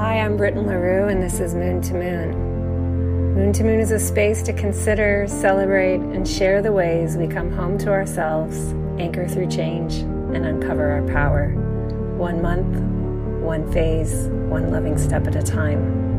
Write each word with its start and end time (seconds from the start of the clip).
Hi, 0.00 0.18
I'm 0.18 0.38
Britton 0.38 0.66
LaRue, 0.66 1.08
and 1.08 1.22
this 1.22 1.40
is 1.40 1.54
Moon 1.54 1.82
to 1.82 1.92
Moon. 1.92 3.34
Moon 3.34 3.52
to 3.52 3.62
Moon 3.62 3.80
is 3.80 3.90
a 3.90 3.98
space 3.98 4.40
to 4.44 4.52
consider, 4.54 5.26
celebrate, 5.28 6.00
and 6.00 6.26
share 6.26 6.62
the 6.62 6.72
ways 6.72 7.18
we 7.18 7.26
come 7.26 7.52
home 7.52 7.76
to 7.76 7.90
ourselves, 7.90 8.72
anchor 8.98 9.28
through 9.28 9.48
change, 9.48 9.96
and 9.96 10.46
uncover 10.46 10.90
our 10.90 11.06
power. 11.08 11.50
One 12.16 12.40
month, 12.40 12.80
one 13.42 13.70
phase, 13.70 14.28
one 14.48 14.70
loving 14.70 14.96
step 14.96 15.26
at 15.26 15.36
a 15.36 15.42
time. 15.42 16.09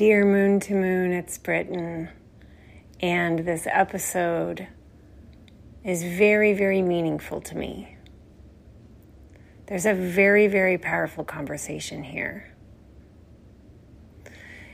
Dear 0.00 0.24
Moon 0.24 0.60
to 0.60 0.74
Moon, 0.74 1.12
it's 1.12 1.36
Britton. 1.36 2.08
and 3.02 3.40
this 3.40 3.66
episode 3.70 4.66
is 5.84 6.02
very, 6.02 6.54
very 6.54 6.80
meaningful 6.80 7.42
to 7.42 7.54
me. 7.54 7.98
There's 9.66 9.84
a 9.84 9.92
very, 9.92 10.46
very 10.46 10.78
powerful 10.78 11.22
conversation 11.22 12.02
here. 12.02 12.50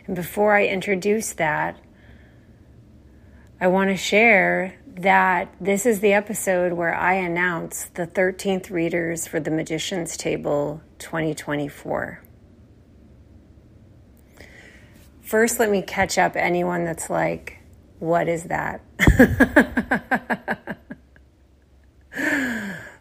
And 0.07 0.15
before 0.15 0.55
I 0.55 0.69
introduce 0.69 1.33
that, 1.33 1.77
I 3.61 3.67
want 3.67 3.91
to 3.91 3.97
share 3.97 4.79
that 4.87 5.53
this 5.61 5.87
is 5.87 5.99
the 5.99 6.13
episode 6.13 6.73
where 6.73 6.95
I 6.95 7.15
announce 7.15 7.87
the 7.95 8.07
13th 8.07 8.71
readers 8.71 9.27
for 9.27 9.41
the 9.41 9.51
Magician's 9.51 10.17
Table 10.17 10.83
2024. 11.01 12.23
First, 15.27 15.59
let 15.59 15.71
me 15.73 15.83
catch 15.83 16.19
up 16.19 16.37
anyone 16.37 16.85
that's 16.85 17.11
like, 17.11 17.59
what 17.99 18.29
is 18.29 18.45
that? 18.45 18.81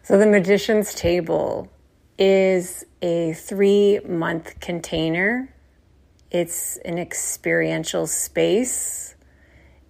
so, 0.02 0.18
the 0.18 0.26
Magician's 0.26 0.92
Table 0.92 1.70
is 2.18 2.84
a 3.00 3.32
three 3.34 4.00
month 4.00 4.58
container, 4.58 5.54
it's 6.32 6.78
an 6.78 6.98
experiential 6.98 8.08
space. 8.08 9.14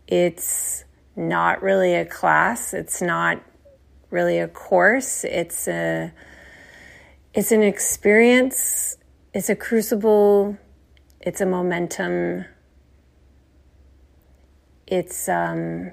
It's 0.07 0.85
not 1.17 1.63
really 1.63 1.95
a 1.95 2.05
class, 2.05 2.75
it's 2.75 3.01
not 3.01 3.41
really 4.11 4.41
a 4.41 4.49
course, 4.49 5.25
it's 5.25 5.67
a 5.69 6.13
it's 7.33 7.51
an 7.51 7.63
experience, 7.63 8.99
it's 9.33 9.49
a 9.49 9.57
crucible 9.57 10.59
it's 11.27 11.41
a 11.41 11.47
momentum. 11.47 12.45
It's 14.87 15.29
um, 15.29 15.91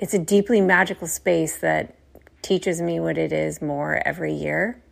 it's 0.00 0.14
a 0.14 0.18
deeply 0.18 0.60
magical 0.60 1.06
space 1.06 1.58
that 1.58 1.96
teaches 2.42 2.82
me 2.82 2.98
what 2.98 3.16
it 3.16 3.32
is 3.32 3.62
more 3.62 4.02
every 4.04 4.34
year. 4.34 4.82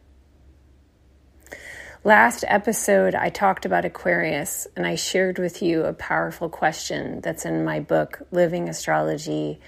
Last 2.04 2.44
episode, 2.47 3.16
I 3.16 3.28
talked 3.28 3.64
about 3.66 3.84
Aquarius 3.84 4.69
and 4.76 4.86
I 4.86 4.94
shared 4.94 5.41
with 5.41 5.62
you 5.62 5.82
a 5.82 5.92
powerful 5.92 6.48
question 6.48 7.20
that's 7.22 7.44
in 7.44 7.64
my 7.64 7.80
book, 7.80 8.22
Living 8.30 8.69
Astrology, 8.69 9.59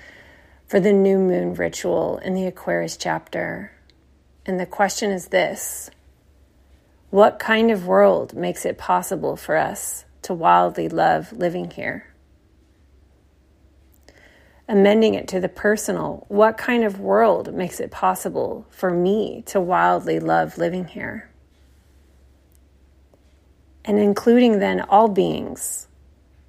for 0.68 0.78
the 0.78 0.92
new 0.92 1.18
moon 1.18 1.54
ritual 1.54 2.18
in 2.18 2.34
the 2.34 2.46
Aquarius 2.46 2.96
chapter. 2.96 3.72
And 4.46 4.60
the 4.60 4.66
question 4.66 5.10
is 5.10 5.28
this 5.28 5.90
what 7.14 7.38
kind 7.38 7.70
of 7.70 7.86
world 7.86 8.34
makes 8.34 8.66
it 8.66 8.76
possible 8.76 9.36
for 9.36 9.56
us 9.56 10.04
to 10.20 10.34
wildly 10.34 10.88
love 10.88 11.32
living 11.32 11.70
here? 11.70 12.12
Amending 14.68 15.14
it 15.14 15.28
to 15.28 15.38
the 15.38 15.48
personal, 15.48 16.24
what 16.26 16.58
kind 16.58 16.82
of 16.82 16.98
world 16.98 17.54
makes 17.54 17.78
it 17.78 17.92
possible 17.92 18.66
for 18.68 18.90
me 18.90 19.44
to 19.46 19.60
wildly 19.60 20.18
love 20.18 20.58
living 20.58 20.86
here? 20.86 21.30
And 23.84 24.00
including 24.00 24.58
then 24.58 24.80
all 24.80 25.06
beings, 25.06 25.86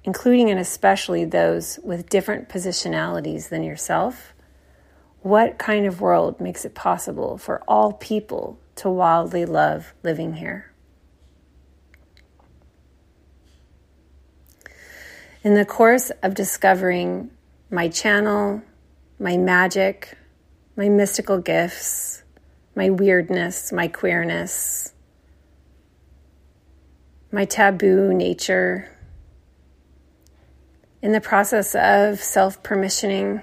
including 0.02 0.50
and 0.50 0.58
especially 0.58 1.24
those 1.24 1.78
with 1.84 2.08
different 2.08 2.48
positionalities 2.48 3.50
than 3.50 3.62
yourself, 3.62 4.34
what 5.22 5.58
kind 5.58 5.86
of 5.86 6.00
world 6.00 6.40
makes 6.40 6.64
it 6.64 6.74
possible 6.74 7.38
for 7.38 7.62
all 7.68 7.92
people 7.92 8.58
to 8.76 8.90
wildly 8.90 9.44
love 9.44 9.92
living 10.02 10.34
here. 10.34 10.72
In 15.42 15.54
the 15.54 15.64
course 15.64 16.10
of 16.22 16.34
discovering 16.34 17.30
my 17.70 17.88
channel, 17.88 18.62
my 19.18 19.36
magic, 19.36 20.16
my 20.76 20.88
mystical 20.88 21.38
gifts, 21.38 22.22
my 22.74 22.90
weirdness, 22.90 23.72
my 23.72 23.88
queerness, 23.88 24.92
my 27.32 27.44
taboo 27.44 28.12
nature, 28.12 28.90
in 31.00 31.12
the 31.12 31.20
process 31.20 31.74
of 31.74 32.20
self 32.20 32.62
permissioning 32.62 33.42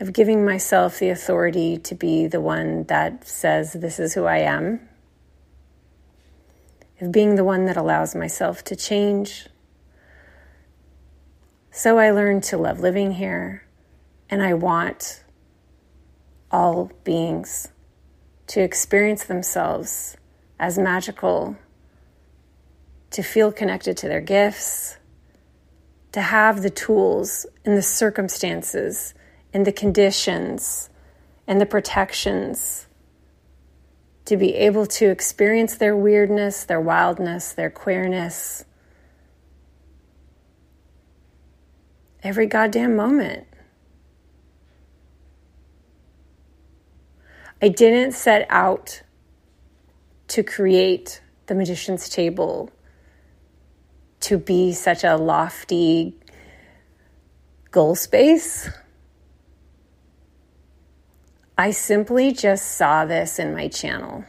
of 0.00 0.12
giving 0.12 0.44
myself 0.44 0.98
the 0.98 1.10
authority 1.10 1.76
to 1.78 1.94
be 1.94 2.26
the 2.26 2.40
one 2.40 2.84
that 2.84 3.26
says, 3.26 3.72
This 3.72 3.98
is 3.98 4.14
who 4.14 4.24
I 4.24 4.38
am, 4.38 4.80
of 7.00 7.10
being 7.10 7.34
the 7.34 7.44
one 7.44 7.64
that 7.66 7.76
allows 7.76 8.14
myself 8.14 8.62
to 8.64 8.76
change. 8.76 9.48
So 11.70 11.98
I 11.98 12.10
learned 12.10 12.44
to 12.44 12.56
love 12.56 12.80
living 12.80 13.12
here, 13.12 13.64
and 14.30 14.42
I 14.42 14.54
want 14.54 15.24
all 16.50 16.90
beings 17.04 17.68
to 18.48 18.60
experience 18.60 19.24
themselves 19.24 20.16
as 20.58 20.78
magical, 20.78 21.56
to 23.10 23.22
feel 23.22 23.52
connected 23.52 23.96
to 23.98 24.08
their 24.08 24.20
gifts, 24.20 24.96
to 26.12 26.20
have 26.20 26.62
the 26.62 26.70
tools 26.70 27.46
and 27.64 27.76
the 27.76 27.82
circumstances 27.82 29.14
and 29.52 29.66
the 29.66 29.72
conditions 29.72 30.90
and 31.46 31.60
the 31.60 31.66
protections 31.66 32.86
to 34.26 34.36
be 34.36 34.54
able 34.54 34.84
to 34.84 35.08
experience 35.10 35.76
their 35.76 35.96
weirdness, 35.96 36.64
their 36.64 36.80
wildness, 36.80 37.52
their 37.52 37.70
queerness 37.70 38.64
every 42.22 42.46
goddamn 42.46 42.96
moment. 42.96 43.46
I 47.60 47.68
didn't 47.68 48.12
set 48.12 48.46
out 48.50 49.02
to 50.28 50.42
create 50.42 51.20
the 51.46 51.54
magician's 51.54 52.08
table 52.08 52.70
to 54.20 54.38
be 54.38 54.72
such 54.72 55.04
a 55.04 55.16
lofty 55.16 56.14
goal 57.70 57.94
space. 57.94 58.68
I 61.60 61.72
simply 61.72 62.32
just 62.32 62.76
saw 62.76 63.04
this 63.04 63.40
in 63.40 63.52
my 63.52 63.66
channel. 63.66 64.24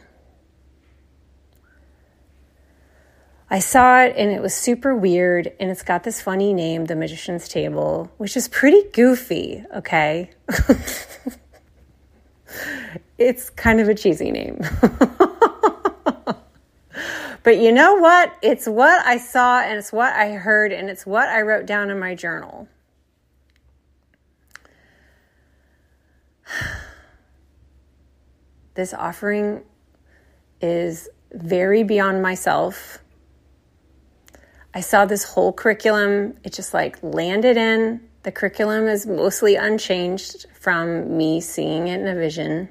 I 3.48 3.60
saw 3.60 4.02
it 4.02 4.16
and 4.16 4.32
it 4.32 4.42
was 4.42 4.52
super 4.52 4.96
weird, 4.96 5.52
and 5.60 5.70
it's 5.70 5.82
got 5.82 6.02
this 6.02 6.20
funny 6.20 6.52
name, 6.52 6.86
The 6.86 6.96
Magician's 6.96 7.48
Table, 7.48 8.10
which 8.18 8.36
is 8.36 8.48
pretty 8.48 8.82
goofy, 8.92 9.64
okay? 9.76 10.30
it's 13.18 13.50
kind 13.50 13.80
of 13.80 13.88
a 13.88 13.94
cheesy 13.94 14.32
name. 14.32 14.58
but 17.44 17.58
you 17.58 17.70
know 17.70 17.94
what? 17.94 18.36
It's 18.42 18.66
what 18.66 19.06
I 19.06 19.18
saw, 19.18 19.60
and 19.60 19.78
it's 19.78 19.92
what 19.92 20.12
I 20.14 20.32
heard, 20.32 20.72
and 20.72 20.90
it's 20.90 21.06
what 21.06 21.28
I 21.28 21.42
wrote 21.42 21.66
down 21.66 21.90
in 21.90 21.98
my 22.00 22.16
journal. 22.16 22.68
This 28.80 28.94
offering 28.94 29.60
is 30.62 31.10
very 31.34 31.82
beyond 31.82 32.22
myself. 32.22 33.04
I 34.72 34.80
saw 34.80 35.04
this 35.04 35.22
whole 35.22 35.52
curriculum, 35.52 36.38
it 36.44 36.54
just 36.54 36.72
like 36.72 36.98
landed 37.02 37.58
in 37.58 38.00
The 38.22 38.32
curriculum 38.32 38.88
is 38.88 39.06
mostly 39.06 39.56
unchanged 39.56 40.46
from 40.58 41.14
me 41.14 41.42
seeing 41.42 41.88
it 41.88 42.00
in 42.00 42.08
a 42.08 42.14
vision. 42.14 42.70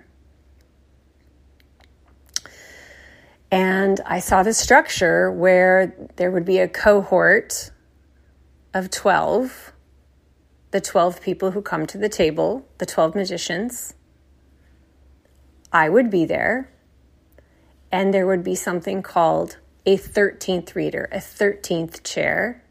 And 3.51 4.01
I 4.03 4.19
saw 4.19 4.41
the 4.41 4.55
structure 4.55 5.31
where 5.31 5.93
there 6.15 6.31
would 6.31 6.45
be 6.45 6.57
a 6.57 6.67
cohort 6.67 7.69
of 8.73 8.89
12, 8.89 9.73
the 10.71 10.81
12 10.81 11.21
people 11.21 11.51
who 11.51 11.61
come 11.61 11.85
to 11.85 11.99
the 11.99 12.09
table, 12.09 12.65
the 12.79 12.87
12 12.87 13.13
magicians. 13.13 13.93
I 15.71 15.89
would 15.89 16.09
be 16.09 16.25
there, 16.25 16.69
and 17.91 18.13
there 18.13 18.25
would 18.25 18.43
be 18.43 18.55
something 18.55 19.01
called 19.03 19.57
a 19.85 19.97
13th 19.97 20.75
reader, 20.75 21.07
a 21.11 21.17
13th 21.17 22.03
chair. 22.03 22.63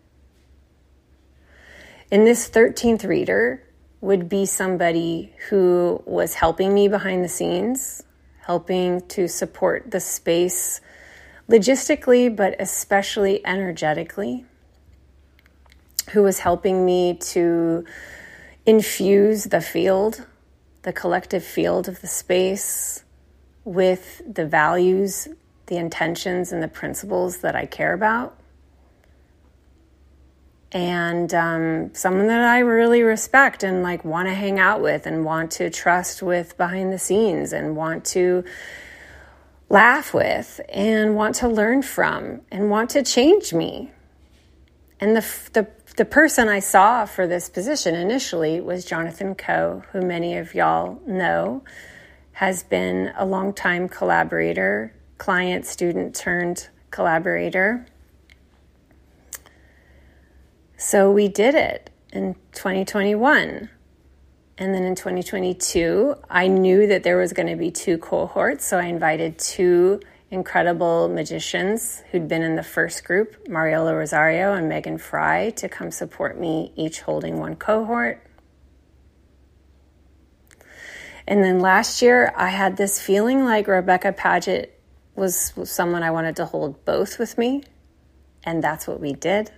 And 2.11 2.27
this 2.27 2.49
13th 2.49 3.07
reader 3.07 3.63
would 4.01 4.29
be 4.29 4.47
somebody 4.47 5.33
who 5.49 6.03
was 6.07 6.35
helping 6.35 6.73
me 6.75 6.89
behind 6.89 7.25
the 7.25 7.29
scenes, 7.29 8.03
helping 8.47 9.01
to 9.09 9.29
support 9.29 9.91
the 9.91 10.01
space 10.01 10.81
logistically, 11.49 12.35
but 12.35 12.57
especially 12.61 13.45
energetically, 13.47 14.45
who 16.11 16.23
was 16.23 16.41
helping 16.41 16.85
me 16.85 17.15
to 17.15 17.85
infuse 18.67 19.45
the 19.45 19.61
field, 19.61 20.27
the 20.83 20.93
collective 20.93 21.45
field 21.45 21.89
of 21.89 22.01
the 22.01 22.07
space, 22.07 23.05
with 23.65 24.23
the 24.27 24.47
values, 24.47 25.29
the 25.67 25.77
intentions, 25.77 26.53
and 26.53 26.63
the 26.63 26.69
principles 26.69 27.39
that 27.39 27.55
I 27.55 27.67
care 27.67 27.93
about 27.93 28.39
and 30.73 31.33
um, 31.33 31.95
someone 31.95 32.27
that 32.27 32.45
I 32.45 32.59
really 32.59 33.03
respect 33.03 33.63
and 33.63 33.83
like 33.83 34.05
want 34.05 34.29
to 34.29 34.35
hang 34.35 34.59
out 34.59 34.83
with 34.83 35.07
and 35.07 35.25
want 35.25 35.51
to 35.53 35.71
trust 35.71 36.23
with 36.23 36.57
behind 36.57 36.93
the 36.93 36.99
scenes 36.99 37.53
and 37.53 37.75
want 37.75 38.05
to 38.07 38.45
laugh 39.71 40.13
with 40.13 40.61
and 40.69 41.15
want 41.15 41.37
to 41.37 41.49
learn 41.49 41.83
from 41.83 42.43
and 42.51 42.71
want 42.71 42.91
to 42.91 43.03
change 43.03 43.55
me. 43.55 43.93
And 45.01 45.17
the 45.17 45.27
the 45.53 45.69
the 45.99 46.07
person 46.07 46.49
I 46.49 46.61
saw 46.61 47.05
for 47.05 47.27
this 47.27 47.51
position 47.51 47.95
initially 47.95 48.61
was 48.61 48.85
Jonathan 48.85 49.35
Koe, 49.35 49.83
who 49.93 50.01
many 50.01 50.37
of 50.37 50.55
y'all 50.55 51.01
know 51.07 51.63
has 52.33 52.63
been 52.63 53.13
a 53.17 53.27
longtime 53.27 53.89
collaborator, 53.89 54.95
client, 55.19 55.67
student 55.67 56.15
turned 56.15 56.69
collaborator 56.91 57.87
so 60.81 61.11
we 61.11 61.27
did 61.27 61.57
it 61.57 61.91
in 62.13 62.37
2021. 62.53 63.69
And 64.59 64.75
then 64.75 64.85
in 64.85 64.95
2022, 64.95 66.15
I 66.31 66.47
knew 66.47 66.87
that 66.87 67.03
there 67.03 67.17
was 67.17 67.33
going 67.33 67.49
to 67.49 67.57
be 67.57 67.73
two 67.73 67.99
cohorts. 67.99 68.65
So 68.65 68.79
I 68.79 68.85
invited 68.85 69.39
two 69.41 70.01
incredible 70.31 71.09
magicians 71.09 72.03
who'd 72.11 72.29
been 72.29 72.43
in 72.43 72.57
the 72.57 72.63
first 72.63 73.05
group, 73.05 73.49
Mariola 73.49 73.97
Rosario 73.97 74.53
and 74.53 74.69
Megan 74.69 74.99
Fry, 74.99 75.51
to 75.51 75.69
come 75.69 75.91
support 75.91 76.39
me, 76.39 76.73
each 76.77 77.01
holding 77.01 77.39
one 77.39 77.57
cohort. 77.57 78.23
And 81.27 81.45
then 81.45 81.61
last 81.61 82.01
year, 82.03 82.33
I 82.37 82.49
had 82.49 82.77
this 82.77 83.01
feeling 83.01 83.45
like 83.45 83.69
Rebecca 83.69 84.13
Paget 84.13 84.81
was 85.15 85.53
someone 85.65 86.03
I 86.03 86.11
wanted 86.11 86.37
to 86.37 86.47
hold 86.47 86.85
both 86.85 87.19
with 87.19 87.37
me. 87.37 87.65
And 88.45 88.63
that's 88.63 88.87
what 88.87 89.01
we 89.01 89.13
did. 89.13 89.51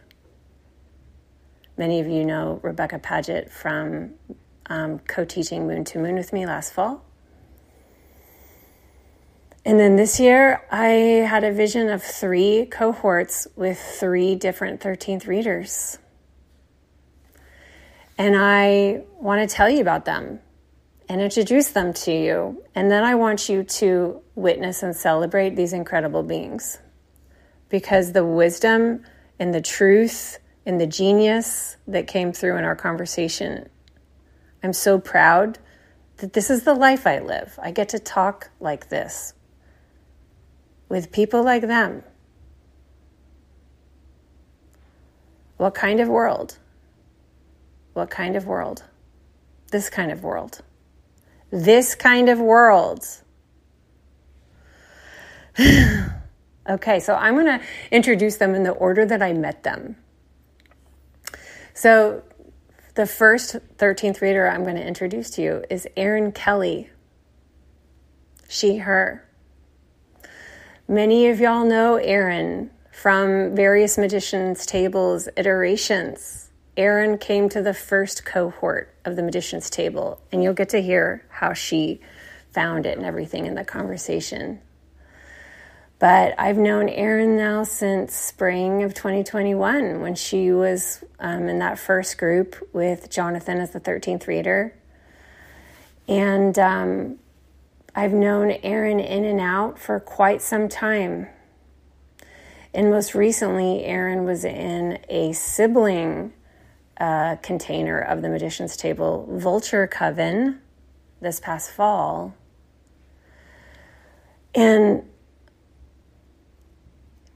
Many 1.76 2.00
of 2.00 2.08
you 2.08 2.25
know 2.25 2.58
Rebecca 2.62 2.99
Paget 2.99 3.52
from 3.52 4.14
um, 4.66 4.99
co 5.00 5.25
teaching 5.25 5.66
Moon 5.66 5.84
to 5.84 5.99
Moon 5.99 6.16
with 6.16 6.32
me 6.32 6.46
last 6.46 6.73
fall. 6.73 7.05
And 9.64 9.78
then 9.78 9.96
this 9.96 10.18
year, 10.18 10.62
I 10.70 10.88
had 11.28 11.44
a 11.44 11.52
vision 11.52 11.90
of 11.90 12.02
three 12.02 12.66
cohorts 12.66 13.46
with 13.56 13.78
three 13.78 14.34
different 14.34 14.80
13th 14.80 15.26
readers. 15.26 15.98
And 18.16 18.36
I 18.36 19.02
want 19.18 19.48
to 19.48 19.54
tell 19.54 19.68
you 19.68 19.80
about 19.80 20.06
them 20.06 20.40
and 21.08 21.20
introduce 21.20 21.68
them 21.68 21.92
to 21.92 22.12
you. 22.12 22.62
And 22.74 22.90
then 22.90 23.04
I 23.04 23.16
want 23.16 23.48
you 23.48 23.64
to 23.64 24.22
witness 24.34 24.82
and 24.82 24.96
celebrate 24.96 25.56
these 25.56 25.72
incredible 25.72 26.22
beings 26.22 26.78
because 27.68 28.12
the 28.12 28.24
wisdom 28.24 29.04
and 29.38 29.54
the 29.54 29.60
truth 29.60 30.38
and 30.64 30.80
the 30.80 30.86
genius 30.86 31.76
that 31.86 32.06
came 32.06 32.32
through 32.32 32.56
in 32.56 32.64
our 32.64 32.76
conversation. 32.76 33.68
I'm 34.62 34.72
so 34.72 34.98
proud 34.98 35.58
that 36.18 36.32
this 36.32 36.50
is 36.50 36.64
the 36.64 36.74
life 36.74 37.06
I 37.06 37.18
live. 37.18 37.58
I 37.62 37.70
get 37.70 37.90
to 37.90 37.98
talk 37.98 38.50
like 38.60 38.88
this 38.88 39.34
with 40.90 41.10
people 41.10 41.42
like 41.42 41.62
them. 41.62 42.02
What 45.56 45.75
kind 45.75 46.00
of 46.00 46.08
world? 46.08 46.58
What 47.94 48.10
kind 48.10 48.37
of 48.37 48.44
world? 48.44 48.82
This 49.70 49.88
kind 49.88 50.10
of 50.10 50.22
world. 50.22 50.60
This 51.50 51.94
kind 51.94 52.28
of 52.28 52.38
world. 52.40 53.04
okay, 56.69 57.00
so 57.00 57.14
I'm 57.14 57.34
going 57.34 57.46
to 57.46 57.60
introduce 57.90 58.37
them 58.37 58.54
in 58.54 58.64
the 58.64 58.72
order 58.72 59.06
that 59.06 59.22
I 59.22 59.32
met 59.32 59.62
them. 59.62 59.96
So, 61.72 62.22
the 62.94 63.06
first 63.06 63.56
13th 63.78 64.20
reader 64.20 64.48
I'm 64.48 64.64
going 64.64 64.76
to 64.76 64.87
introduce 64.87 65.31
to 65.31 65.42
you 65.42 65.64
is 65.70 65.87
Erin 65.96 66.32
Kelley. 66.32 66.90
She, 68.48 68.78
her. 68.78 69.29
Many 70.90 71.28
of 71.28 71.38
y'all 71.38 71.64
know 71.64 71.98
Erin 71.98 72.69
from 72.90 73.54
various 73.54 73.96
magicians' 73.96 74.66
tables 74.66 75.28
iterations. 75.37 76.50
Erin 76.76 77.16
came 77.16 77.48
to 77.50 77.62
the 77.62 77.72
first 77.72 78.25
cohort 78.25 78.92
of 79.04 79.14
the 79.14 79.22
magician's 79.22 79.70
table, 79.70 80.20
and 80.32 80.42
you'll 80.42 80.52
get 80.52 80.70
to 80.70 80.82
hear 80.82 81.25
how 81.28 81.52
she 81.52 82.00
found 82.50 82.87
it 82.87 82.96
and 82.98 83.06
everything 83.06 83.46
in 83.46 83.54
the 83.54 83.64
conversation. 83.64 84.60
But 86.00 86.34
I've 86.37 86.58
known 86.58 86.88
Erin 86.88 87.37
now 87.37 87.62
since 87.62 88.12
spring 88.12 88.82
of 88.82 88.92
2021 88.92 90.00
when 90.00 90.16
she 90.16 90.50
was 90.50 91.04
um, 91.20 91.48
in 91.48 91.60
that 91.60 91.78
first 91.78 92.19
group 92.19 92.69
with 92.72 93.09
Jonathan 93.11 93.61
as 93.61 93.70
the 93.70 93.80
13th 93.80 94.26
reader. 94.26 94.75
And 96.09 96.59
um, 96.59 97.20
I've 97.94 98.12
known 98.12 98.52
Erin 98.62 99.00
in 99.00 99.25
and 99.25 99.40
out 99.40 99.78
for 99.78 99.99
quite 99.99 100.42
some 100.42 100.68
time. 100.68 101.28
And 102.73 102.90
most 102.90 103.14
recently, 103.14 103.85
Erin 103.85 104.25
was 104.25 104.44
in 104.44 104.99
a 105.09 105.32
sibling 105.32 106.32
uh, 106.99 107.37
container 107.37 108.00
of 108.00 108.23
the 108.23 108.28
Magician's 108.28 108.76
Table, 108.76 109.26
Vulture 109.30 109.87
Coven, 109.87 110.61
this 111.20 111.40
past 111.40 111.73
fall. 111.73 112.35
And 114.54 115.04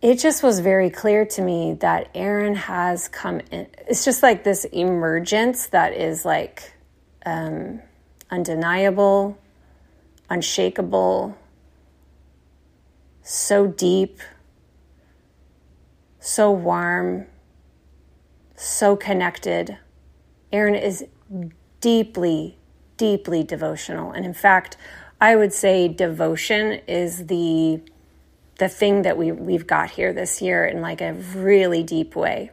it 0.00 0.18
just 0.18 0.42
was 0.42 0.60
very 0.60 0.90
clear 0.90 1.24
to 1.24 1.42
me 1.42 1.78
that 1.80 2.10
Erin 2.14 2.54
has 2.54 3.08
come 3.08 3.40
in. 3.50 3.66
It's 3.88 4.04
just 4.04 4.22
like 4.22 4.44
this 4.44 4.64
emergence 4.66 5.68
that 5.68 5.94
is 5.94 6.24
like 6.24 6.74
um, 7.24 7.80
undeniable, 8.30 9.38
unshakable, 10.34 11.38
so 13.22 13.68
deep, 13.68 14.18
so 16.18 16.50
warm, 16.50 17.26
so 18.56 18.96
connected. 18.96 19.78
Erin 20.52 20.74
is 20.74 21.06
deeply, 21.80 22.58
deeply 22.96 23.44
devotional. 23.44 24.10
And 24.10 24.26
in 24.26 24.34
fact, 24.34 24.76
I 25.20 25.36
would 25.36 25.52
say 25.52 25.88
devotion 25.88 26.80
is 26.86 27.26
the 27.26 27.80
the 28.56 28.68
thing 28.68 29.02
that 29.02 29.18
we, 29.18 29.32
we've 29.32 29.66
got 29.66 29.90
here 29.90 30.12
this 30.12 30.40
year 30.40 30.64
in 30.64 30.80
like 30.80 31.00
a 31.00 31.12
really 31.12 31.82
deep 31.82 32.14
way. 32.14 32.52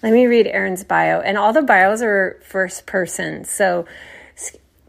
Let 0.00 0.12
me 0.12 0.26
read 0.26 0.46
Erin's 0.46 0.84
bio. 0.84 1.20
And 1.20 1.36
all 1.36 1.52
the 1.52 1.62
bios 1.62 2.02
are 2.02 2.40
first 2.44 2.86
person. 2.86 3.44
So 3.44 3.86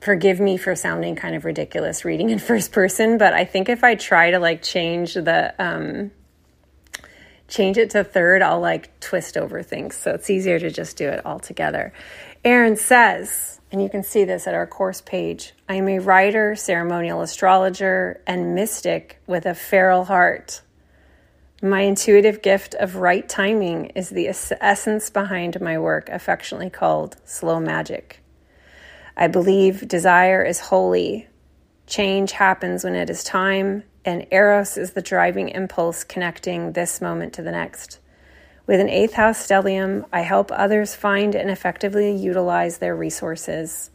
forgive 0.01 0.39
me 0.39 0.57
for 0.57 0.75
sounding 0.75 1.15
kind 1.15 1.35
of 1.35 1.45
ridiculous 1.45 2.05
reading 2.05 2.29
in 2.29 2.39
first 2.51 2.71
person, 2.71 3.17
but 3.17 3.33
I 3.33 3.45
think 3.45 3.69
if 3.69 3.83
I 3.83 3.95
try 3.95 4.31
to 4.31 4.39
like 4.39 4.61
change 4.61 5.13
the 5.13 5.53
um 5.59 6.11
change 7.47 7.77
it 7.77 7.91
to 7.91 8.03
third, 8.03 8.41
I'll 8.41 8.59
like 8.59 8.99
twist 8.99 9.37
over 9.37 9.63
things. 9.63 9.95
So 9.95 10.11
it's 10.11 10.29
easier 10.29 10.59
to 10.59 10.69
just 10.69 10.97
do 10.97 11.07
it 11.07 11.25
all 11.25 11.39
together. 11.39 11.93
Erin 12.43 12.75
says, 12.75 13.59
and 13.71 13.81
you 13.81 13.89
can 13.89 14.03
see 14.03 14.23
this 14.23 14.47
at 14.47 14.53
our 14.53 14.67
course 14.67 15.01
page. 15.01 15.53
I 15.67 15.75
am 15.75 15.87
a 15.87 15.99
writer, 15.99 16.55
ceremonial 16.55 17.21
astrologer, 17.21 18.21
and 18.25 18.55
mystic 18.55 19.21
with 19.27 19.45
a 19.45 19.55
feral 19.55 20.05
heart. 20.05 20.61
My 21.61 21.81
intuitive 21.81 22.41
gift 22.41 22.75
of 22.75 22.97
right 22.97 23.27
timing 23.27 23.87
is 23.87 24.09
the 24.09 24.27
essence 24.27 25.09
behind 25.09 25.59
my 25.59 25.79
work, 25.79 26.07
affectionately 26.09 26.69
called 26.69 27.17
slow 27.25 27.59
magic. 27.59 28.21
I 29.19 29.25
believe 29.25 29.87
desire 29.87 30.43
is 30.43 30.59
holy. 30.59 31.27
Change 31.87 32.33
happens 32.33 32.83
when 32.83 32.93
it 32.93 33.09
is 33.09 33.23
time, 33.23 33.81
and 34.05 34.27
Eros 34.29 34.77
is 34.77 34.91
the 34.91 35.01
driving 35.01 35.49
impulse 35.49 36.03
connecting 36.03 36.73
this 36.73 37.01
moment 37.01 37.33
to 37.33 37.41
the 37.41 37.51
next. 37.51 37.99
With 38.67 38.79
an 38.79 38.89
eighth 38.89 39.13
house 39.13 39.47
stellium, 39.47 40.05
I 40.13 40.21
help 40.21 40.51
others 40.51 40.93
find 40.93 41.33
and 41.33 41.49
effectively 41.49 42.15
utilize 42.15 42.77
their 42.77 42.95
resources. 42.95 43.89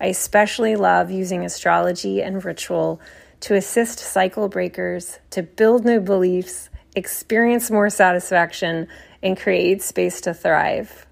I 0.00 0.06
especially 0.06 0.74
love 0.74 1.08
using 1.08 1.44
astrology 1.44 2.20
and 2.20 2.44
ritual 2.44 3.00
to 3.40 3.54
assist 3.54 4.00
cycle 4.00 4.48
breakers 4.48 5.20
to 5.30 5.44
build 5.44 5.84
new 5.84 6.00
beliefs, 6.00 6.68
experience 6.96 7.70
more 7.70 7.90
satisfaction, 7.90 8.88
and 9.22 9.38
create 9.38 9.82
space 9.82 10.20
to 10.22 10.34
thrive. 10.34 11.06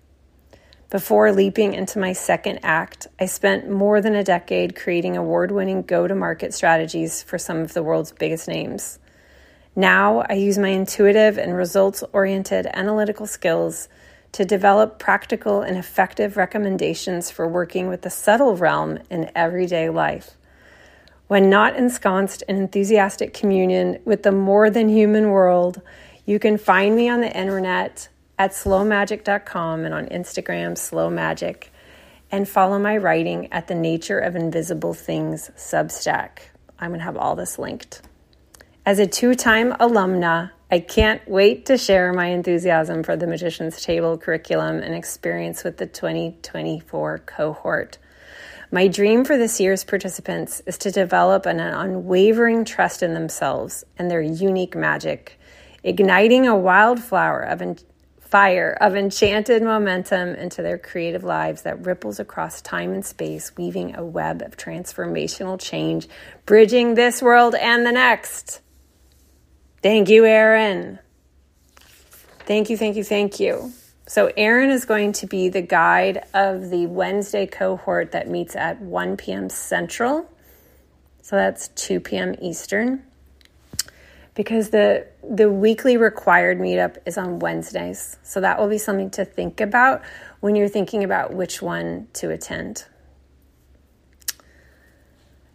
Before 0.92 1.32
leaping 1.32 1.72
into 1.72 1.98
my 1.98 2.12
second 2.12 2.58
act, 2.62 3.06
I 3.18 3.24
spent 3.24 3.70
more 3.70 4.02
than 4.02 4.14
a 4.14 4.22
decade 4.22 4.76
creating 4.76 5.16
award 5.16 5.50
winning 5.50 5.80
go 5.80 6.06
to 6.06 6.14
market 6.14 6.52
strategies 6.52 7.22
for 7.22 7.38
some 7.38 7.62
of 7.62 7.72
the 7.72 7.82
world's 7.82 8.12
biggest 8.12 8.46
names. 8.46 8.98
Now 9.74 10.26
I 10.28 10.34
use 10.34 10.58
my 10.58 10.68
intuitive 10.68 11.38
and 11.38 11.56
results 11.56 12.04
oriented 12.12 12.66
analytical 12.74 13.26
skills 13.26 13.88
to 14.32 14.44
develop 14.44 14.98
practical 14.98 15.62
and 15.62 15.78
effective 15.78 16.36
recommendations 16.36 17.30
for 17.30 17.48
working 17.48 17.88
with 17.88 18.02
the 18.02 18.10
subtle 18.10 18.58
realm 18.58 18.98
in 19.08 19.30
everyday 19.34 19.88
life. 19.88 20.32
When 21.26 21.48
not 21.48 21.74
ensconced 21.74 22.42
in 22.42 22.56
enthusiastic 22.56 23.32
communion 23.32 23.98
with 24.04 24.24
the 24.24 24.32
more 24.32 24.68
than 24.68 24.90
human 24.90 25.30
world, 25.30 25.80
you 26.26 26.38
can 26.38 26.58
find 26.58 26.94
me 26.94 27.08
on 27.08 27.22
the 27.22 27.34
internet 27.34 28.10
at 28.38 28.52
slowmagick.com 28.52 29.84
and 29.84 29.94
on 29.94 30.06
Instagram, 30.06 30.72
slowmagic, 30.72 31.68
and 32.30 32.48
follow 32.48 32.78
my 32.78 32.96
writing 32.96 33.52
at 33.52 33.68
the 33.68 33.74
Nature 33.74 34.18
of 34.18 34.36
Invisible 34.36 34.94
Things 34.94 35.50
Substack. 35.56 36.38
I'm 36.78 36.88
going 36.88 37.00
to 37.00 37.04
have 37.04 37.16
all 37.16 37.36
this 37.36 37.58
linked. 37.58 38.02
As 38.84 38.98
a 38.98 39.06
two 39.06 39.34
time 39.34 39.72
alumna, 39.74 40.50
I 40.70 40.80
can't 40.80 41.20
wait 41.28 41.66
to 41.66 41.76
share 41.76 42.12
my 42.12 42.26
enthusiasm 42.28 43.02
for 43.02 43.14
the 43.14 43.26
Magician's 43.26 43.82
Table 43.82 44.16
curriculum 44.16 44.78
and 44.78 44.94
experience 44.94 45.62
with 45.62 45.76
the 45.76 45.86
2024 45.86 47.18
cohort. 47.18 47.98
My 48.70 48.88
dream 48.88 49.26
for 49.26 49.36
this 49.36 49.60
year's 49.60 49.84
participants 49.84 50.62
is 50.64 50.78
to 50.78 50.90
develop 50.90 51.44
an 51.44 51.60
unwavering 51.60 52.64
trust 52.64 53.02
in 53.02 53.12
themselves 53.12 53.84
and 53.98 54.10
their 54.10 54.22
unique 54.22 54.74
magic, 54.74 55.38
igniting 55.84 56.46
a 56.46 56.56
wildflower 56.56 57.42
of 57.42 57.60
fire 58.32 58.74
of 58.80 58.96
enchanted 58.96 59.62
momentum 59.62 60.30
into 60.30 60.62
their 60.62 60.78
creative 60.78 61.22
lives 61.22 61.62
that 61.62 61.84
ripples 61.84 62.18
across 62.18 62.62
time 62.62 62.94
and 62.94 63.04
space, 63.04 63.54
weaving 63.58 63.94
a 63.94 64.02
web 64.02 64.40
of 64.40 64.56
transformational 64.56 65.60
change, 65.60 66.08
bridging 66.46 66.94
this 66.94 67.20
world 67.20 67.54
and 67.54 67.84
the 67.84 67.92
next. 67.92 68.62
Thank 69.82 70.08
you, 70.08 70.24
Erin. 70.24 70.98
Thank 72.46 72.70
you, 72.70 72.78
thank 72.78 72.96
you, 72.96 73.04
thank 73.04 73.38
you. 73.38 73.70
So, 74.06 74.32
Erin 74.34 74.70
is 74.70 74.86
going 74.86 75.12
to 75.12 75.26
be 75.26 75.50
the 75.50 75.60
guide 75.60 76.24
of 76.32 76.70
the 76.70 76.86
Wednesday 76.86 77.46
cohort 77.46 78.12
that 78.12 78.28
meets 78.28 78.56
at 78.56 78.80
1 78.80 79.18
p.m. 79.18 79.50
Central. 79.50 80.26
So, 81.20 81.36
that's 81.36 81.68
2 81.68 82.00
p.m. 82.00 82.34
Eastern 82.40 83.02
because 84.34 84.70
the 84.70 85.06
the 85.28 85.50
weekly 85.50 85.96
required 85.96 86.58
meetup 86.58 86.96
is 87.06 87.16
on 87.16 87.38
Wednesdays. 87.38 88.16
So 88.22 88.40
that 88.40 88.58
will 88.58 88.68
be 88.68 88.78
something 88.78 89.10
to 89.10 89.24
think 89.24 89.60
about 89.60 90.02
when 90.40 90.56
you're 90.56 90.68
thinking 90.68 91.04
about 91.04 91.32
which 91.32 91.62
one 91.62 92.08
to 92.14 92.30
attend. 92.30 92.84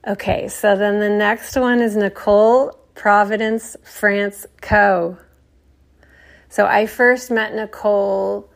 Okay, 0.07 0.47
so 0.47 0.77
then 0.77 0.99
the 0.99 1.09
next 1.09 1.55
one 1.55 1.81
is 1.81 1.97
Nicole 1.97 2.79
Providence 2.95 3.75
France 3.83 4.45
Co. 4.61 5.17
So 6.49 6.65
I 6.65 6.85
first 6.85 7.29
met 7.29 7.53
Nicole 7.53 8.49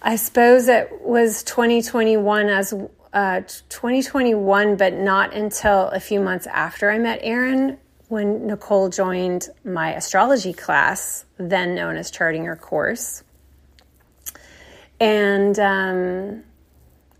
I 0.00 0.14
suppose 0.14 0.68
it 0.68 1.02
was 1.02 1.42
2021 1.42 2.48
as 2.48 2.72
uh, 3.12 3.40
2021, 3.68 4.76
but 4.76 4.94
not 4.94 5.34
until 5.34 5.88
a 5.88 5.98
few 5.98 6.20
months 6.20 6.46
after 6.46 6.90
I 6.90 6.98
met 6.98 7.18
Erin 7.22 7.78
when 8.08 8.46
Nicole 8.46 8.88
joined 8.88 9.48
my 9.64 9.94
astrology 9.94 10.52
class, 10.52 11.24
then 11.36 11.74
known 11.74 11.96
as 11.96 12.10
Charting 12.10 12.44
Your 12.44 12.56
Course. 12.56 13.22
And 15.00 15.58
um, 15.58 16.42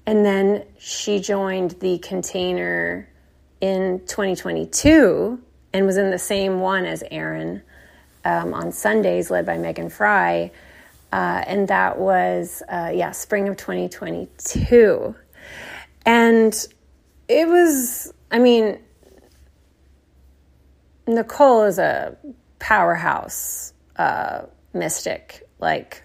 and 0.07 0.25
then 0.25 0.65
she 0.79 1.21
joined 1.21 1.73
the 1.81 1.99
container 1.99 3.09
in 3.61 4.01
2022 4.07 5.39
and 5.73 5.87
was 5.87 5.97
in 5.97 6.11
the 6.11 6.19
same 6.19 6.61
one 6.61 6.87
as 6.87 7.05
Erin 7.11 7.63
um, 8.25 8.55
on 8.55 8.73
Sundays, 8.73 9.31
led 9.31 9.45
by 9.45 9.59
Megan 9.59 9.91
Fry. 9.91 10.51
Uh, 11.13 11.43
and 11.47 11.69
that 11.69 11.99
was, 11.99 12.63
uh, 12.69 12.91
yeah, 12.93 13.11
spring 13.11 13.49
of 13.49 13.57
2022. 13.57 15.15
And 16.05 16.67
it 17.29 17.47
was, 17.47 18.13
I 18.31 18.39
mean, 18.39 18.79
Nicole 21.09 21.65
is 21.65 21.79
a 21.79 22.17
powerhouse 22.59 23.73
uh, 23.97 24.43
mystic, 24.75 25.49
like 25.59 26.03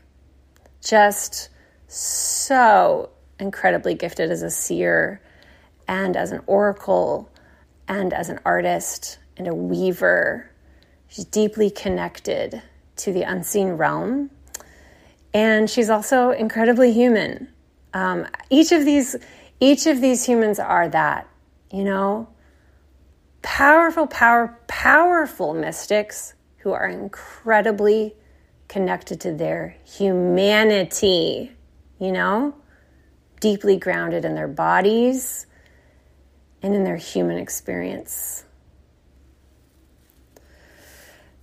just 0.82 1.50
so 1.88 3.10
incredibly 3.38 3.96
gifted 3.96 4.32
as 4.32 4.42
a 4.42 4.50
seer 4.50 5.22
and 5.90 6.16
as 6.16 6.32
an 6.32 6.42
oracle 6.48 7.30
and 7.88 8.14
as 8.14 8.30
an 8.30 8.40
artist 8.46 9.20
and 9.36 9.48
a 9.48 9.54
weaver. 9.54 10.50
She's 11.10 11.26
deeply 11.26 11.70
connected 11.70 12.62
to 12.98 13.12
the 13.12 13.24
unseen 13.24 13.72
realm. 13.72 14.32
And 15.34 15.70
she's 15.70 15.90
also 15.90 16.32
incredibly 16.32 16.94
human. 16.94 17.50
Um, 17.94 18.26
each 18.50 18.72
of 18.72 18.86
these, 18.86 19.18
each 19.60 19.86
of 19.86 20.00
these 20.00 20.26
humans 20.26 20.60
are 20.60 20.88
that, 20.88 21.28
you 21.72 21.84
know 21.84 22.30
powerful, 23.44 24.08
power, 24.08 24.58
powerful 24.68 25.54
mystics 25.54 26.34
who 26.58 26.72
are 26.72 26.88
incredibly 26.88 28.16
connected 28.68 29.22
to 29.22 29.34
their 29.34 29.76
humanity, 29.86 31.52
you 32.00 32.12
know, 32.12 32.56
deeply 33.40 33.78
grounded 33.78 34.26
in 34.26 34.34
their 34.34 34.48
bodies 34.48 35.46
and 36.64 36.74
in 36.74 36.84
their 36.84 36.98
human 36.98 37.38
experience. 37.38 38.46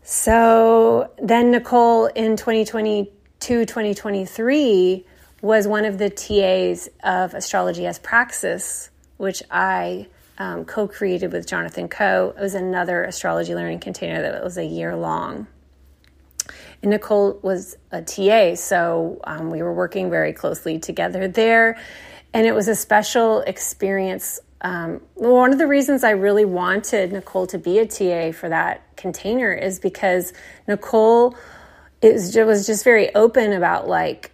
So 0.02 1.12
then, 1.22 1.52
Nicole 1.52 2.06
in 2.06 2.36
2022, 2.36 3.64
2023 3.64 5.06
was 5.40 5.68
one 5.68 5.84
of 5.84 5.98
the 5.98 6.10
TAs 6.10 6.88
of 7.04 7.34
Astrology 7.34 7.86
as 7.86 7.98
Praxis, 7.98 8.90
which 9.18 9.42
I 9.50 10.08
um, 10.40 10.64
co 10.64 10.88
created 10.88 11.32
with 11.32 11.46
Jonathan 11.46 11.86
Koe. 11.86 12.34
It 12.36 12.40
was 12.40 12.54
another 12.54 13.04
astrology 13.04 13.54
learning 13.54 13.80
container 13.80 14.22
that 14.22 14.42
was 14.42 14.56
a 14.56 14.64
year 14.64 14.96
long. 14.96 15.46
And 16.82 16.90
Nicole 16.90 17.38
was 17.42 17.76
a 17.92 18.00
TA, 18.00 18.54
so 18.54 19.20
um, 19.24 19.50
we 19.50 19.62
were 19.62 19.74
working 19.74 20.08
very 20.08 20.32
closely 20.32 20.78
together 20.78 21.28
there. 21.28 21.78
And 22.32 22.46
it 22.46 22.54
was 22.54 22.68
a 22.68 22.74
special 22.74 23.40
experience. 23.42 24.40
Um, 24.62 25.02
one 25.14 25.52
of 25.52 25.58
the 25.58 25.66
reasons 25.66 26.04
I 26.04 26.10
really 26.10 26.46
wanted 26.46 27.12
Nicole 27.12 27.46
to 27.48 27.58
be 27.58 27.78
a 27.78 27.86
TA 27.86 28.32
for 28.32 28.48
that 28.48 28.96
container 28.96 29.52
is 29.52 29.78
because 29.78 30.32
Nicole 30.66 31.36
is, 32.00 32.34
was 32.34 32.66
just 32.66 32.82
very 32.82 33.14
open 33.14 33.52
about 33.52 33.88
like 33.88 34.30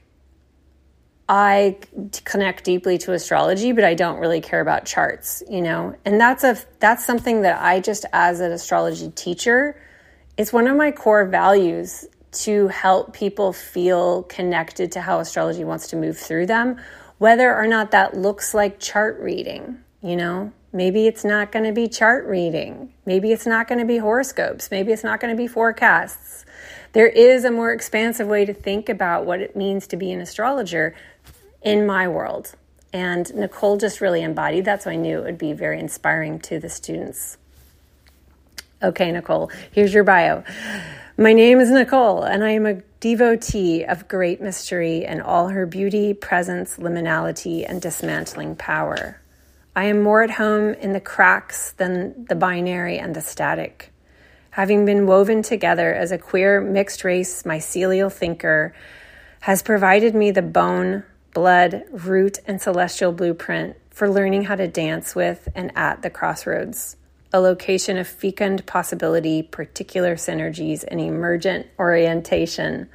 I 1.28 1.78
connect 2.24 2.64
deeply 2.64 2.98
to 2.98 3.12
astrology, 3.12 3.72
but 3.72 3.82
I 3.82 3.94
don't 3.94 4.18
really 4.18 4.40
care 4.40 4.60
about 4.60 4.84
charts, 4.84 5.42
you 5.50 5.60
know. 5.60 5.96
And 6.04 6.20
that's 6.20 6.44
a 6.44 6.56
that's 6.78 7.04
something 7.04 7.42
that 7.42 7.60
I 7.60 7.80
just 7.80 8.06
as 8.12 8.40
an 8.40 8.52
astrology 8.52 9.10
teacher, 9.10 9.80
it's 10.36 10.52
one 10.52 10.68
of 10.68 10.76
my 10.76 10.92
core 10.92 11.24
values 11.24 12.06
to 12.30 12.68
help 12.68 13.12
people 13.12 13.52
feel 13.52 14.22
connected 14.24 14.92
to 14.92 15.00
how 15.00 15.18
astrology 15.18 15.64
wants 15.64 15.88
to 15.88 15.96
move 15.96 16.18
through 16.18 16.46
them, 16.46 16.76
whether 17.18 17.54
or 17.56 17.66
not 17.66 17.90
that 17.90 18.16
looks 18.16 18.54
like 18.54 18.78
chart 18.78 19.18
reading, 19.20 19.78
you 20.02 20.16
know. 20.16 20.52
Maybe 20.72 21.06
it's 21.06 21.24
not 21.24 21.52
going 21.52 21.64
to 21.64 21.72
be 21.72 21.88
chart 21.88 22.26
reading. 22.26 22.92
Maybe 23.06 23.32
it's 23.32 23.46
not 23.46 23.66
going 23.66 23.78
to 23.78 23.86
be 23.86 23.96
horoscopes. 23.96 24.70
Maybe 24.70 24.92
it's 24.92 25.04
not 25.04 25.20
going 25.20 25.34
to 25.34 25.36
be 25.36 25.46
forecasts. 25.46 26.44
There 26.96 27.06
is 27.06 27.44
a 27.44 27.50
more 27.50 27.72
expansive 27.72 28.26
way 28.26 28.46
to 28.46 28.54
think 28.54 28.88
about 28.88 29.26
what 29.26 29.42
it 29.42 29.54
means 29.54 29.86
to 29.88 29.98
be 29.98 30.12
an 30.12 30.22
astrologer 30.22 30.94
in 31.60 31.84
my 31.84 32.08
world. 32.08 32.54
And 32.90 33.30
Nicole 33.34 33.76
just 33.76 34.00
really 34.00 34.22
embodied 34.22 34.64
that, 34.64 34.82
so 34.82 34.90
I 34.90 34.96
knew 34.96 35.18
it 35.18 35.24
would 35.24 35.36
be 35.36 35.52
very 35.52 35.78
inspiring 35.78 36.38
to 36.38 36.58
the 36.58 36.70
students. 36.70 37.36
Okay, 38.82 39.12
Nicole, 39.12 39.50
here's 39.72 39.92
your 39.92 40.04
bio. 40.04 40.42
My 41.18 41.34
name 41.34 41.60
is 41.60 41.70
Nicole, 41.70 42.22
and 42.22 42.42
I 42.42 42.52
am 42.52 42.64
a 42.64 42.80
devotee 43.00 43.84
of 43.84 44.08
great 44.08 44.40
mystery 44.40 45.04
and 45.04 45.20
all 45.20 45.48
her 45.48 45.66
beauty, 45.66 46.14
presence, 46.14 46.78
liminality, 46.78 47.68
and 47.68 47.82
dismantling 47.82 48.56
power. 48.56 49.20
I 49.76 49.84
am 49.84 50.00
more 50.00 50.22
at 50.22 50.30
home 50.30 50.72
in 50.72 50.94
the 50.94 51.00
cracks 51.00 51.72
than 51.72 52.24
the 52.24 52.36
binary 52.36 52.98
and 52.98 53.14
the 53.14 53.20
static. 53.20 53.92
Having 54.56 54.86
been 54.86 55.06
woven 55.06 55.42
together 55.42 55.92
as 55.92 56.12
a 56.12 56.16
queer 56.16 56.62
mixed 56.62 57.04
race 57.04 57.42
mycelial 57.42 58.10
thinker, 58.10 58.72
has 59.40 59.62
provided 59.62 60.14
me 60.14 60.30
the 60.30 60.40
bone, 60.40 61.02
blood, 61.34 61.84
root, 61.90 62.38
and 62.46 62.58
celestial 62.58 63.12
blueprint 63.12 63.76
for 63.90 64.08
learning 64.08 64.44
how 64.44 64.54
to 64.56 64.66
dance 64.66 65.14
with 65.14 65.46
and 65.54 65.72
at 65.76 66.00
the 66.00 66.08
crossroads 66.08 66.96
a 67.34 67.38
location 67.38 67.98
of 67.98 68.08
fecund 68.08 68.64
possibility, 68.64 69.42
particular 69.42 70.16
synergies, 70.16 70.86
and 70.88 71.02
emergent 71.02 71.66
orientation. 71.78 72.88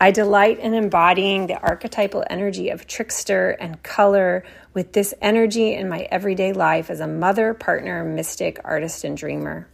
I 0.00 0.10
delight 0.10 0.58
in 0.58 0.74
embodying 0.74 1.46
the 1.46 1.60
archetypal 1.60 2.24
energy 2.28 2.70
of 2.70 2.88
trickster 2.88 3.50
and 3.50 3.80
color 3.84 4.42
with 4.74 4.94
this 4.94 5.14
energy 5.22 5.74
in 5.74 5.88
my 5.88 6.08
everyday 6.10 6.52
life 6.52 6.90
as 6.90 6.98
a 6.98 7.06
mother, 7.06 7.54
partner, 7.54 8.04
mystic, 8.04 8.58
artist, 8.64 9.04
and 9.04 9.16
dreamer. 9.16 9.68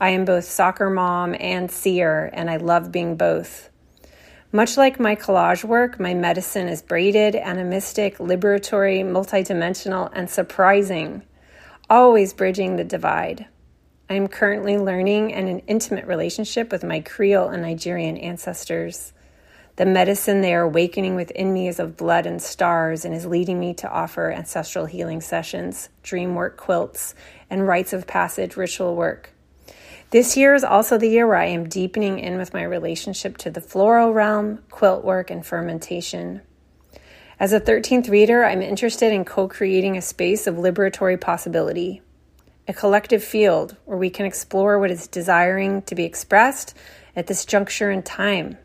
I 0.00 0.10
am 0.10 0.24
both 0.24 0.44
soccer 0.44 0.90
mom 0.90 1.34
and 1.38 1.70
seer, 1.70 2.30
and 2.32 2.50
I 2.50 2.56
love 2.56 2.92
being 2.92 3.16
both. 3.16 3.70
Much 4.52 4.76
like 4.76 5.00
my 5.00 5.16
collage 5.16 5.64
work, 5.64 5.98
my 5.98 6.14
medicine 6.14 6.68
is 6.68 6.82
braided, 6.82 7.34
animistic, 7.34 8.18
liberatory, 8.18 9.04
multidimensional, 9.04 10.10
and 10.12 10.30
surprising 10.30 11.22
always 11.88 12.32
bridging 12.32 12.76
the 12.76 12.84
divide. 12.84 13.46
I 14.08 14.14
am 14.14 14.28
currently 14.28 14.78
learning 14.78 15.32
and 15.32 15.48
in 15.48 15.56
an 15.56 15.62
intimate 15.66 16.06
relationship 16.06 16.72
with 16.72 16.84
my 16.84 17.00
Creole 17.00 17.48
and 17.48 17.62
Nigerian 17.62 18.16
ancestors. 18.16 19.12
The 19.76 19.86
medicine 19.86 20.40
they 20.40 20.54
are 20.54 20.62
awakening 20.62 21.14
within 21.14 21.52
me 21.52 21.68
is 21.68 21.80
of 21.80 21.96
blood 21.96 22.26
and 22.26 22.40
stars 22.40 23.04
and 23.04 23.14
is 23.14 23.26
leading 23.26 23.58
me 23.58 23.74
to 23.74 23.90
offer 23.90 24.30
ancestral 24.30 24.86
healing 24.86 25.20
sessions, 25.20 25.88
dream 26.02 26.34
work 26.34 26.56
quilts, 26.56 27.14
and 27.50 27.66
rites 27.66 27.92
of 27.92 28.06
passage 28.06 28.56
ritual 28.56 28.94
work. 28.94 29.33
This 30.14 30.36
year 30.36 30.54
is 30.54 30.62
also 30.62 30.96
the 30.96 31.08
year 31.08 31.26
where 31.26 31.38
I 31.38 31.46
am 31.46 31.68
deepening 31.68 32.20
in 32.20 32.38
with 32.38 32.54
my 32.54 32.62
relationship 32.62 33.36
to 33.38 33.50
the 33.50 33.60
floral 33.60 34.12
realm, 34.12 34.60
quilt 34.70 35.04
work, 35.04 35.28
and 35.28 35.44
fermentation. 35.44 36.40
As 37.40 37.52
a 37.52 37.58
13th 37.58 38.08
reader, 38.08 38.44
I'm 38.44 38.62
interested 38.62 39.12
in 39.12 39.24
co 39.24 39.48
creating 39.48 39.96
a 39.96 40.00
space 40.00 40.46
of 40.46 40.54
liberatory 40.54 41.20
possibility, 41.20 42.00
a 42.68 42.72
collective 42.72 43.24
field 43.24 43.76
where 43.86 43.98
we 43.98 44.08
can 44.08 44.24
explore 44.24 44.78
what 44.78 44.92
is 44.92 45.08
desiring 45.08 45.82
to 45.82 45.96
be 45.96 46.04
expressed 46.04 46.76
at 47.16 47.26
this 47.26 47.44
juncture 47.44 47.90
in 47.90 48.04
time. 48.04 48.56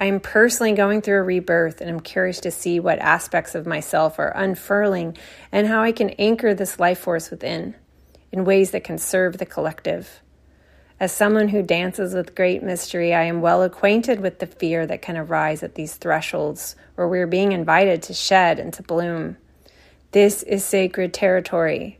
I 0.00 0.04
am 0.04 0.20
personally 0.20 0.74
going 0.74 1.02
through 1.02 1.18
a 1.18 1.24
rebirth 1.24 1.80
and 1.80 1.90
I'm 1.90 1.98
curious 1.98 2.38
to 2.42 2.52
see 2.52 2.78
what 2.78 3.00
aspects 3.00 3.56
of 3.56 3.66
myself 3.66 4.20
are 4.20 4.36
unfurling 4.36 5.16
and 5.50 5.66
how 5.66 5.82
I 5.82 5.90
can 5.90 6.10
anchor 6.10 6.54
this 6.54 6.78
life 6.78 7.00
force 7.00 7.28
within 7.28 7.74
in 8.30 8.44
ways 8.44 8.70
that 8.70 8.84
can 8.84 8.98
serve 8.98 9.38
the 9.38 9.46
collective. 9.46 10.20
As 11.00 11.12
someone 11.12 11.48
who 11.48 11.62
dances 11.62 12.12
with 12.12 12.34
great 12.34 12.62
mystery, 12.62 13.14
I 13.14 13.22
am 13.22 13.40
well 13.40 13.62
acquainted 13.62 14.20
with 14.20 14.38
the 14.38 14.46
fear 14.46 14.86
that 14.86 15.00
can 15.00 15.16
arise 15.16 15.62
at 15.62 15.74
these 15.74 15.94
thresholds 15.94 16.76
where 16.94 17.08
we 17.08 17.20
are 17.20 17.26
being 17.26 17.52
invited 17.52 18.02
to 18.02 18.12
shed 18.12 18.58
and 18.58 18.70
to 18.74 18.82
bloom. 18.82 19.38
This 20.12 20.42
is 20.42 20.62
sacred 20.62 21.14
territory. 21.14 21.98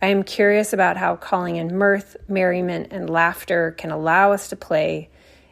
I 0.00 0.06
am 0.06 0.22
curious 0.22 0.72
about 0.72 0.96
how 0.96 1.16
calling 1.16 1.56
in 1.56 1.76
mirth, 1.76 2.16
merriment, 2.26 2.88
and 2.90 3.10
laughter 3.10 3.72
can 3.72 3.90
allow 3.90 4.32
us 4.32 4.48
to 4.48 4.56
play, 4.56 5.10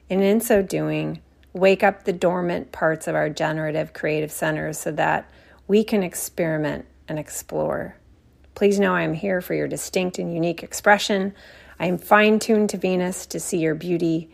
and 0.09 0.23
in 0.23 0.41
so 0.41 0.63
doing, 0.63 1.21
wake 1.53 1.83
up 1.83 2.05
the 2.05 2.15
dormant 2.15 2.73
parts 2.73 3.07
of 3.07 3.15
our 3.15 3.29
generative 3.29 3.93
creative 3.93 4.33
centers 4.33 4.79
so 4.79 4.91
that 4.93 5.31
we 5.69 5.85
can 5.85 6.03
experiment 6.03 6.87
and 7.09 7.19
explore. 7.19 7.97
Please 8.55 8.81
know 8.81 8.95
I 8.95 9.03
am 9.03 9.13
here 9.13 9.43
for 9.43 9.53
your 9.53 9.69
distinct 9.69 10.19
and 10.19 10.33
unique 10.33 10.63
expression. 10.63 11.35
I 11.79 11.87
am 11.87 11.99
fine 11.99 12.39
tuned 12.39 12.71
to 12.71 12.79
Venus 12.79 13.27
to 13.27 13.41
see 13.41 13.59
your 13.59 13.75
beauty. 13.75 14.31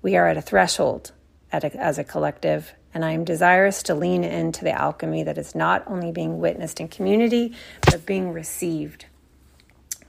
We 0.00 0.16
are 0.16 0.26
at 0.26 0.36
a 0.36 0.42
threshold 0.42 1.12
at 1.52 1.64
a, 1.64 1.76
as 1.76 1.98
a 1.98 2.04
collective, 2.04 2.72
and 2.94 3.04
I 3.04 3.12
am 3.12 3.24
desirous 3.24 3.82
to 3.84 3.94
lean 3.94 4.24
into 4.24 4.64
the 4.64 4.72
alchemy 4.72 5.22
that 5.24 5.38
is 5.38 5.54
not 5.54 5.84
only 5.86 6.12
being 6.12 6.38
witnessed 6.38 6.80
in 6.80 6.88
community, 6.88 7.54
but 7.82 8.06
being 8.06 8.32
received. 8.32 9.06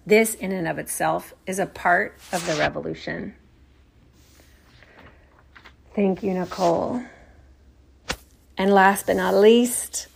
This, 0.06 0.34
in 0.36 0.52
and 0.52 0.68
of 0.68 0.80
itself, 0.80 1.34
is 1.46 1.60
a 1.60 1.65
part 1.65 2.18
of 2.32 2.46
the 2.46 2.56
revolution. 2.56 3.36
Thank 5.96 6.24
you, 6.24 6.34
Nicole. 6.34 7.04
And 8.58 8.72
last 8.74 9.06
but 9.06 9.15
not 9.15 9.36
least, 9.36 10.08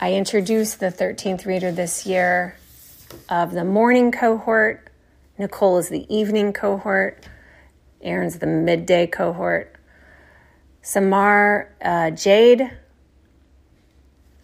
I 0.00 0.14
introduced 0.14 0.80
the 0.80 0.86
13th 0.86 1.46
reader 1.46 1.72
this 1.72 2.04
year 2.04 2.56
of 3.28 3.52
the 3.52 3.64
morning 3.64 4.12
cohort 4.12 4.88
Nicole 5.38 5.78
is 5.78 5.88
the 5.88 6.06
evening 6.14 6.52
cohort. 6.52 7.26
Erin's 8.02 8.38
the 8.38 8.46
midday 8.46 9.06
cohort. 9.06 9.74
Samar, 10.82 11.74
uh, 11.82 12.10
Jade, 12.10 12.70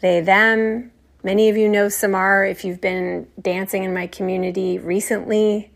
they, 0.01 0.21
them. 0.21 0.91
Many 1.23 1.51
of 1.51 1.57
you 1.57 1.69
know 1.69 1.91
Samar 1.91 2.47
if 2.47 2.65
you've 2.65 2.81
been 2.81 3.29
dancing 3.41 3.85
in 3.85 3.93
my 3.93 4.07
community 4.07 4.79
recently. 4.79 5.71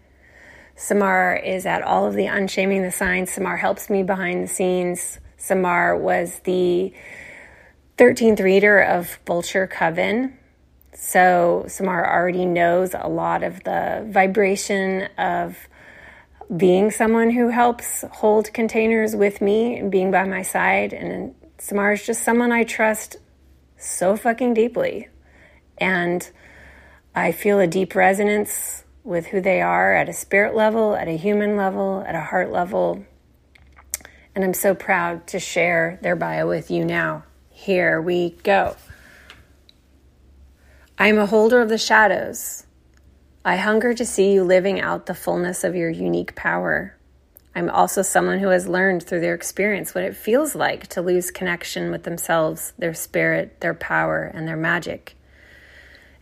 Samar 0.74 1.36
is 1.36 1.66
at 1.66 1.82
all 1.82 2.06
of 2.06 2.14
the 2.14 2.26
Unshaming 2.26 2.82
the 2.82 2.90
Signs. 2.90 3.30
Samar 3.30 3.58
helps 3.58 3.90
me 3.90 4.02
behind 4.02 4.42
the 4.42 4.48
scenes. 4.48 5.20
Samar 5.36 5.96
was 5.96 6.40
the 6.40 6.92
13th 7.98 8.40
reader 8.40 8.80
of 8.80 9.18
Vulture 9.26 9.66
Coven. 9.66 10.36
So 10.94 11.64
Samar 11.68 12.08
already 12.08 12.46
knows 12.46 12.94
a 12.94 13.08
lot 13.08 13.42
of 13.42 13.62
the 13.64 14.06
vibration 14.08 15.08
of 15.18 15.56
being 16.56 16.90
someone 16.90 17.30
who 17.30 17.48
helps 17.48 18.04
hold 18.12 18.52
containers 18.52 19.16
with 19.16 19.40
me 19.40 19.76
and 19.76 19.90
being 19.90 20.10
by 20.10 20.24
my 20.24 20.42
side. 20.42 20.92
And 20.92 21.34
Samar 21.58 21.92
is 21.92 22.06
just 22.06 22.22
someone 22.22 22.52
I 22.52 22.64
trust 22.64 23.16
so 23.76 24.16
fucking 24.16 24.54
deeply. 24.54 25.08
And 25.78 26.28
I 27.14 27.32
feel 27.32 27.58
a 27.58 27.66
deep 27.66 27.94
resonance 27.94 28.84
with 29.02 29.26
who 29.26 29.40
they 29.40 29.60
are 29.60 29.94
at 29.94 30.08
a 30.08 30.12
spirit 30.12 30.54
level, 30.54 30.94
at 30.94 31.08
a 31.08 31.16
human 31.16 31.56
level, 31.56 32.04
at 32.06 32.14
a 32.14 32.20
heart 32.20 32.50
level. 32.50 33.04
And 34.34 34.44
I'm 34.44 34.54
so 34.54 34.74
proud 34.74 35.26
to 35.28 35.38
share 35.38 35.98
their 36.02 36.16
bio 36.16 36.48
with 36.48 36.70
you 36.70 36.84
now. 36.84 37.24
Here 37.50 38.00
we 38.00 38.30
go. 38.42 38.76
I 40.96 41.08
am 41.08 41.18
a 41.18 41.26
holder 41.26 41.60
of 41.60 41.68
the 41.68 41.76
shadows. 41.76 42.66
I 43.44 43.56
hunger 43.56 43.94
to 43.94 44.06
see 44.06 44.32
you 44.32 44.44
living 44.44 44.80
out 44.80 45.06
the 45.06 45.14
fullness 45.14 45.64
of 45.64 45.74
your 45.74 45.90
unique 45.90 46.36
power. 46.36 46.96
I'm 47.52 47.68
also 47.68 48.02
someone 48.02 48.38
who 48.38 48.50
has 48.50 48.68
learned 48.68 49.02
through 49.02 49.20
their 49.20 49.34
experience 49.34 49.92
what 49.92 50.04
it 50.04 50.14
feels 50.14 50.54
like 50.54 50.86
to 50.88 51.02
lose 51.02 51.32
connection 51.32 51.90
with 51.90 52.04
themselves, 52.04 52.74
their 52.78 52.94
spirit, 52.94 53.60
their 53.60 53.74
power, 53.74 54.30
and 54.32 54.46
their 54.46 54.56
magic. 54.56 55.16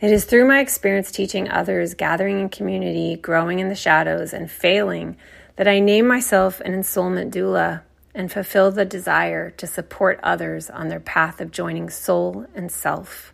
It 0.01 0.11
is 0.11 0.25
through 0.25 0.49
my 0.49 0.61
experience 0.61 1.13
teaching 1.13 1.51
others, 1.51 1.93
gathering 1.93 2.41
in 2.41 2.49
community, 2.49 3.17
growing 3.17 3.59
in 3.59 3.69
the 3.69 3.75
shadows, 3.75 4.33
and 4.33 4.51
failing 4.51 5.19
that 5.57 5.69
I 5.69 5.81
name 5.81 6.09
myself 6.09 6.63
an 6.63 6.73
ensoulment 6.73 7.31
doula 7.31 7.83
and 8.15 8.33
fulfill 8.33 8.71
the 8.71 8.87
desire 8.87 9.51
to 9.51 9.67
support 9.67 10.19
others 10.23 10.71
on 10.71 10.89
their 10.89 10.99
path 10.99 11.43
of 11.43 11.51
joining 11.51 11.91
soul 11.91 12.47
and 12.55 12.73
self. 12.73 13.32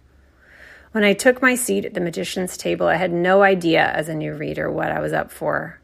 When 0.92 1.05
I 1.05 1.12
took 1.12 1.42
my 1.42 1.55
seat 1.55 1.85
at 1.85 1.92
the 1.92 2.01
magician's 2.01 2.57
table, 2.57 2.87
I 2.87 2.94
had 2.94 3.12
no 3.12 3.42
idea 3.42 3.85
as 3.85 4.09
a 4.09 4.14
new 4.14 4.33
reader 4.33 4.70
what 4.70 4.90
I 4.90 5.01
was 5.01 5.12
up 5.12 5.31
for. 5.31 5.81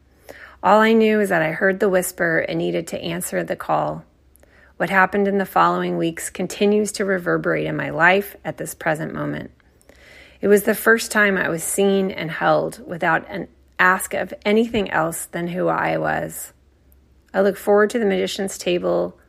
All 0.63 0.81
I 0.81 0.93
knew 0.93 1.19
is 1.19 1.29
that 1.29 1.43
I 1.43 1.51
heard 1.51 1.79
the 1.79 1.89
whisper 1.89 2.39
and 2.39 2.57
needed 2.57 2.87
to 2.87 2.99
answer 2.99 3.43
the 3.43 3.55
call. 3.55 4.03
What 4.77 4.89
happened 4.89 5.27
in 5.27 5.37
the 5.37 5.45
following 5.45 5.97
weeks 5.97 6.31
continues 6.31 6.91
to 6.93 7.05
reverberate 7.05 7.67
in 7.67 7.75
my 7.75 7.91
life 7.91 8.35
at 8.43 8.57
this 8.57 8.73
present 8.73 9.13
moment. 9.13 9.51
It 10.41 10.47
was 10.47 10.63
the 10.63 10.73
first 10.73 11.11
time 11.11 11.37
I 11.37 11.49
was 11.49 11.63
seen 11.63 12.09
and 12.09 12.31
held 12.31 12.85
without 12.87 13.29
an 13.29 13.47
ask 13.77 14.15
of 14.15 14.33
anything 14.43 14.89
else 14.89 15.27
than 15.27 15.49
who 15.49 15.67
I 15.67 15.97
was. 15.97 16.51
I 17.31 17.41
look 17.41 17.57
forward 17.57 17.91
to 17.91 17.99
the 17.99 18.05
magician's 18.05 18.57
table. 18.57 19.19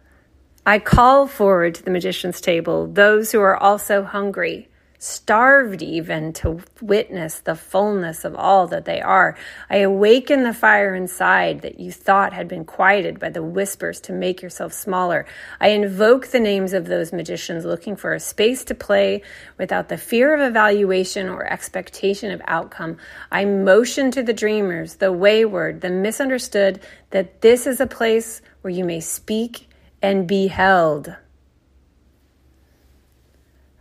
I 0.65 0.79
call 0.79 1.27
forward 1.27 1.75
to 1.75 1.83
the 1.83 1.91
magician's 1.91 2.41
table 2.41 2.87
those 2.87 3.33
who 3.33 3.41
are 3.41 3.57
also 3.57 4.05
hungry 4.05 4.71
starved 4.99 5.83
even 5.83 6.33
to 6.35 6.61
witness 6.81 7.41
the 7.41 7.55
fullness 7.55 8.25
of 8.25 8.35
all 8.35 8.67
that 8.69 8.85
they 8.85 9.01
are. 9.01 9.37
I 9.69 9.79
awaken 9.79 10.43
the 10.43 10.55
fire 10.55 10.95
inside 10.95 11.63
that 11.63 11.81
you 11.81 11.93
thought 11.93 12.33
had 12.33 12.49
been 12.49 12.65
quieted 12.65 13.19
by 13.19 13.31
the 13.31 13.43
whispers 13.43 14.01
to 14.03 14.13
make 14.13 14.43
yourself 14.43 14.73
smaller. 14.73 15.27
I 15.61 15.69
invoke 15.69 16.29
the 16.29 16.41
names 16.41 16.73
of 16.73 16.87
those 16.87 17.13
magicians 17.13 17.65
looking 17.65 17.97
for 17.97 18.15
a 18.15 18.21
space 18.21 18.65
to 18.65 18.75
play 18.75 19.23
without 19.59 19.89
the 19.89 19.99
fear 19.99 20.35
of 20.35 20.41
evaluation 20.41 21.29
or 21.29 21.45
expectation 21.45 22.31
of 22.31 22.43
outcome. 22.47 22.97
I 23.31 23.45
motion 23.45 24.11
to 24.13 24.23
the 24.23 24.33
dreamers, 24.33 24.97
the 24.97 25.13
wayward, 25.13 25.81
the 25.81 25.91
misunderstood, 25.91 26.81
that 27.11 27.41
this 27.41 27.67
is 27.67 27.81
a 27.81 27.87
place 27.87 28.43
where 28.63 28.73
you 28.73 28.85
may 28.85 29.01
speak 29.01 29.69
and 30.03 30.27
be 30.27 30.49
held. 30.49 31.15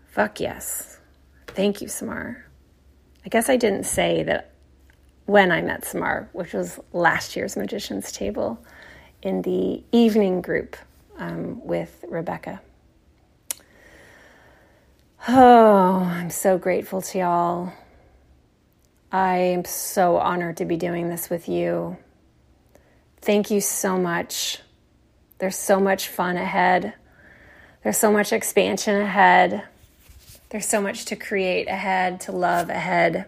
Fuck 0.07 0.39
yes. 0.39 0.94
Thank 1.55 1.81
you, 1.81 1.87
Samar. 1.87 2.45
I 3.25 3.29
guess 3.29 3.49
I 3.49 3.55
didn't 3.55 3.85
say 3.85 4.23
that 4.23 4.51
when 5.25 5.51
I 5.51 5.61
met 5.61 5.85
Samar, 5.85 6.29
which 6.33 6.53
was 6.53 6.79
last 6.91 7.35
year's 7.35 7.55
Magician's 7.55 8.11
Table 8.11 8.63
in 9.21 9.41
the 9.41 9.81
evening 9.93 10.41
group 10.41 10.75
um, 11.17 11.65
with 11.65 12.03
Rebecca. 12.09 12.61
Oh, 15.29 16.03
I'm 16.03 16.29
so 16.29 16.57
grateful 16.57 17.01
to 17.01 17.17
y'all. 17.17 17.73
I 19.11 19.37
am 19.37 19.63
so 19.63 20.17
honored 20.17 20.57
to 20.57 20.65
be 20.65 20.75
doing 20.75 21.09
this 21.09 21.29
with 21.29 21.47
you. 21.47 21.97
Thank 23.21 23.49
you 23.49 23.61
so 23.61 23.97
much. 23.97 24.59
There's 25.39 25.55
so 25.55 25.79
much 25.79 26.09
fun 26.09 26.35
ahead. 26.35 26.93
There's 27.81 27.97
so 27.97 28.11
much 28.11 28.33
expansion 28.33 28.99
ahead. 28.99 29.63
There's 30.55 30.69
so 30.69 30.79
much 30.79 31.03
to 31.07 31.17
create 31.17 31.67
ahead, 31.67 32.21
to 32.21 32.31
love 32.31 32.69
ahead. 32.69 33.25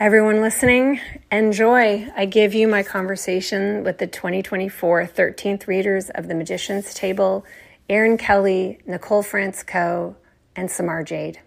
Everyone 0.00 0.40
listening, 0.40 0.98
enjoy. 1.30 2.08
I 2.16 2.24
give 2.24 2.52
you 2.52 2.66
my 2.66 2.82
conversation 2.82 3.84
with 3.84 3.98
the 3.98 4.08
2024 4.08 5.06
13th 5.06 5.68
readers 5.68 6.10
of 6.10 6.26
The 6.26 6.34
Magician's 6.34 6.92
Table, 6.94 7.46
Erin 7.88 8.18
Kelley, 8.18 8.80
Nicole 8.86 9.22
France-Coe, 9.22 10.16
and 10.56 10.68
Samar 10.68 11.04
Jade. 11.04 11.38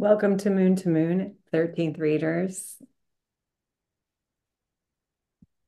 Welcome 0.00 0.38
to 0.38 0.48
Moon 0.48 0.76
to 0.76 0.88
Moon, 0.88 1.36
13th 1.52 1.98
readers. 1.98 2.76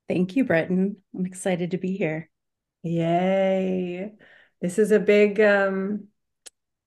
Thank 0.08 0.36
you, 0.36 0.44
Britton. 0.46 0.96
I'm 1.14 1.26
excited 1.26 1.72
to 1.72 1.76
be 1.76 1.98
here. 1.98 2.30
Yay. 2.82 4.14
This 4.62 4.78
is 4.78 4.90
a 4.90 4.98
big 4.98 5.38
um 5.38 6.04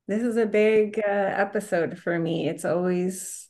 this 0.07 0.23
is 0.23 0.37
a 0.37 0.47
big 0.47 0.97
uh, 0.97 1.11
episode 1.11 1.99
for 1.99 2.17
me. 2.17 2.49
It's 2.49 2.65
always 2.65 3.47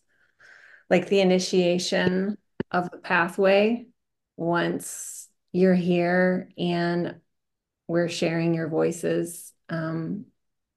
like 0.90 1.08
the 1.08 1.22
initiation 1.22 2.38
of 2.72 2.92
the 2.92 2.98
pathway 2.98 3.86
once 4.36 5.30
you're 5.54 5.74
here 5.74 6.50
and 6.58 7.22
we're 7.88 8.10
sharing 8.10 8.56
your 8.56 8.68
voices 8.68 9.54
um, 9.70 10.26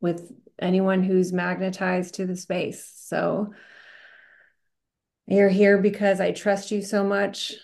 with 0.01 0.31
anyone 0.59 1.03
who's 1.03 1.33
magnetized 1.33 2.15
to 2.15 2.27
the 2.27 2.37
space. 2.37 2.91
So 2.97 3.53
you're 5.27 5.49
here 5.49 5.79
because 5.79 6.21
I 6.21 6.33
trust 6.33 6.71
you 6.71 6.83
so 6.83 7.05
much 7.05 7.55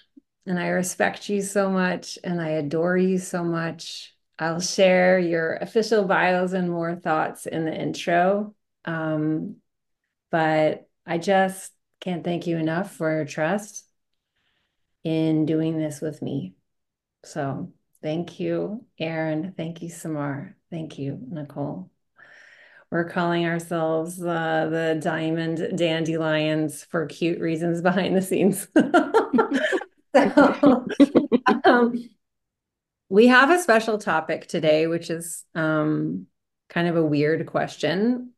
and 0.46 0.58
I 0.58 0.68
respect 0.68 1.28
you 1.28 1.42
so 1.42 1.70
much 1.70 2.18
and 2.22 2.40
I 2.40 2.50
adore 2.50 2.96
you 2.96 3.18
so 3.18 3.42
much. 3.42 4.14
I'll 4.38 4.60
share 4.60 5.18
your 5.18 5.54
official 5.54 6.04
bios 6.04 6.52
and 6.52 6.70
more 6.70 6.96
thoughts 6.96 7.46
in 7.46 7.64
the 7.64 7.74
intro. 7.74 8.54
Um, 8.84 9.56
but 10.30 10.88
I 11.06 11.18
just 11.18 11.72
can't 12.00 12.24
thank 12.24 12.46
you 12.46 12.58
enough 12.58 12.94
for 12.94 13.10
your 13.10 13.24
trust 13.24 13.86
in 15.04 15.46
doing 15.46 15.78
this 15.78 16.00
with 16.00 16.20
me. 16.20 16.54
So 17.24 17.72
thank 18.02 18.40
you, 18.40 18.84
Erin. 18.98 19.54
Thank 19.56 19.80
you, 19.82 19.88
Samar. 19.88 20.56
Thank 20.70 20.98
you, 20.98 21.18
Nicole. 21.30 21.93
We're 22.90 23.08
calling 23.08 23.46
ourselves 23.46 24.22
uh, 24.22 24.68
the 24.70 25.00
Diamond 25.02 25.76
Dandelions 25.76 26.84
for 26.84 27.06
cute 27.06 27.40
reasons 27.40 27.80
behind 27.82 28.16
the 28.16 28.22
scenes. 28.22 28.68
so, 30.14 30.86
um, 31.64 31.94
we 33.08 33.26
have 33.28 33.50
a 33.50 33.60
special 33.60 33.98
topic 33.98 34.46
today, 34.46 34.86
which 34.86 35.10
is 35.10 35.44
um, 35.54 36.26
kind 36.68 36.88
of 36.88 36.96
a 36.96 37.04
weird 37.04 37.46
question 37.46 38.32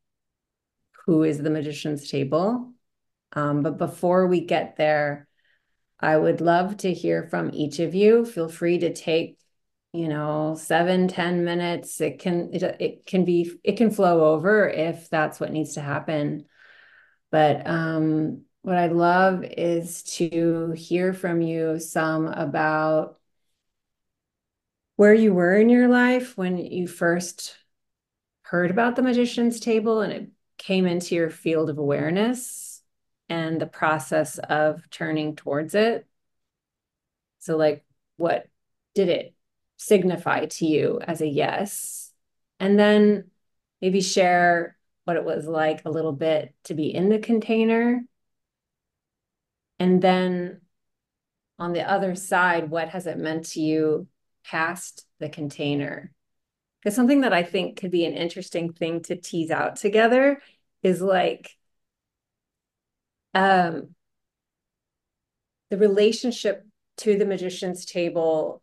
Who 1.07 1.23
is 1.23 1.39
the 1.39 1.51
magician's 1.51 2.09
table? 2.11 2.73
Um, 3.33 3.63
but 3.63 3.79
before 3.79 4.27
we 4.27 4.41
get 4.41 4.77
there, 4.77 5.29
I 6.01 6.17
would 6.17 6.41
love 6.41 6.79
to 6.79 6.93
hear 6.93 7.25
from 7.25 7.51
each 7.53 7.79
of 7.79 7.95
you. 7.95 8.25
Feel 8.25 8.49
free 8.49 8.79
to 8.79 8.93
take 8.93 9.39
you 9.97 10.09
know 10.09 10.55
seven 10.59 11.09
ten 11.09 11.45
minutes 11.45 12.01
it 12.01 12.19
can 12.19 12.53
it, 12.53 12.63
it 12.81 13.07
can 13.07 13.25
be 13.25 13.51
it 13.65 13.77
can 13.77 13.91
flow 13.91 14.33
over 14.35 14.69
if 14.69 15.09
that's 15.11 15.41
what 15.41 15.53
needs 15.53 15.75
to 15.75 15.81
happen. 15.81 16.47
But 17.31 17.67
um 17.67 18.43
what 18.67 18.77
i 18.77 18.89
love 18.89 19.45
is 19.45 20.03
to 20.03 20.73
hear 20.73 21.13
from 21.13 21.41
you 21.41 21.79
some 21.79 22.27
about 22.27 23.17
where 24.97 25.15
you 25.15 25.33
were 25.33 25.55
in 25.55 25.69
your 25.69 25.87
life 25.87 26.37
when 26.37 26.59
you 26.59 26.89
first 26.89 27.57
heard 28.43 28.73
about 28.73 28.97
the 28.97 29.03
magician's 29.03 29.61
table 29.61 30.01
and 30.01 30.13
it 30.13 30.31
came 30.59 30.85
into 30.85 31.15
your 31.15 31.31
field 31.31 31.71
of 31.71 31.79
awareness 31.79 32.83
and 33.29 33.61
the 33.61 33.67
process 33.67 34.39
of 34.39 34.89
turning 34.91 35.37
towards 35.37 35.77
it. 35.77 36.05
So 37.39 37.57
like 37.57 37.85
what 38.17 38.49
did 38.97 39.09
it 39.09 39.36
signify 39.77 40.47
to 40.47 40.67
you 40.67 41.01
as 41.03 41.21
a 41.21 41.27
yes. 41.27 42.13
And 42.59 42.79
then 42.79 43.31
maybe 43.81 44.01
share 44.01 44.77
what 45.05 45.17
it 45.17 45.25
was 45.25 45.47
like 45.47 45.85
a 45.85 45.91
little 45.91 46.13
bit 46.13 46.55
to 46.65 46.75
be 46.75 46.95
in 46.95 47.09
the 47.09 47.19
container. 47.19 48.03
And 49.79 50.01
then 50.03 50.63
on 51.59 51.73
the 51.73 51.89
other 51.89 52.15
side, 52.15 52.71
what 52.71 52.89
has 52.89 53.07
it 53.07 53.19
meant 53.19 53.47
to 53.51 53.61
you 53.61 54.09
past 54.45 55.07
the 55.19 55.29
container? 55.29 56.13
Because 56.81 56.95
something 56.95 57.23
that 57.23 57.33
I 57.33 57.43
think 57.43 57.79
could 57.79 57.91
be 57.91 58.05
an 58.05 58.15
interesting 58.15 58.73
thing 58.73 59.03
to 59.03 59.17
tease 59.17 59.51
out 59.51 59.77
together 59.77 60.41
is 60.83 61.01
like 61.01 61.57
um, 63.35 63.95
the 65.71 65.77
relationship 65.77 66.65
to 66.99 67.19
the 67.19 67.27
magician's 67.27 67.85
table 67.85 68.63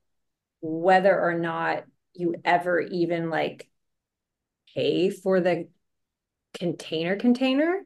whether 0.64 1.20
or 1.20 1.34
not 1.34 1.84
you 2.14 2.36
ever 2.46 2.80
even 2.80 3.30
like 3.30 3.70
pay 4.74 5.10
for 5.10 5.42
the 5.42 5.68
container 6.54 7.18
container 7.18 7.82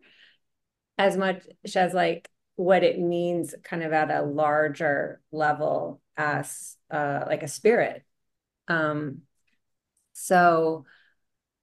as 0.98 1.18
much 1.18 1.44
as 1.76 1.94
like 1.94 2.30
what 2.56 2.84
it 2.84 3.00
means 3.00 3.56
kind 3.64 3.84
of 3.84 3.94
at 3.94 4.12
a 4.12 4.22
larger 4.22 5.22
level 5.32 6.02
as 6.16 6.78
uh 6.92 7.24
like 7.28 7.42
a 7.42 7.48
spirit. 7.48 8.06
Um 8.68 9.22
so 10.14 10.86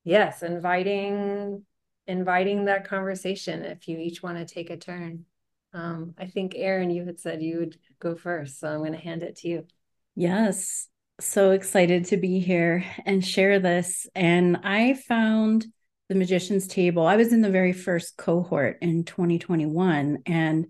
yes 0.03 0.43
inviting 0.43 1.65
inviting 2.09 2.65
that 2.65 2.89
conversation 2.89 3.65
if 3.65 3.87
you 3.87 3.99
each 3.99 4.21
want 4.21 4.39
to 4.39 4.53
take 4.53 4.71
a 4.71 4.77
turn. 4.77 5.27
Um 5.73 6.15
i 6.19 6.27
think 6.27 6.55
Erin 6.57 6.91
you 6.91 7.05
had 7.05 7.21
said 7.21 7.41
you 7.41 7.59
would 7.59 7.77
go 8.01 8.17
first 8.17 8.59
so 8.59 8.69
i'm 8.69 8.79
going 8.79 8.93
to 8.93 8.99
hand 8.99 9.23
it 9.23 9.37
to 9.37 9.49
you. 9.49 9.67
Yes 10.17 10.89
so 11.21 11.53
excited 11.53 12.07
to 12.07 12.17
be 12.17 12.41
here 12.41 12.85
and 13.07 13.25
share 13.25 13.59
this. 13.61 14.07
And 14.15 14.59
I 14.65 14.95
found 14.95 15.67
the 16.09 16.15
Magician's 16.15 16.67
Table. 16.67 17.07
I 17.07 17.17
was 17.17 17.33
in 17.33 17.41
the 17.41 17.51
very 17.51 17.73
first 17.73 18.17
cohort 18.17 18.79
in 18.83 19.05
2021, 19.05 20.19
and 20.27 20.67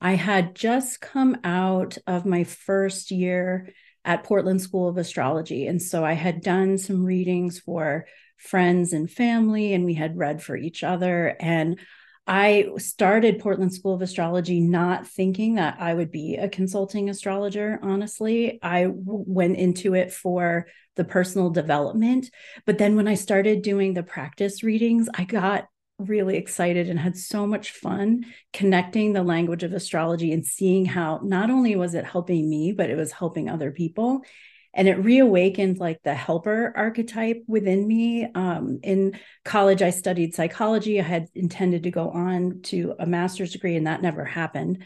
I 0.00 0.12
had 0.14 0.54
just 0.54 1.00
come 1.00 1.38
out 1.44 1.96
of 2.06 2.26
my 2.26 2.44
first 2.44 3.10
year 3.10 3.70
at 4.04 4.24
Portland 4.24 4.60
School 4.60 4.88
of 4.88 4.98
Astrology. 4.98 5.66
And 5.66 5.80
so 5.80 6.04
I 6.04 6.12
had 6.12 6.42
done 6.42 6.76
some 6.76 7.04
readings 7.04 7.60
for 7.60 8.06
friends 8.36 8.92
and 8.92 9.10
family, 9.10 9.72
and 9.72 9.84
we 9.84 9.94
had 9.94 10.18
read 10.18 10.42
for 10.42 10.56
each 10.56 10.84
other. 10.84 11.36
And 11.40 11.78
I 12.26 12.70
started 12.78 13.38
Portland 13.38 13.74
School 13.74 13.94
of 13.94 14.00
Astrology 14.00 14.58
not 14.60 15.06
thinking 15.06 15.56
that 15.56 15.76
I 15.78 15.92
would 15.92 16.10
be 16.10 16.36
a 16.36 16.48
consulting 16.48 17.10
astrologer, 17.10 17.78
honestly. 17.82 18.58
I 18.62 18.84
w- 18.84 19.02
went 19.04 19.58
into 19.58 19.94
it 19.94 20.10
for 20.10 20.66
the 20.96 21.04
personal 21.04 21.50
development. 21.50 22.30
But 22.64 22.78
then 22.78 22.96
when 22.96 23.08
I 23.08 23.14
started 23.14 23.60
doing 23.60 23.92
the 23.92 24.02
practice 24.02 24.62
readings, 24.62 25.08
I 25.14 25.24
got 25.24 25.68
really 25.98 26.36
excited 26.36 26.88
and 26.88 26.98
had 26.98 27.16
so 27.16 27.46
much 27.46 27.72
fun 27.72 28.24
connecting 28.52 29.12
the 29.12 29.22
language 29.22 29.62
of 29.62 29.72
astrology 29.72 30.32
and 30.32 30.44
seeing 30.44 30.86
how 30.86 31.20
not 31.22 31.50
only 31.50 31.76
was 31.76 31.94
it 31.94 32.04
helping 32.04 32.48
me, 32.48 32.72
but 32.72 32.90
it 32.90 32.96
was 32.96 33.12
helping 33.12 33.50
other 33.50 33.70
people. 33.70 34.22
And 34.74 34.88
it 34.88 34.94
reawakened 34.96 35.78
like 35.78 36.02
the 36.02 36.14
helper 36.14 36.72
archetype 36.76 37.44
within 37.46 37.86
me. 37.86 38.26
Um, 38.34 38.80
in 38.82 39.18
college, 39.44 39.82
I 39.82 39.90
studied 39.90 40.34
psychology. 40.34 41.00
I 41.00 41.04
had 41.04 41.28
intended 41.34 41.84
to 41.84 41.90
go 41.90 42.10
on 42.10 42.60
to 42.64 42.94
a 42.98 43.06
master's 43.06 43.52
degree, 43.52 43.76
and 43.76 43.86
that 43.86 44.02
never 44.02 44.24
happened. 44.24 44.84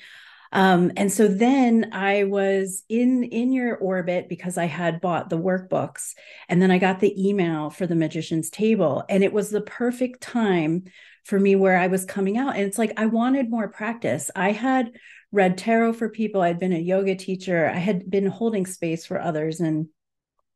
Um, 0.53 0.93
and 0.97 1.13
so 1.13 1.29
then 1.29 1.91
I 1.93 2.25
was 2.25 2.83
in 2.89 3.23
in 3.23 3.53
your 3.53 3.77
orbit 3.77 4.29
because 4.29 4.57
I 4.57 4.65
had 4.65 5.01
bought 5.01 5.29
the 5.29 5.39
workbooks, 5.39 6.15
and 6.49 6.61
then 6.61 6.71
I 6.71 6.79
got 6.79 7.01
the 7.01 7.29
email 7.29 7.71
for 7.71 7.87
the 7.87 7.95
magician's 7.95 8.51
table, 8.51 9.05
and 9.09 9.23
it 9.23 9.33
was 9.33 9.51
the 9.51 9.61
perfect 9.61 10.23
time 10.23 10.85
for 11.25 11.39
me 11.39 11.55
where 11.57 11.77
I 11.77 11.89
was 11.89 12.07
coming 12.07 12.39
out. 12.39 12.57
And 12.57 12.65
it's 12.65 12.79
like 12.79 12.95
I 12.97 13.07
wanted 13.07 13.51
more 13.51 13.69
practice. 13.69 14.31
I 14.35 14.53
had 14.53 14.93
read 15.33 15.59
tarot 15.59 15.95
for 15.95 16.09
people. 16.09 16.41
I'd 16.41 16.59
been 16.59 16.73
a 16.73 16.79
yoga 16.79 17.15
teacher. 17.15 17.69
I 17.69 17.79
had 17.79 18.11
been 18.11 18.27
holding 18.27 18.67
space 18.67 19.07
for 19.07 19.21
others 19.21 19.61
in 19.61 19.89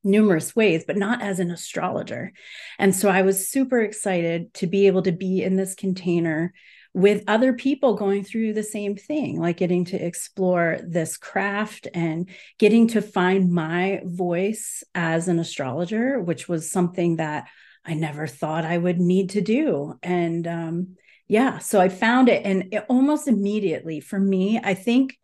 numerous 0.05 0.57
ways, 0.57 0.85
but 0.87 0.97
not 0.97 1.23
as 1.23 1.39
an 1.39 1.51
astrologer. 1.51 2.33
And 2.79 2.95
so 2.95 3.09
I 3.09 3.23
was 3.23 3.49
super 3.49 3.81
excited 3.81 4.53
to 4.55 4.67
be 4.67 4.87
able 4.87 5.03
to 5.03 5.13
be 5.13 5.43
in 5.43 5.57
this 5.57 5.75
container 5.75 6.53
with 6.95 7.25
other 7.27 7.55
people 7.55 7.95
going 7.95 8.23
through 8.23 8.53
the 8.53 8.63
same 8.63 8.97
thing, 8.97 9.41
like 9.41 9.57
getting 9.57 9.85
to 9.87 9.97
explore 9.97 10.79
this 10.87 11.17
craft 11.17 11.89
and 11.95 12.29
getting 12.59 12.89
to 12.89 13.01
find 13.01 13.51
my 13.51 14.03
voice 14.05 14.85
as 14.95 15.29
an 15.29 15.39
astrologer, 15.39 16.21
which 16.21 16.49
was 16.49 16.71
something 16.71 17.17
that 17.17 17.49
I 17.85 17.95
never 17.95 18.27
thought 18.27 18.65
I 18.65 18.77
would 18.77 19.01
need 19.01 19.31
to 19.31 19.41
do. 19.41 19.95
And 20.03 20.47
um, 20.47 20.97
yeah, 21.33 21.61
so 21.61 21.81
I 21.81 21.89
found 21.89 22.29
it, 22.29 22.45
and 22.45 22.75
it 22.75 22.85
almost 22.91 23.27
immediately 23.27 24.01
for 24.01 24.21
me, 24.21 24.61
I 24.63 24.75
think. 24.75 25.19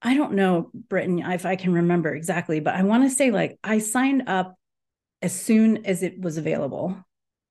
I 0.00 0.14
don't 0.14 0.34
know, 0.34 0.70
Britton 0.72 1.18
if 1.18 1.44
I 1.44 1.56
can 1.56 1.72
remember 1.72 2.14
exactly, 2.14 2.60
but 2.60 2.76
I 2.76 2.84
want 2.84 3.02
to 3.02 3.10
say 3.10 3.32
like 3.32 3.58
I 3.64 3.80
signed 3.80 4.28
up 4.28 4.54
as 5.20 5.32
soon 5.34 5.84
as 5.86 6.04
it 6.04 6.20
was 6.20 6.38
available. 6.38 6.96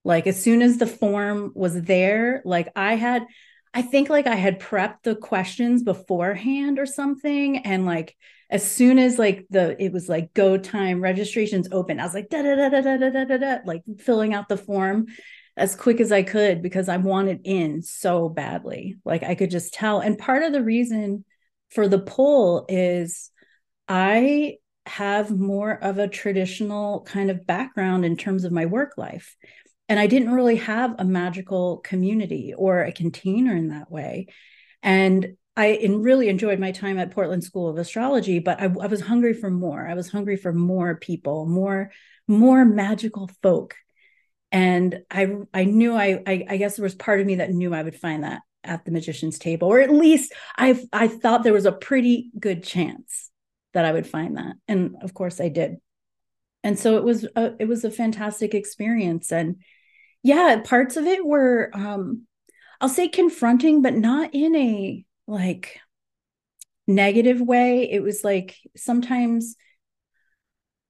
Like 0.06 0.28
as 0.28 0.42
soon 0.42 0.62
as 0.62 0.78
the 0.78 0.88
form 0.88 1.52
was 1.56 1.82
there, 1.82 2.42
like 2.46 2.70
I 2.74 2.96
had, 2.96 3.26
I 3.74 3.82
think 3.82 4.10
like 4.10 4.28
I 4.28 4.36
had 4.36 4.62
prepped 4.62 5.04
the 5.04 5.18
questions 5.18 5.84
beforehand 5.84 6.80
or 6.80 6.86
something. 6.86 7.58
And 7.66 7.86
like 7.86 8.16
as 8.50 8.64
soon 8.64 8.98
as 8.98 9.20
like 9.20 9.46
the 9.50 9.76
it 9.84 9.92
was 9.92 10.08
like 10.08 10.34
go 10.34 10.58
time 10.58 11.02
registrations 11.02 11.68
open, 11.74 12.00
I 12.00 12.06
was 12.06 12.14
like 12.14 12.30
da 12.30 12.44
da 12.44 12.56
da 12.56 12.70
da 12.70 12.82
da 12.82 13.10
da 13.10 13.26
da 13.26 13.38
da 13.38 13.58
like 13.66 13.82
filling 14.00 14.34
out 14.34 14.48
the 14.48 14.56
form 14.56 15.08
as 15.58 15.76
quick 15.76 16.00
as 16.00 16.12
I 16.12 16.24
could 16.24 16.62
because 16.62 16.88
I 16.88 16.98
wanted 16.98 17.42
in 17.44 17.82
so 17.82 18.30
badly. 18.30 18.96
Like 19.04 19.24
I 19.24 19.36
could 19.36 19.52
just 19.52 19.74
tell. 19.74 20.00
And 20.00 20.18
part 20.18 20.44
of 20.44 20.54
the 20.54 20.64
reason 20.64 21.26
for 21.72 21.88
the 21.88 22.00
pull 22.00 22.66
is 22.70 23.32
I 23.88 24.58
have 24.86 25.32
more 25.32 25.72
of 25.72 25.98
a 25.98 26.08
traditional 26.08 27.02
kind 27.02 27.30
of 27.30 27.46
background 27.46 28.06
in 28.06 28.16
terms 28.16 28.46
of 28.46 28.54
my 28.54 28.66
work 28.68 28.94
life 28.98 29.36
and 29.90 30.00
I 30.00 30.08
didn't 30.08 30.34
really 30.34 30.58
have 30.58 30.96
a 30.98 31.06
magical 31.06 31.78
community 31.78 32.54
or 32.56 32.82
a 32.82 32.92
container 32.92 33.56
in 33.56 33.70
that 33.70 33.92
way. 33.92 34.28
And 34.84 35.38
I 35.56 35.80
really 35.90 36.30
enjoyed 36.30 36.60
my 36.60 36.72
time 36.72 37.00
at 37.00 37.12
Portland 37.12 37.44
School 37.44 37.68
of 37.68 37.78
Astrology, 37.78 38.40
but 38.40 38.62
I, 38.62 38.66
I 38.66 38.88
was 38.88 39.02
hungry 39.02 39.34
for 39.34 39.50
more. 39.50 39.88
I 39.88 39.96
was 39.96 40.10
hungry 40.10 40.38
for 40.38 40.54
more 40.54 40.98
people, 40.98 41.48
more 41.48 41.92
more 42.28 42.66
magical 42.66 43.30
folk. 43.42 43.76
And 44.52 45.02
I 45.12 45.36
I 45.54 45.66
knew 45.66 45.94
I, 45.96 46.22
I 46.26 46.46
I 46.50 46.58
guess 46.58 46.76
there 46.78 46.84
was 46.84 46.96
part 46.96 47.20
of 47.20 47.28
me 47.28 47.36
that 47.36 47.52
knew 47.52 47.74
I 47.74 47.84
would 47.84 47.96
find 48.00 48.24
that 48.24 48.42
at 48.64 48.86
the 48.86 48.92
magician's 48.92 49.40
table, 49.40 49.68
or 49.68 49.80
at 49.82 49.92
least 49.92 50.34
I 50.58 50.82
I 50.94 51.08
thought 51.08 51.44
there 51.44 51.54
was 51.54 51.66
a 51.66 51.72
pretty 51.72 52.32
good 52.40 52.64
chance 52.64 53.30
that 53.74 53.86
I 53.86 53.92
would 53.92 54.08
find 54.08 54.38
that, 54.38 54.56
and 54.68 54.96
of 55.02 55.14
course 55.14 55.42
I 55.42 55.50
did. 55.50 55.78
And 56.64 56.78
so 56.78 56.98
it 56.98 57.04
was 57.04 57.26
a, 57.36 57.54
it 57.60 57.68
was 57.68 57.84
a 57.84 57.92
fantastic 57.92 58.54
experience, 58.54 59.32
and 59.32 59.58
yeah, 60.24 60.62
parts 60.64 60.98
of 60.98 61.06
it 61.06 61.26
were 61.26 61.70
um 61.74 62.24
I'll 62.80 62.90
say 62.90 63.08
confronting, 63.08 63.82
but 63.82 63.96
not 63.96 64.34
in 64.34 64.56
a 64.56 65.06
like 65.28 65.80
negative 66.88 67.42
way. 67.42 67.90
It 67.92 68.02
was 68.02 68.24
like 68.24 68.58
sometimes 68.76 69.56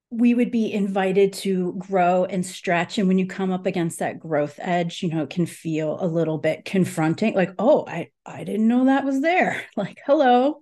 we 0.09 0.33
would 0.33 0.51
be 0.51 0.71
invited 0.71 1.33
to 1.33 1.73
grow 1.77 2.23
and 2.25 2.45
stretch 2.45 2.97
and 2.97 3.07
when 3.07 3.17
you 3.17 3.25
come 3.25 3.51
up 3.51 3.65
against 3.65 3.99
that 3.99 4.19
growth 4.19 4.57
edge 4.59 5.03
you 5.03 5.09
know 5.09 5.23
it 5.23 5.29
can 5.29 5.45
feel 5.45 5.97
a 5.99 6.07
little 6.07 6.37
bit 6.37 6.63
confronting 6.63 7.33
like 7.35 7.51
oh 7.59 7.83
i 7.87 8.09
i 8.25 8.43
didn't 8.43 8.67
know 8.67 8.85
that 8.85 9.05
was 9.05 9.21
there 9.21 9.63
like 9.77 9.99
hello 10.05 10.59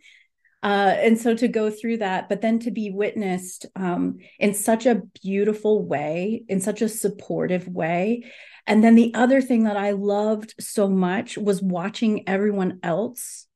uh, 0.63 0.95
and 0.97 1.19
so 1.19 1.35
to 1.35 1.47
go 1.47 1.69
through 1.69 1.97
that 1.97 2.27
but 2.27 2.41
then 2.41 2.57
to 2.57 2.71
be 2.71 2.89
witnessed 2.89 3.67
um, 3.75 4.17
in 4.39 4.51
such 4.55 4.87
a 4.87 5.03
beautiful 5.21 5.85
way 5.85 6.43
in 6.47 6.59
such 6.59 6.81
a 6.81 6.89
supportive 6.89 7.67
way 7.67 8.23
and 8.67 8.83
then 8.83 8.95
the 8.95 9.13
other 9.13 9.41
thing 9.41 9.65
that 9.65 9.77
I 9.77 9.91
loved 9.91 10.55
so 10.59 10.89
much 10.89 11.37
was 11.37 11.61
watching 11.61 12.27
everyone 12.27 12.79
else 12.81 13.47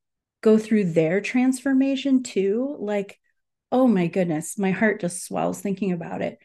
go 0.42 0.58
through 0.58 0.92
their 0.92 1.20
transformation 1.20 2.24
too. 2.24 2.76
Like, 2.80 3.20
oh 3.72 3.88
my 3.88 4.08
goodness, 4.08 4.58
my 4.58 4.72
heart 4.72 5.02
just 5.02 5.26
swells 5.26 5.62
thinking 5.62 5.92
about 5.92 6.22
it. 6.22 6.40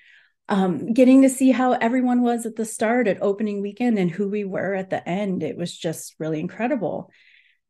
Um, 0.48 0.92
getting 0.92 1.22
to 1.22 1.30
see 1.30 1.50
how 1.52 1.72
everyone 1.72 2.20
was 2.20 2.44
at 2.44 2.56
the 2.56 2.66
start 2.66 3.08
at 3.08 3.22
opening 3.22 3.62
weekend 3.62 3.98
and 3.98 4.10
who 4.10 4.28
we 4.28 4.44
were 4.44 4.74
at 4.74 4.90
the 4.90 5.06
end, 5.08 5.42
it 5.42 5.56
was 5.56 5.74
just 5.74 6.14
really 6.18 6.38
incredible. 6.38 7.10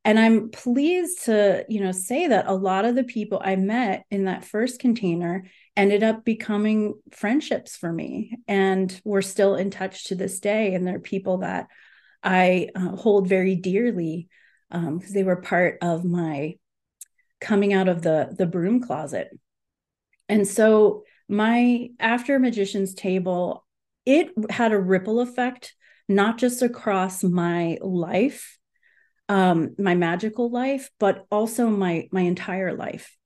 And 0.04 0.18
I'm 0.18 0.50
pleased 0.50 1.24
to, 1.26 1.64
you 1.68 1.80
know, 1.80 1.92
say 1.92 2.26
that 2.26 2.46
a 2.46 2.52
lot 2.52 2.84
of 2.84 2.94
the 2.94 3.04
people 3.04 3.40
I 3.42 3.56
met 3.56 4.04
in 4.10 4.24
that 4.24 4.44
first 4.44 4.80
container 4.80 5.44
ended 5.76 6.02
up 6.02 6.24
becoming 6.24 6.94
friendships 7.10 7.76
for 7.76 7.92
me 7.92 8.36
and 8.46 9.00
we're 9.04 9.22
still 9.22 9.56
in 9.56 9.70
touch 9.70 10.04
to 10.06 10.14
this 10.14 10.40
day 10.40 10.74
and 10.74 10.86
they're 10.86 11.00
people 11.00 11.38
that 11.38 11.68
i 12.22 12.68
uh, 12.74 12.96
hold 12.96 13.28
very 13.28 13.56
dearly 13.56 14.28
because 14.70 14.86
um, 14.88 15.12
they 15.12 15.24
were 15.24 15.36
part 15.36 15.78
of 15.82 16.04
my 16.04 16.54
coming 17.40 17.72
out 17.72 17.88
of 17.88 18.02
the 18.02 18.34
the 18.38 18.46
broom 18.46 18.80
closet 18.80 19.28
and 20.28 20.46
so 20.46 21.04
my 21.28 21.88
after 21.98 22.38
magician's 22.38 22.94
table 22.94 23.66
it 24.06 24.28
had 24.50 24.72
a 24.72 24.78
ripple 24.78 25.20
effect 25.20 25.74
not 26.08 26.38
just 26.38 26.62
across 26.62 27.22
my 27.24 27.78
life 27.80 28.58
um 29.28 29.74
my 29.78 29.94
magical 29.94 30.50
life 30.50 30.90
but 30.98 31.26
also 31.30 31.68
my 31.68 32.08
my 32.12 32.20
entire 32.22 32.74
life 32.74 33.16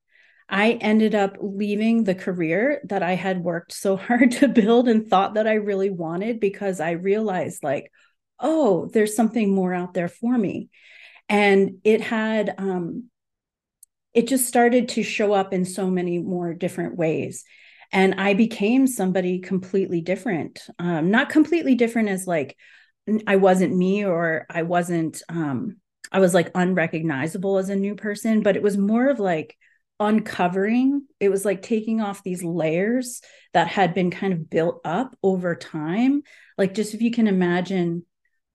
I 0.48 0.72
ended 0.72 1.14
up 1.14 1.36
leaving 1.40 2.04
the 2.04 2.14
career 2.14 2.80
that 2.84 3.02
I 3.02 3.14
had 3.14 3.44
worked 3.44 3.72
so 3.72 3.96
hard 3.96 4.32
to 4.32 4.48
build 4.48 4.88
and 4.88 5.06
thought 5.06 5.34
that 5.34 5.46
I 5.46 5.54
really 5.54 5.90
wanted 5.90 6.40
because 6.40 6.80
I 6.80 6.92
realized, 6.92 7.62
like, 7.62 7.92
oh, 8.40 8.88
there's 8.92 9.16
something 9.16 9.52
more 9.54 9.74
out 9.74 9.94
there 9.94 10.08
for 10.08 10.36
me. 10.36 10.70
And 11.28 11.78
it 11.84 12.00
had, 12.00 12.54
um, 12.56 13.10
it 14.18 14.26
just 14.26 14.48
started 14.48 14.88
to 14.88 15.04
show 15.04 15.32
up 15.32 15.52
in 15.52 15.64
so 15.64 15.88
many 15.88 16.18
more 16.18 16.52
different 16.52 16.96
ways. 16.96 17.44
And 17.92 18.16
I 18.16 18.34
became 18.34 18.88
somebody 18.88 19.38
completely 19.38 20.00
different. 20.00 20.60
Um, 20.80 21.12
not 21.12 21.28
completely 21.28 21.76
different 21.76 22.08
as 22.08 22.26
like 22.26 22.56
I 23.28 23.36
wasn't 23.36 23.76
me 23.76 24.04
or 24.04 24.44
I 24.50 24.62
wasn't, 24.62 25.22
um, 25.28 25.76
I 26.10 26.18
was 26.18 26.34
like 26.34 26.50
unrecognizable 26.56 27.58
as 27.58 27.68
a 27.68 27.76
new 27.76 27.94
person, 27.94 28.42
but 28.42 28.56
it 28.56 28.62
was 28.62 28.76
more 28.76 29.08
of 29.08 29.20
like, 29.20 29.56
uncovering 30.00 31.02
it 31.18 31.28
was 31.28 31.44
like 31.44 31.60
taking 31.60 32.00
off 32.00 32.22
these 32.22 32.44
layers 32.44 33.20
that 33.52 33.66
had 33.66 33.94
been 33.94 34.12
kind 34.12 34.32
of 34.32 34.48
built 34.48 34.80
up 34.84 35.16
over 35.24 35.56
time 35.56 36.22
like 36.56 36.72
just 36.72 36.94
if 36.94 37.02
you 37.02 37.10
can 37.10 37.26
imagine 37.26 38.04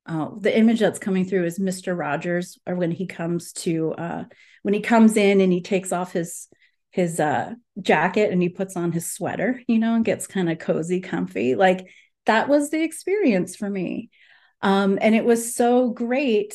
uh, 0.06 0.30
the 0.38 0.56
image 0.56 0.80
that's 0.80 1.00
coming 1.00 1.26
through 1.26 1.46
is 1.46 1.60
mr 1.60 1.98
rogers 1.98 2.58
or 2.66 2.76
when 2.76 2.92
he 2.92 3.06
comes 3.06 3.54
to 3.54 3.94
uh, 3.94 4.24
when 4.64 4.74
he 4.74 4.82
comes 4.82 5.18
in 5.18 5.42
and 5.42 5.52
he 5.52 5.62
takes 5.62 5.92
off 5.92 6.14
his 6.14 6.48
his 6.92 7.20
uh, 7.20 7.54
jacket 7.82 8.32
and 8.32 8.42
he 8.42 8.50
puts 8.50 8.78
on 8.78 8.92
his 8.92 9.12
sweater 9.12 9.62
you 9.68 9.80
know 9.80 9.96
and 9.96 10.06
gets 10.06 10.28
kind 10.28 10.50
of 10.50 10.60
cozy 10.60 11.00
comfy 11.00 11.56
like 11.56 11.88
that 12.26 12.48
was 12.48 12.70
the 12.70 12.84
experience 12.84 13.56
for 13.56 13.70
me 13.70 14.10
um, 14.62 14.98
and 15.02 15.14
it 15.14 15.26
was 15.26 15.56
so 15.56 15.90
great 15.90 16.54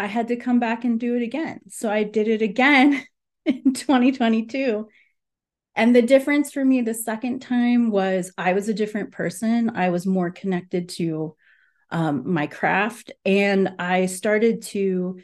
I 0.00 0.06
had 0.06 0.28
to 0.28 0.36
come 0.36 0.60
back 0.60 0.84
and 0.84 0.98
do 0.98 1.14
it 1.16 1.22
again. 1.22 1.60
So 1.68 1.90
I 1.90 2.04
did 2.04 2.26
it 2.26 2.40
again 2.40 3.04
in 3.44 3.74
2022. 3.74 4.88
And 5.76 5.94
the 5.94 6.00
difference 6.00 6.50
for 6.50 6.64
me 6.64 6.80
the 6.80 6.94
second 6.94 7.40
time 7.40 7.90
was 7.90 8.32
I 8.38 8.54
was 8.54 8.70
a 8.70 8.74
different 8.74 9.12
person. 9.12 9.70
I 9.74 9.90
was 9.90 10.06
more 10.06 10.30
connected 10.30 10.88
to 10.90 11.36
um, 11.90 12.32
my 12.32 12.46
craft 12.46 13.12
and 13.24 13.74
I 13.78 14.06
started 14.06 14.62
to 14.62 15.20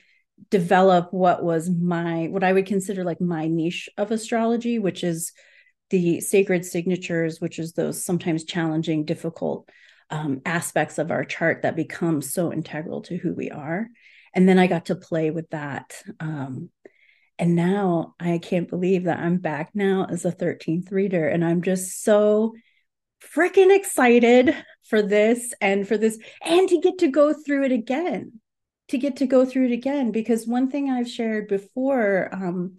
develop 0.50 1.12
what 1.12 1.42
was 1.42 1.70
my, 1.70 2.26
what 2.26 2.44
I 2.44 2.52
would 2.52 2.66
consider 2.66 3.04
like 3.04 3.20
my 3.20 3.46
niche 3.46 3.88
of 3.96 4.10
astrology, 4.10 4.78
which 4.78 5.02
is 5.04 5.32
the 5.90 6.20
sacred 6.20 6.64
signatures, 6.64 7.40
which 7.40 7.58
is 7.58 7.72
those 7.72 8.04
sometimes 8.04 8.44
challenging, 8.44 9.04
difficult 9.04 9.68
um, 10.10 10.40
aspects 10.44 10.98
of 10.98 11.10
our 11.10 11.24
chart 11.24 11.62
that 11.62 11.76
become 11.76 12.20
so 12.22 12.52
integral 12.52 13.02
to 13.02 13.16
who 13.16 13.32
we 13.32 13.50
are. 13.50 13.88
And 14.34 14.48
then 14.48 14.58
I 14.58 14.66
got 14.66 14.86
to 14.86 14.96
play 14.96 15.30
with 15.30 15.48
that. 15.50 16.02
Um, 16.20 16.70
and 17.38 17.54
now 17.54 18.14
I 18.18 18.38
can't 18.38 18.68
believe 18.68 19.04
that 19.04 19.18
I'm 19.18 19.38
back 19.38 19.70
now 19.74 20.06
as 20.10 20.24
a 20.24 20.32
13th 20.32 20.90
reader. 20.90 21.28
And 21.28 21.44
I'm 21.44 21.62
just 21.62 22.02
so 22.02 22.54
freaking 23.22 23.74
excited 23.74 24.54
for 24.88 25.02
this 25.02 25.52
and 25.60 25.86
for 25.86 25.96
this, 25.98 26.18
and 26.44 26.68
to 26.68 26.80
get 26.80 26.98
to 26.98 27.08
go 27.08 27.32
through 27.32 27.64
it 27.64 27.72
again. 27.72 28.40
To 28.88 28.98
get 28.98 29.16
to 29.16 29.26
go 29.26 29.44
through 29.44 29.66
it 29.66 29.72
again. 29.72 30.12
Because 30.12 30.46
one 30.46 30.70
thing 30.70 30.90
I've 30.90 31.10
shared 31.10 31.48
before, 31.48 32.28
um, 32.32 32.76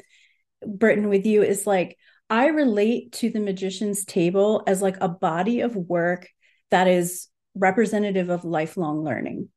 Britton, 0.65 1.09
with 1.09 1.25
you 1.25 1.43
is 1.43 1.67
like, 1.67 1.97
I 2.29 2.47
relate 2.47 3.11
to 3.13 3.29
the 3.29 3.39
magician's 3.39 4.05
table 4.05 4.63
as 4.67 4.81
like 4.81 4.97
a 5.01 5.09
body 5.09 5.61
of 5.61 5.75
work 5.75 6.29
that 6.71 6.87
is 6.87 7.27
representative 7.55 8.29
of 8.29 8.45
lifelong 8.45 9.03
learning. 9.03 9.49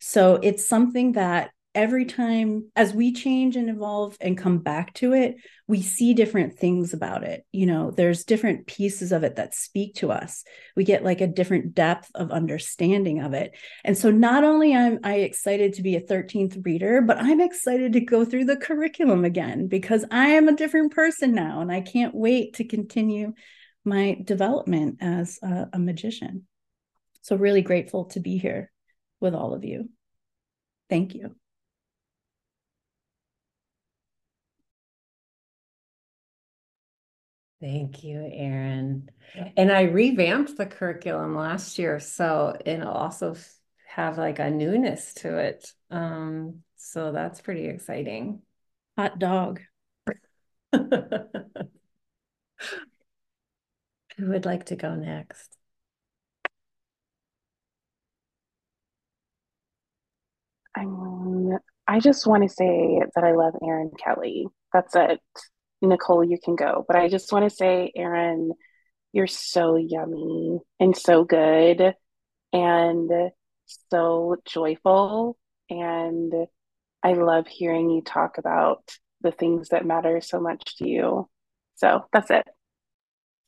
So 0.00 0.36
it's 0.42 0.68
something 0.68 1.12
that 1.12 1.50
every 1.76 2.06
time 2.06 2.70
as 2.74 2.94
we 2.94 3.12
change 3.12 3.54
and 3.54 3.68
evolve 3.68 4.16
and 4.20 4.38
come 4.38 4.58
back 4.58 4.94
to 4.94 5.12
it, 5.12 5.36
we 5.68 5.82
see 5.82 6.14
different 6.14 6.58
things 6.58 6.94
about 6.94 7.22
it. 7.22 7.44
You 7.52 7.66
know, 7.66 7.90
there's 7.90 8.24
different 8.24 8.66
pieces 8.66 9.12
of 9.12 9.22
it 9.24 9.36
that 9.36 9.54
speak 9.54 9.96
to 9.96 10.10
us. 10.10 10.42
We 10.74 10.84
get 10.84 11.04
like 11.04 11.20
a 11.20 11.26
different 11.26 11.74
depth 11.74 12.10
of 12.14 12.30
understanding 12.30 13.20
of 13.20 13.34
it. 13.34 13.52
And 13.84 13.96
so 13.96 14.10
not 14.10 14.42
only 14.42 14.72
am 14.72 15.00
I 15.04 15.16
excited 15.16 15.74
to 15.74 15.82
be 15.82 15.96
a 15.96 16.00
13th 16.00 16.64
reader, 16.64 17.02
but 17.02 17.18
I'm 17.18 17.42
excited 17.42 17.92
to 17.92 18.00
go 18.00 18.24
through 18.24 18.46
the 18.46 18.56
curriculum 18.56 19.26
again 19.26 19.68
because 19.68 20.04
I 20.10 20.28
am 20.30 20.48
a 20.48 20.56
different 20.56 20.94
person 20.94 21.34
now 21.34 21.60
and 21.60 21.70
I 21.70 21.82
can't 21.82 22.14
wait 22.14 22.54
to 22.54 22.64
continue 22.64 23.34
my 23.84 24.18
development 24.24 24.98
as 25.02 25.38
a, 25.42 25.68
a 25.74 25.78
magician. 25.78 26.46
So 27.20 27.36
really 27.36 27.62
grateful 27.62 28.06
to 28.06 28.20
be 28.20 28.38
here 28.38 28.72
with 29.20 29.34
all 29.34 29.52
of 29.52 29.64
you. 29.64 29.90
Thank 30.88 31.14
you. 31.14 31.34
Thank 37.66 38.04
you, 38.04 38.30
Erin. 38.32 39.10
And 39.56 39.72
I 39.72 39.82
revamped 39.82 40.56
the 40.56 40.66
curriculum 40.66 41.34
last 41.34 41.80
year, 41.80 41.98
so 41.98 42.56
it'll 42.64 42.86
also 42.92 43.34
have 43.88 44.18
like 44.18 44.38
a 44.38 44.52
newness 44.52 45.14
to 45.14 45.38
it. 45.38 45.68
Um, 45.90 46.62
so 46.76 47.10
that's 47.10 47.40
pretty 47.40 47.66
exciting. 47.66 48.42
Hot 48.96 49.18
dog. 49.18 49.62
Who 50.72 50.86
would 54.20 54.44
like 54.44 54.66
to 54.66 54.76
go 54.76 54.94
next? 54.94 55.58
Um, 60.78 61.58
I 61.88 61.98
just 61.98 62.28
want 62.28 62.44
to 62.44 62.48
say 62.48 63.00
that 63.16 63.24
I 63.24 63.32
love 63.32 63.54
Erin 63.60 63.90
Kelley. 63.98 64.46
That's 64.72 64.94
it. 64.94 65.18
Nicole, 65.82 66.24
you 66.24 66.38
can 66.42 66.56
go. 66.56 66.84
But 66.86 66.96
I 66.96 67.08
just 67.08 67.32
want 67.32 67.48
to 67.48 67.54
say, 67.54 67.92
Erin, 67.94 68.52
you're 69.12 69.26
so 69.26 69.76
yummy 69.76 70.58
and 70.80 70.96
so 70.96 71.24
good 71.24 71.94
and 72.52 73.10
so 73.66 74.36
joyful. 74.44 75.38
And 75.70 76.32
I 77.02 77.12
love 77.12 77.46
hearing 77.46 77.90
you 77.90 78.02
talk 78.02 78.38
about 78.38 78.82
the 79.22 79.32
things 79.32 79.70
that 79.70 79.86
matter 79.86 80.20
so 80.20 80.40
much 80.40 80.76
to 80.76 80.88
you. 80.88 81.28
So 81.76 82.04
that's 82.12 82.30
it. 82.30 82.46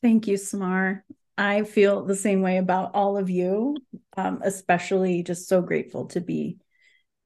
Thank 0.03 0.27
you, 0.27 0.37
Samar. 0.37 1.05
I 1.37 1.63
feel 1.63 2.05
the 2.05 2.17
same 2.17 2.43
way 2.43 2.59
about 2.59 2.93
all 2.95 3.17
of 3.17 3.31
you, 3.31 3.77
um, 4.17 4.41
especially 4.45 5.23
just 5.23 5.49
so 5.49 5.63
grateful 5.63 6.07
to 6.07 6.21
be 6.21 6.59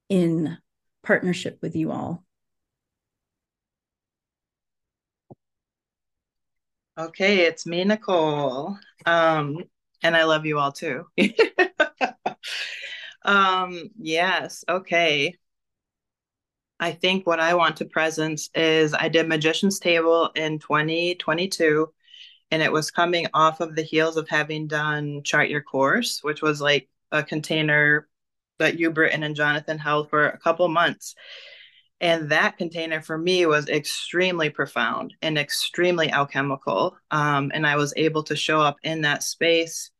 in 0.08 0.58
partnership 1.02 1.58
with 1.62 1.76
you 1.76 1.90
all. 1.90 2.24
Okay, 6.98 7.46
it's 7.46 7.66
me, 7.66 7.84
Nicole. 7.84 8.76
Um, 9.06 9.64
and 10.02 10.16
I 10.16 10.24
love 10.24 10.44
you 10.44 10.58
all 10.58 10.72
too. 10.72 11.06
um, 13.24 13.90
yes, 13.98 14.64
okay. 14.68 15.36
I 16.80 16.92
think 16.92 17.26
what 17.26 17.40
I 17.40 17.54
want 17.54 17.76
to 17.76 17.84
presence 17.84 18.50
is 18.54 18.92
I 18.92 19.08
did 19.08 19.28
Magician's 19.28 19.78
Table 19.78 20.30
in 20.34 20.58
2022, 20.58 21.92
and 22.50 22.62
it 22.62 22.72
was 22.72 22.90
coming 22.90 23.26
off 23.32 23.60
of 23.60 23.76
the 23.76 23.82
heels 23.82 24.16
of 24.16 24.28
having 24.28 24.66
done 24.66 25.22
Chart 25.22 25.48
Your 25.48 25.62
Course, 25.62 26.20
which 26.22 26.42
was 26.42 26.60
like 26.60 26.88
a 27.12 27.22
container 27.22 28.08
that 28.58 28.78
you, 28.78 28.90
Britton, 28.90 29.22
and 29.22 29.36
Jonathan 29.36 29.78
held 29.78 30.10
for 30.10 30.28
a 30.28 30.38
couple 30.38 30.68
months. 30.68 31.14
And 32.02 32.30
that 32.30 32.58
container 32.58 33.00
for 33.00 33.16
me 33.16 33.46
was 33.46 33.68
extremely 33.68 34.50
profound 34.50 35.14
and 35.22 35.38
extremely 35.38 36.10
alchemical. 36.10 36.96
Um, 37.12 37.52
and 37.54 37.64
I 37.64 37.76
was 37.76 37.94
able 37.96 38.24
to 38.24 38.34
show 38.34 38.60
up 38.60 38.76
in 38.82 39.02
that 39.02 39.22
space 39.22 39.90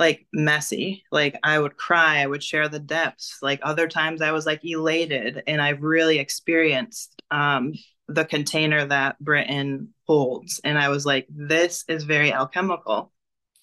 like 0.00 0.26
messy. 0.32 1.04
Like 1.12 1.38
I 1.44 1.58
would 1.58 1.76
cry, 1.76 2.18
I 2.18 2.26
would 2.26 2.42
share 2.42 2.68
the 2.68 2.80
depths. 2.80 3.38
Like 3.40 3.60
other 3.62 3.86
times 3.86 4.20
I 4.20 4.32
was 4.32 4.44
like 4.44 4.64
elated. 4.64 5.44
And 5.46 5.62
I've 5.62 5.82
really 5.82 6.18
experienced 6.18 7.22
um, 7.30 7.74
the 8.08 8.24
container 8.24 8.84
that 8.84 9.20
Britton 9.20 9.94
holds. 10.04 10.60
And 10.64 10.76
I 10.76 10.88
was 10.88 11.06
like, 11.06 11.26
this 11.30 11.84
is 11.88 12.02
very 12.02 12.32
alchemical. 12.32 13.12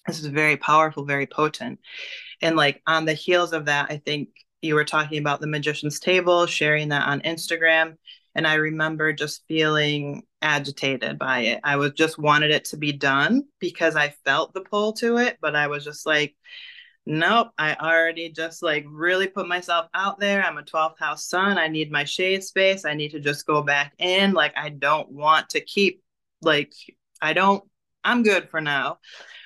This 0.06 0.20
is 0.20 0.26
very 0.26 0.56
powerful, 0.56 1.04
very 1.04 1.26
potent. 1.26 1.80
And 2.40 2.56
like 2.56 2.80
on 2.86 3.04
the 3.04 3.14
heels 3.14 3.52
of 3.52 3.66
that, 3.66 3.90
I 3.90 3.98
think 3.98 4.28
you 4.62 4.74
were 4.74 4.84
talking 4.84 5.18
about 5.18 5.40
the 5.40 5.46
magician's 5.46 6.00
table, 6.00 6.46
sharing 6.46 6.88
that 6.88 7.06
on 7.06 7.20
Instagram. 7.20 7.96
And 8.34 8.46
I 8.46 8.54
remember 8.54 9.12
just 9.12 9.44
feeling 9.48 10.22
agitated 10.42 11.18
by 11.18 11.40
it. 11.40 11.60
I 11.64 11.76
was 11.76 11.92
just 11.92 12.18
wanted 12.18 12.50
it 12.50 12.66
to 12.66 12.76
be 12.76 12.92
done 12.92 13.44
because 13.60 13.96
I 13.96 14.14
felt 14.24 14.52
the 14.52 14.60
pull 14.60 14.92
to 14.94 15.16
it, 15.16 15.38
but 15.40 15.56
I 15.56 15.68
was 15.68 15.84
just 15.84 16.04
like, 16.04 16.36
nope, 17.06 17.48
I 17.56 17.74
already 17.74 18.30
just 18.30 18.62
like 18.62 18.84
really 18.88 19.28
put 19.28 19.48
myself 19.48 19.86
out 19.94 20.18
there. 20.18 20.42
I'm 20.42 20.58
a 20.58 20.62
12th 20.62 20.98
house 20.98 21.26
sun. 21.28 21.56
I 21.56 21.68
need 21.68 21.90
my 21.90 22.04
shade 22.04 22.44
space. 22.44 22.84
I 22.84 22.94
need 22.94 23.12
to 23.12 23.20
just 23.20 23.46
go 23.46 23.62
back 23.62 23.94
in. 23.98 24.32
Like, 24.32 24.52
I 24.56 24.68
don't 24.68 25.10
want 25.10 25.50
to 25.50 25.60
keep, 25.60 26.02
like, 26.42 26.72
I 27.22 27.32
don't, 27.32 27.64
I'm 28.04 28.22
good 28.22 28.50
for 28.50 28.60
now. 28.60 28.98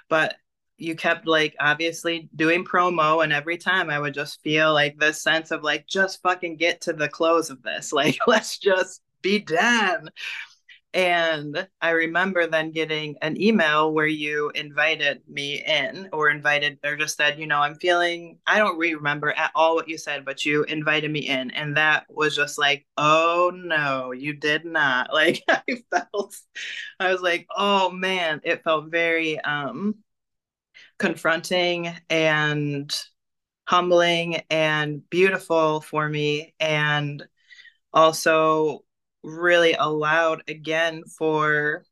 But 0.08 0.34
you 0.80 0.94
kept 0.94 1.26
like 1.26 1.54
obviously 1.60 2.28
doing 2.34 2.64
promo 2.64 3.22
and 3.22 3.32
every 3.32 3.56
time 3.58 3.90
i 3.90 3.98
would 3.98 4.14
just 4.14 4.40
feel 4.42 4.72
like 4.72 4.98
this 4.98 5.22
sense 5.22 5.50
of 5.50 5.62
like 5.62 5.86
just 5.86 6.20
fucking 6.22 6.56
get 6.56 6.80
to 6.80 6.92
the 6.92 7.08
close 7.08 7.50
of 7.50 7.62
this. 7.62 7.92
Like 8.00 8.18
let's 8.26 8.56
just 8.58 9.02
be 9.20 9.40
done. 9.40 10.08
And 10.92 11.68
i 11.80 11.90
remember 11.90 12.46
then 12.46 12.72
getting 12.72 13.16
an 13.22 13.40
email 13.40 13.92
where 13.92 14.06
you 14.06 14.50
invited 14.54 15.22
me 15.28 15.62
in 15.64 16.08
or 16.12 16.30
invited 16.30 16.78
or 16.84 16.96
just 16.96 17.16
said 17.16 17.38
you 17.38 17.46
know 17.46 17.60
i'm 17.60 17.76
feeling 17.76 18.38
i 18.46 18.58
don't 18.58 18.76
really 18.76 18.96
remember 18.96 19.30
at 19.30 19.52
all 19.54 19.76
what 19.76 19.88
you 19.88 19.96
said 19.96 20.24
but 20.24 20.44
you 20.44 20.64
invited 20.64 21.10
me 21.12 21.20
in. 21.28 21.52
And 21.52 21.76
that 21.76 22.06
was 22.08 22.34
just 22.34 22.58
like 22.58 22.86
oh 22.96 23.52
no 23.54 24.12
you 24.12 24.32
did 24.34 24.64
not. 24.64 25.10
Like 25.20 25.42
i 25.48 25.62
felt 25.90 26.34
i 26.98 27.12
was 27.12 27.20
like 27.20 27.46
oh 27.56 27.90
man. 27.90 28.40
It 28.42 28.64
felt 28.64 28.90
very 28.90 29.38
um 29.40 29.94
confronting 31.00 31.90
and 32.10 32.94
humbling 33.66 34.42
and 34.50 35.08
beautiful 35.08 35.80
for 35.80 36.06
me 36.08 36.54
and 36.60 37.24
also 37.92 38.84
really 39.22 39.72
allowed 39.72 40.42
again 40.46 41.02
for 41.04 41.84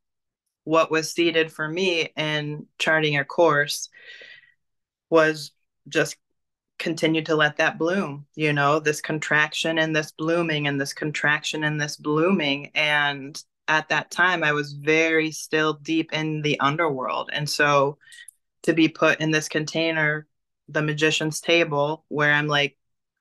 what 0.65 0.91
was 0.91 1.11
seeded 1.13 1.51
for 1.51 1.67
me 1.67 2.11
in 2.17 2.67
charting 2.79 3.17
a 3.17 3.25
course 3.25 3.89
was 5.09 5.53
just 5.89 6.17
continue 6.79 7.23
to 7.23 7.35
let 7.35 7.57
that 7.57 7.79
bloom 7.79 8.27
you 8.35 8.53
know 8.53 8.79
this 8.79 9.01
contraction 9.01 9.79
and 9.79 9.97
this 9.97 10.13
blooming 10.13 10.67
and 10.67 10.79
this 10.81 10.93
contraction 10.93 11.65
and 11.65 11.81
this 11.81 11.97
blooming. 11.97 12.71
And 12.75 13.43
at 13.71 13.89
that 13.91 14.11
time 14.11 14.43
i 14.45 14.53
was 14.53 14.73
very 14.73 15.31
still 15.31 15.75
deep 15.75 16.13
in 16.13 16.43
the 16.43 16.61
underworld. 16.61 17.31
And 17.33 17.49
so 17.49 17.99
to 18.63 18.73
be 18.73 18.89
put 18.89 19.21
in 19.21 19.31
this 19.31 19.49
container, 19.49 20.27
the 20.69 20.83
magician's 20.83 21.41
table, 21.41 22.05
where 22.09 22.33
I'm 22.33 22.49
like, 22.49 22.77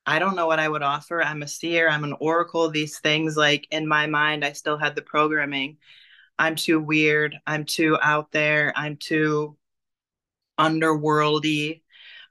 I 0.06 0.20
don't 0.20 0.36
know 0.36 0.48
what 0.48 0.60
I 0.60 0.70
would 0.70 0.84
offer. 0.84 1.22
I'm 1.22 1.44
a 1.44 1.48
seer, 1.48 1.90
I'm 1.90 2.04
an 2.04 2.16
oracle, 2.20 2.70
these 2.70 3.00
things 3.00 3.36
like 3.36 3.68
in 3.72 3.88
my 3.88 4.08
mind, 4.08 4.46
I 4.46 4.54
still 4.54 4.78
had 4.78 4.96
the 4.96 5.02
programming. 5.02 5.78
I'm 6.40 6.56
too 6.56 6.80
weird, 6.80 7.36
I'm 7.46 7.66
too 7.66 7.98
out 8.02 8.32
there, 8.32 8.72
I'm 8.76 8.98
too 8.98 9.58
underworldy. 10.60 11.82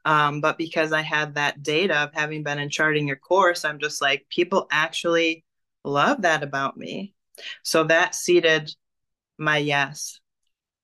Um, 0.05 0.41
but 0.41 0.57
because 0.57 0.93
I 0.93 1.03
had 1.03 1.35
that 1.35 1.63
data 1.63 1.97
of 1.97 2.15
having 2.15 2.45
been 2.45 2.59
in 2.59 2.71
charting 2.71 3.09
your 3.09 3.17
course, 3.17 3.65
I'm 3.65 3.81
just 3.81 4.01
like, 4.01 4.27
people 4.31 4.69
actually 4.71 5.45
love 5.85 6.23
that 6.23 6.43
about 6.43 6.77
me. 6.77 7.15
So 7.63 7.85
that 7.85 8.15
seeded 8.15 8.75
my 9.37 9.59
yes. 9.59 10.21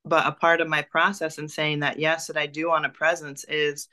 But 0.05 0.27
a 0.27 0.33
part 0.33 0.61
of 0.61 0.69
my 0.69 0.83
process 0.83 1.39
in 1.39 1.49
saying 1.49 1.81
that 1.81 1.99
yes, 1.99 2.27
that 2.27 2.37
I 2.37 2.47
do 2.47 2.69
want 2.69 2.87
a 2.87 2.91
presence 2.91 3.45
is 3.45 3.89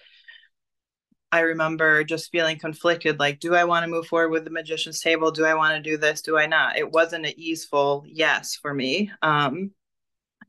I 1.31 1.41
remember 1.41 2.03
just 2.03 2.31
feeling 2.31 2.57
conflicted 2.57 3.19
like, 3.19 3.39
do 3.39 3.53
I 3.53 3.65
want 3.65 3.83
to 3.83 3.89
move 3.91 4.07
forward 4.07 4.31
with 4.31 4.45
the 4.45 4.49
magician's 4.49 5.01
table? 5.01 5.29
Do 5.29 5.45
I 5.45 5.53
want 5.53 5.75
to 5.75 5.89
do 5.89 5.97
this? 5.97 6.21
Do 6.23 6.37
I 6.37 6.47
not? 6.47 6.77
It 6.77 6.91
wasn't 6.91 7.27
an 7.27 7.33
easeful 7.37 8.03
yes 8.07 8.55
for 8.55 8.73
me. 8.73 9.11
Um, 9.21 9.71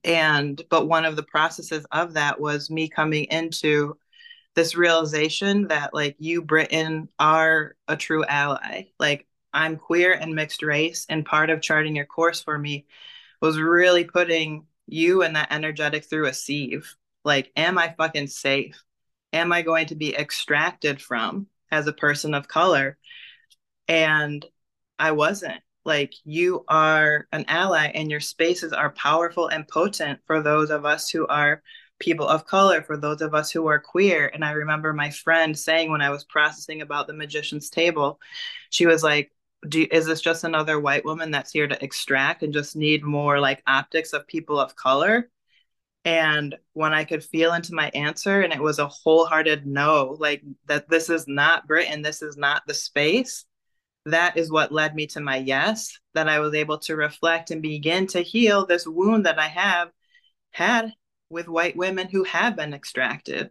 and, 0.02 0.60
but 0.70 0.88
one 0.88 1.04
of 1.04 1.16
the 1.16 1.22
processes 1.22 1.84
of 1.92 2.14
that 2.14 2.40
was 2.40 2.70
me 2.70 2.88
coming 2.88 3.24
into 3.24 3.98
this 4.54 4.74
realization 4.74 5.68
that, 5.68 5.92
like, 5.92 6.16
you, 6.18 6.40
Britton, 6.40 7.10
are 7.18 7.76
a 7.86 7.96
true 7.96 8.24
ally. 8.24 8.84
Like, 8.98 9.26
I'm 9.52 9.76
queer 9.76 10.12
and 10.12 10.34
mixed 10.34 10.62
race, 10.62 11.04
and 11.08 11.26
part 11.26 11.50
of 11.50 11.60
charting 11.60 11.94
your 11.94 12.06
course 12.06 12.42
for 12.42 12.58
me 12.58 12.86
was 13.42 13.60
really 13.60 14.04
putting 14.04 14.64
you 14.92 15.22
and 15.22 15.36
that 15.36 15.52
energetic 15.52 16.04
through 16.04 16.26
a 16.26 16.34
sieve. 16.34 16.94
Like, 17.24 17.52
am 17.56 17.78
I 17.78 17.94
fucking 17.96 18.28
safe? 18.28 18.82
am 19.32 19.52
I 19.52 19.62
going 19.62 19.86
to 19.86 19.94
be 19.94 20.16
extracted 20.16 21.00
from 21.00 21.46
as 21.70 21.86
a 21.86 21.92
person 21.92 22.34
of 22.34 22.48
color? 22.48 22.98
And 23.88 24.44
I 24.98 25.12
wasn't. 25.12 25.60
Like, 25.84 26.12
you 26.24 26.64
are 26.68 27.26
an 27.32 27.46
ally, 27.48 27.86
and 27.86 28.10
your 28.10 28.20
spaces 28.20 28.72
are 28.72 28.90
powerful 28.90 29.48
and 29.48 29.66
potent 29.66 30.20
for 30.26 30.42
those 30.42 30.70
of 30.70 30.84
us 30.84 31.08
who 31.08 31.26
are 31.26 31.62
people 31.98 32.28
of 32.28 32.46
color, 32.46 32.82
for 32.82 32.98
those 32.98 33.22
of 33.22 33.34
us 33.34 33.50
who 33.50 33.66
are 33.66 33.78
queer. 33.78 34.30
And 34.32 34.44
I 34.44 34.52
remember 34.52 34.92
my 34.92 35.10
friend 35.10 35.58
saying 35.58 35.90
when 35.90 36.02
I 36.02 36.10
was 36.10 36.24
processing 36.24 36.82
about 36.82 37.06
the 37.06 37.14
magician's 37.14 37.70
table, 37.70 38.20
she 38.68 38.84
was 38.86 39.02
like, 39.02 39.32
do, 39.68 39.86
is 39.90 40.06
this 40.06 40.20
just 40.20 40.44
another 40.44 40.80
white 40.80 41.04
woman 41.04 41.30
that's 41.30 41.52
here 41.52 41.68
to 41.68 41.84
extract 41.84 42.42
and 42.42 42.52
just 42.52 42.76
need 42.76 43.02
more 43.02 43.38
like 43.38 43.62
optics 43.66 44.12
of 44.12 44.26
people 44.26 44.58
of 44.58 44.76
color? 44.76 45.30
And 46.04 46.56
when 46.72 46.94
I 46.94 47.04
could 47.04 47.22
feel 47.22 47.52
into 47.52 47.74
my 47.74 47.90
answer, 47.90 48.40
and 48.40 48.52
it 48.52 48.62
was 48.62 48.78
a 48.78 48.88
wholehearted 48.88 49.66
no, 49.66 50.16
like 50.18 50.42
that 50.66 50.88
this 50.88 51.10
is 51.10 51.28
not 51.28 51.66
Britton, 51.66 52.00
this 52.00 52.22
is 52.22 52.38
not 52.38 52.62
the 52.66 52.72
space, 52.72 53.44
that 54.06 54.38
is 54.38 54.50
what 54.50 54.72
led 54.72 54.94
me 54.94 55.06
to 55.08 55.20
my 55.20 55.36
yes, 55.36 55.98
that 56.14 56.28
I 56.28 56.38
was 56.38 56.54
able 56.54 56.78
to 56.80 56.96
reflect 56.96 57.50
and 57.50 57.60
begin 57.60 58.06
to 58.08 58.22
heal 58.22 58.64
this 58.64 58.86
wound 58.86 59.26
that 59.26 59.38
I 59.38 59.48
have 59.48 59.90
had 60.52 60.92
with 61.28 61.48
white 61.48 61.76
women 61.76 62.08
who 62.08 62.24
have 62.24 62.56
been 62.56 62.72
extracted 62.72 63.50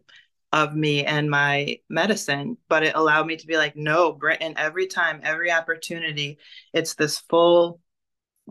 of 0.52 0.76
me 0.76 1.06
and 1.06 1.30
my 1.30 1.80
medicine. 1.90 2.58
But 2.68 2.84
it 2.84 2.96
allowed 2.96 3.28
me 3.28 3.38
to 3.38 3.48
be 3.48 3.58
like, 3.58 3.76
no, 3.76 4.12
Britton, 4.14 4.56
every 4.58 4.88
time, 4.88 5.22
every 5.24 5.52
opportunity, 5.52 6.40
it's 6.74 6.96
this 6.96 7.20
full 7.20 7.82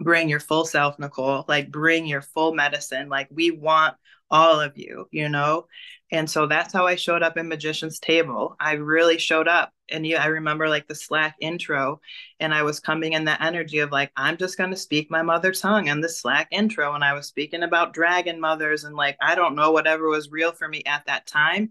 bring 0.00 0.28
your 0.28 0.40
full 0.40 0.64
self, 0.64 0.98
Nicole, 0.98 1.44
like 1.48 1.70
bring 1.70 2.06
your 2.06 2.22
full 2.22 2.54
medicine. 2.54 3.08
Like 3.08 3.28
we 3.30 3.50
want 3.50 3.96
all 4.30 4.60
of 4.60 4.76
you, 4.76 5.08
you 5.10 5.28
know? 5.28 5.66
And 6.10 6.28
so 6.28 6.46
that's 6.46 6.72
how 6.72 6.86
I 6.86 6.94
showed 6.94 7.22
up 7.22 7.36
in 7.36 7.48
Magician's 7.48 7.98
Table. 7.98 8.56
I 8.58 8.72
really 8.74 9.18
showed 9.18 9.46
up. 9.46 9.72
And 9.90 10.06
you, 10.06 10.16
I 10.16 10.26
remember 10.26 10.68
like 10.68 10.86
the 10.86 10.94
Slack 10.94 11.36
intro, 11.40 12.00
and 12.40 12.52
I 12.52 12.62
was 12.62 12.80
coming 12.80 13.12
in 13.12 13.24
that 13.24 13.42
energy 13.42 13.78
of 13.78 13.92
like, 13.92 14.10
I'm 14.16 14.36
just 14.36 14.56
going 14.56 14.70
to 14.70 14.76
speak 14.76 15.10
my 15.10 15.22
mother 15.22 15.52
tongue 15.52 15.88
and 15.88 16.02
the 16.02 16.08
Slack 16.08 16.48
intro. 16.50 16.94
And 16.94 17.04
I 17.04 17.14
was 17.14 17.26
speaking 17.26 17.62
about 17.62 17.94
dragon 17.94 18.40
mothers 18.40 18.84
and 18.84 18.94
like, 18.96 19.16
I 19.20 19.34
don't 19.34 19.54
know, 19.54 19.72
whatever 19.72 20.08
was 20.08 20.30
real 20.30 20.52
for 20.52 20.68
me 20.68 20.82
at 20.86 21.06
that 21.06 21.26
time. 21.26 21.70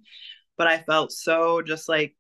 But 0.56 0.68
I 0.68 0.80
felt 0.80 1.12
so 1.12 1.62
just 1.62 1.90
like, 1.90 2.16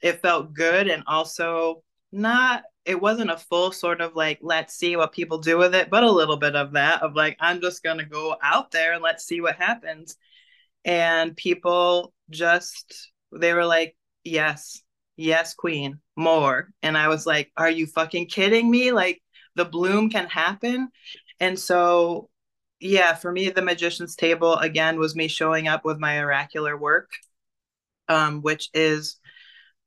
it 0.00 0.22
felt 0.22 0.54
good 0.54 0.88
and 0.88 1.02
also 1.06 1.82
not 2.12 2.62
it 2.84 3.00
wasn't 3.00 3.30
a 3.30 3.36
full 3.36 3.70
sort 3.70 4.00
of 4.00 4.14
like 4.16 4.38
let's 4.42 4.74
see 4.74 4.96
what 4.96 5.12
people 5.12 5.38
do 5.38 5.58
with 5.58 5.74
it 5.74 5.90
but 5.90 6.04
a 6.04 6.10
little 6.10 6.36
bit 6.36 6.56
of 6.56 6.72
that 6.72 7.02
of 7.02 7.14
like 7.14 7.36
i'm 7.40 7.60
just 7.60 7.82
going 7.82 7.98
to 7.98 8.04
go 8.04 8.34
out 8.42 8.70
there 8.70 8.94
and 8.94 9.02
let's 9.02 9.24
see 9.24 9.40
what 9.40 9.56
happens 9.56 10.16
and 10.88 11.36
people 11.36 12.14
just 12.30 13.12
they 13.30 13.52
were 13.52 13.66
like 13.66 13.94
yes 14.24 14.82
yes 15.16 15.54
queen 15.54 16.00
more. 16.16 16.70
And 16.82 16.98
i 16.98 17.08
was 17.08 17.26
like 17.26 17.52
are 17.56 17.70
you 17.70 17.86
fucking 17.86 18.26
kidding 18.26 18.68
me? 18.70 18.90
Like 18.90 19.22
the 19.54 19.66
bloom 19.66 20.10
can 20.10 20.26
happen? 20.26 20.88
And 21.38 21.58
so 21.58 22.30
yeah 22.80 23.14
for 23.14 23.30
me 23.30 23.50
the 23.50 23.62
magician's 23.62 24.16
table 24.16 24.56
again 24.56 24.98
was 24.98 25.14
me 25.14 25.28
showing 25.28 25.68
up 25.68 25.84
with 25.84 25.98
my 25.98 26.20
oracular 26.20 26.76
work 26.76 27.10
um, 28.08 28.40
which 28.40 28.70
is 28.72 29.16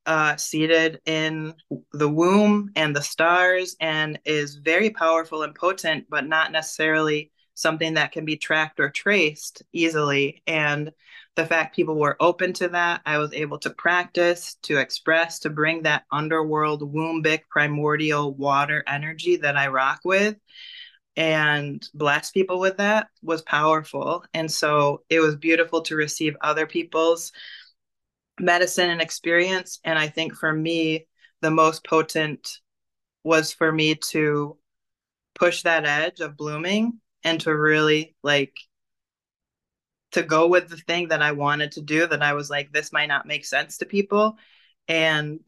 uh, 0.06 0.36
seated 0.36 1.00
in 1.06 1.54
the 1.94 2.10
womb 2.10 2.72
and 2.76 2.96
the 2.96 3.02
stars 3.02 3.76
and 3.80 4.20
is 4.26 4.56
very 4.56 4.90
powerful 4.90 5.44
and 5.44 5.56
potent, 5.56 6.06
but 6.10 6.28
not 6.28 6.52
necessarily 6.52 7.32
something 7.54 7.96
that 7.96 8.12
can 8.12 8.26
be 8.26 8.38
tracked 8.38 8.80
or 8.80 8.90
traced 8.90 9.64
easily. 9.74 10.42
And 10.48 10.92
the 11.36 11.46
fact 11.46 11.76
people 11.76 11.98
were 11.98 12.18
open 12.20 12.54
to 12.54 12.70
that, 12.70 13.02
I 13.06 13.18
was 13.18 13.34
able 13.34 13.60
to 13.60 13.70
practice, 13.70 14.56
to 14.64 14.78
express, 14.78 15.40
to 15.40 15.50
bring 15.50 15.84
that 15.84 16.04
underworld, 16.12 16.94
wombic, 16.94 17.42
primordial 17.50 18.34
water 18.34 18.84
energy 18.88 19.38
that 19.38 19.58
I 19.58 19.68
rock 19.68 20.02
with 20.04 20.36
and 21.18 21.88
bless 21.94 22.32
people 22.32 22.60
with 22.60 22.78
that 22.78 23.08
was 23.22 23.42
powerful. 23.42 24.24
And 24.34 24.50
so 24.50 25.04
it 25.10 25.20
was 25.20 25.36
beautiful 25.36 25.82
to 25.84 25.96
receive 25.96 26.36
other 26.42 26.66
people's 26.66 27.32
medicine 28.40 28.90
and 28.90 29.02
experience. 29.02 29.80
And 29.84 30.00
I 30.00 30.08
think 30.08 30.36
for 30.36 30.52
me, 30.54 31.08
the 31.42 31.52
most 31.52 31.84
potent 31.84 32.60
was 33.24 33.52
for 33.52 33.72
me 33.72 33.96
to 33.96 34.58
push 35.36 35.64
that 35.64 35.86
edge 35.86 36.22
of 36.22 36.38
blooming 36.38 37.01
and 37.24 37.40
to 37.42 37.56
really 37.56 38.16
like 38.24 38.54
to 40.12 40.24
go 40.24 40.48
with 40.48 40.70
the 40.70 40.78
thing 40.78 41.10
that 41.10 41.22
I 41.22 41.32
wanted 41.32 41.74
to 41.74 41.82
do 41.82 42.06
that 42.06 42.22
I 42.22 42.34
was 42.34 42.50
like, 42.50 42.72
this 42.72 42.92
might 42.92 43.08
not 43.08 43.26
make 43.26 43.46
sense 43.46 43.78
to 43.78 43.86
people. 43.86 44.38
And 44.88 45.40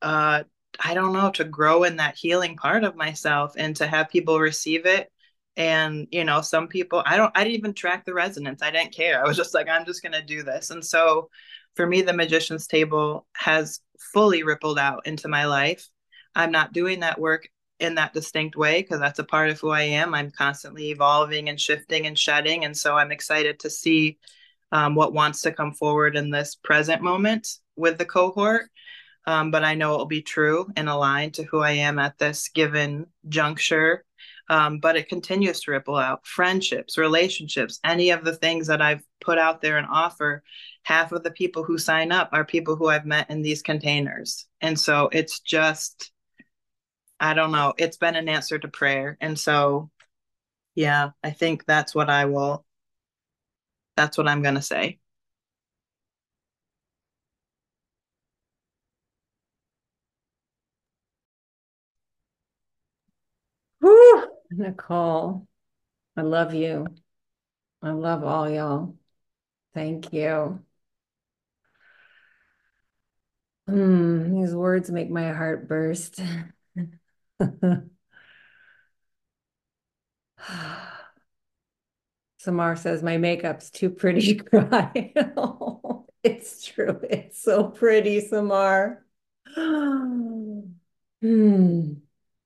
uh, 0.00 0.44
I 0.82 0.94
don't 0.94 1.12
know, 1.12 1.30
to 1.32 1.44
grow 1.44 1.84
in 1.84 1.96
that 1.96 2.16
healing 2.16 2.56
part 2.56 2.84
of 2.84 2.96
myself 2.96 3.54
and 3.56 3.76
to 3.76 3.86
have 3.86 4.08
people 4.08 4.38
receive 4.38 4.86
it. 4.86 5.10
And, 5.56 6.06
you 6.10 6.24
know, 6.24 6.42
some 6.42 6.68
people, 6.68 7.02
I 7.04 7.16
don't, 7.16 7.32
I 7.34 7.44
didn't 7.44 7.58
even 7.58 7.74
track 7.74 8.04
the 8.04 8.14
resonance. 8.14 8.62
I 8.62 8.70
didn't 8.70 8.94
care. 8.94 9.20
I 9.24 9.28
was 9.28 9.36
just 9.36 9.54
like, 9.54 9.68
I'm 9.68 9.86
just 9.86 10.02
going 10.02 10.12
to 10.12 10.22
do 10.22 10.42
this. 10.42 10.70
And 10.70 10.84
so 10.84 11.30
for 11.74 11.86
me, 11.86 12.02
the 12.02 12.12
magician's 12.12 12.66
table 12.66 13.26
has 13.34 13.80
fully 14.12 14.42
rippled 14.42 14.78
out 14.78 15.06
into 15.06 15.28
my 15.28 15.44
life. 15.46 15.88
I'm 16.34 16.52
not 16.52 16.72
doing 16.72 17.00
that 17.00 17.20
work 17.20 17.48
in 17.78 17.94
that 17.96 18.14
distinct 18.14 18.56
way 18.56 18.82
because 18.82 19.00
that's 19.00 19.18
a 19.18 19.24
part 19.24 19.50
of 19.50 19.60
who 19.60 19.70
I 19.70 19.82
am. 19.82 20.14
I'm 20.14 20.30
constantly 20.30 20.90
evolving 20.90 21.48
and 21.48 21.60
shifting 21.60 22.06
and 22.06 22.18
shedding. 22.18 22.64
And 22.64 22.76
so 22.76 22.96
I'm 22.96 23.12
excited 23.12 23.60
to 23.60 23.70
see 23.70 24.18
um, 24.72 24.94
what 24.94 25.12
wants 25.12 25.42
to 25.42 25.52
come 25.52 25.72
forward 25.72 26.16
in 26.16 26.30
this 26.30 26.54
present 26.54 27.02
moment 27.02 27.48
with 27.76 27.98
the 27.98 28.04
cohort. 28.04 28.70
Um, 29.26 29.50
but 29.50 29.64
I 29.64 29.74
know 29.74 29.94
it 29.94 29.98
will 29.98 30.06
be 30.06 30.22
true 30.22 30.68
and 30.76 30.88
aligned 30.88 31.34
to 31.34 31.42
who 31.42 31.60
I 31.60 31.72
am 31.72 31.98
at 31.98 32.18
this 32.18 32.48
given 32.48 33.06
juncture. 33.28 34.04
Um, 34.48 34.78
but 34.78 34.96
it 34.96 35.08
continues 35.08 35.60
to 35.62 35.72
ripple 35.72 35.96
out 35.96 36.24
friendships, 36.24 36.96
relationships, 36.96 37.80
any 37.82 38.10
of 38.10 38.24
the 38.24 38.36
things 38.36 38.68
that 38.68 38.80
I've 38.80 39.02
put 39.20 39.38
out 39.38 39.60
there 39.60 39.76
and 39.76 39.88
offer 39.90 40.44
half 40.84 41.10
of 41.10 41.24
the 41.24 41.32
people 41.32 41.64
who 41.64 41.78
sign 41.78 42.12
up 42.12 42.28
are 42.32 42.44
people 42.44 42.76
who 42.76 42.88
I've 42.88 43.06
met 43.06 43.28
in 43.28 43.42
these 43.42 43.60
containers. 43.60 44.46
And 44.60 44.78
so 44.78 45.08
it's 45.12 45.40
just, 45.40 46.12
I 47.20 47.34
don't 47.34 47.52
know, 47.52 47.74
it's 47.78 47.96
been 47.96 48.16
an 48.16 48.28
answer 48.28 48.58
to 48.58 48.68
prayer. 48.68 49.16
And 49.20 49.38
so, 49.38 49.90
yeah, 50.74 51.10
I 51.24 51.30
think 51.32 51.64
that's 51.66 51.94
what 51.94 52.10
I 52.10 52.26
will, 52.26 52.64
that's 53.96 54.18
what 54.18 54.28
I'm 54.28 54.42
going 54.42 54.54
to 54.56 54.62
say. 54.62 54.98
Whew, 63.80 64.28
Nicole, 64.50 65.46
I 66.16 66.22
love 66.22 66.54
you. 66.54 66.86
I 67.82 67.90
love 67.92 68.24
all 68.24 68.48
y'all. 68.50 68.96
Thank 69.74 70.12
you. 70.12 70.64
Mm, 73.68 74.32
these 74.40 74.54
words 74.54 74.90
make 74.90 75.10
my 75.10 75.32
heart 75.32 75.68
burst. 75.68 76.20
Samar 82.38 82.76
says 82.76 83.02
my 83.02 83.16
makeup's 83.16 83.70
too 83.70 83.90
pretty 83.90 84.36
to 84.36 84.44
cry. 84.44 85.12
it's 86.22 86.64
true. 86.64 87.00
It's 87.10 87.42
so 87.42 87.64
pretty, 87.68 88.20
Samar. 88.20 89.04
Hmm. 91.22 91.94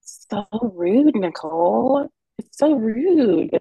So 0.01 0.47
rude, 0.75 1.17
Nicole. 1.17 2.09
It's 2.39 2.57
so 2.57 2.75
rude. 2.75 3.61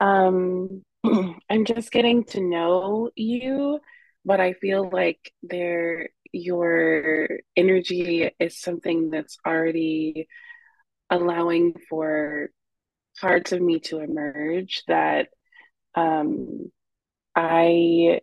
Um, 0.00 0.82
I'm 1.50 1.64
just 1.64 1.90
getting 1.92 2.24
to 2.26 2.40
know 2.40 3.10
you, 3.16 3.80
but 4.24 4.40
I 4.40 4.52
feel 4.54 4.88
like 4.90 5.32
there 5.42 6.10
your 6.32 7.28
energy 7.56 8.30
is 8.38 8.58
something 8.60 9.10
that's 9.10 9.38
already 9.46 10.28
allowing 11.10 11.74
for 11.88 12.50
parts 13.20 13.52
of 13.52 13.60
me 13.60 13.80
to 13.80 13.98
emerge 13.98 14.82
that 14.88 15.28
um, 15.94 16.70
I 17.34 18.20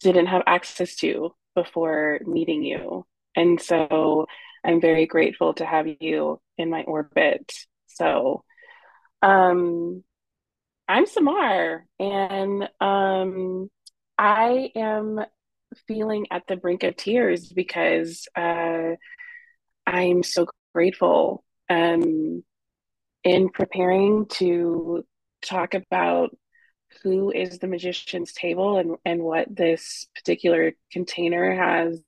didn't 0.00 0.26
have 0.26 0.42
access 0.46 0.96
to 0.96 1.34
before 1.54 2.20
meeting 2.24 2.62
you. 2.62 3.06
And 3.36 3.60
so 3.60 4.26
I'm 4.64 4.80
very 4.80 5.06
grateful 5.06 5.54
to 5.54 5.66
have 5.66 5.86
you 6.00 6.40
in 6.56 6.70
my 6.70 6.82
orbit. 6.82 7.52
So, 7.88 8.44
um, 9.22 10.02
I'm 10.88 11.06
Samar, 11.06 11.86
and 11.98 12.68
um, 12.80 13.70
I 14.18 14.70
am 14.74 15.20
feeling 15.86 16.26
at 16.30 16.42
the 16.48 16.56
brink 16.56 16.82
of 16.82 16.96
tears 16.96 17.48
because 17.48 18.26
uh, 18.36 18.96
I'm 19.86 20.22
so 20.22 20.46
grateful 20.74 21.44
um, 21.72 22.44
in 23.24 23.48
preparing 23.48 24.26
to 24.26 25.04
talk 25.42 25.74
about 25.74 26.36
who 27.02 27.30
is 27.30 27.58
the 27.58 27.66
magician's 27.66 28.32
table 28.32 28.76
and, 28.76 28.96
and 29.04 29.22
what 29.22 29.54
this 29.54 30.06
particular 30.14 30.72
container 30.92 31.54
has 31.54 32.02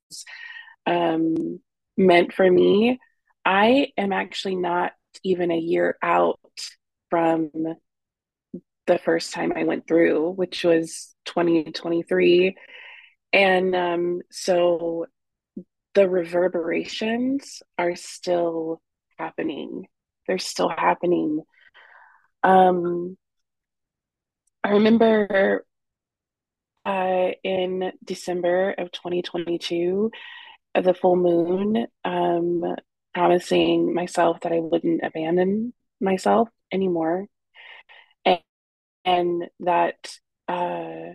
um, 0.86 1.60
meant 1.96 2.32
for 2.32 2.50
me. 2.50 3.00
I 3.44 3.88
am 3.96 4.12
actually 4.12 4.56
not 4.56 4.92
even 5.22 5.50
a 5.50 5.58
year 5.58 5.96
out 6.02 6.40
from 7.08 7.50
the 8.86 8.98
first 8.98 9.32
time 9.32 9.52
I 9.56 9.64
went 9.64 9.86
through, 9.86 10.30
which 10.32 10.64
was 10.64 11.14
2023. 11.24 12.54
And 13.32 13.74
um, 13.74 14.20
so 14.30 15.06
the 15.94 16.08
reverberations 16.08 17.62
are 17.78 17.96
still 17.96 18.82
happening. 19.18 19.86
They're 20.26 20.38
still 20.38 20.68
happening. 20.68 21.42
Um, 22.42 23.16
I 24.62 24.70
remember 24.70 25.64
uh, 26.84 27.28
in 27.42 27.92
December 28.02 28.70
of 28.72 28.92
2022, 28.92 30.10
the 30.74 30.94
full 30.94 31.16
moon, 31.16 31.86
um, 32.04 32.76
promising 33.14 33.94
myself 33.94 34.40
that 34.40 34.52
I 34.52 34.58
wouldn't 34.58 35.02
abandon 35.04 35.72
myself 36.00 36.48
anymore 36.72 37.28
and 39.04 39.44
that 39.60 40.18
uh, 40.48 41.14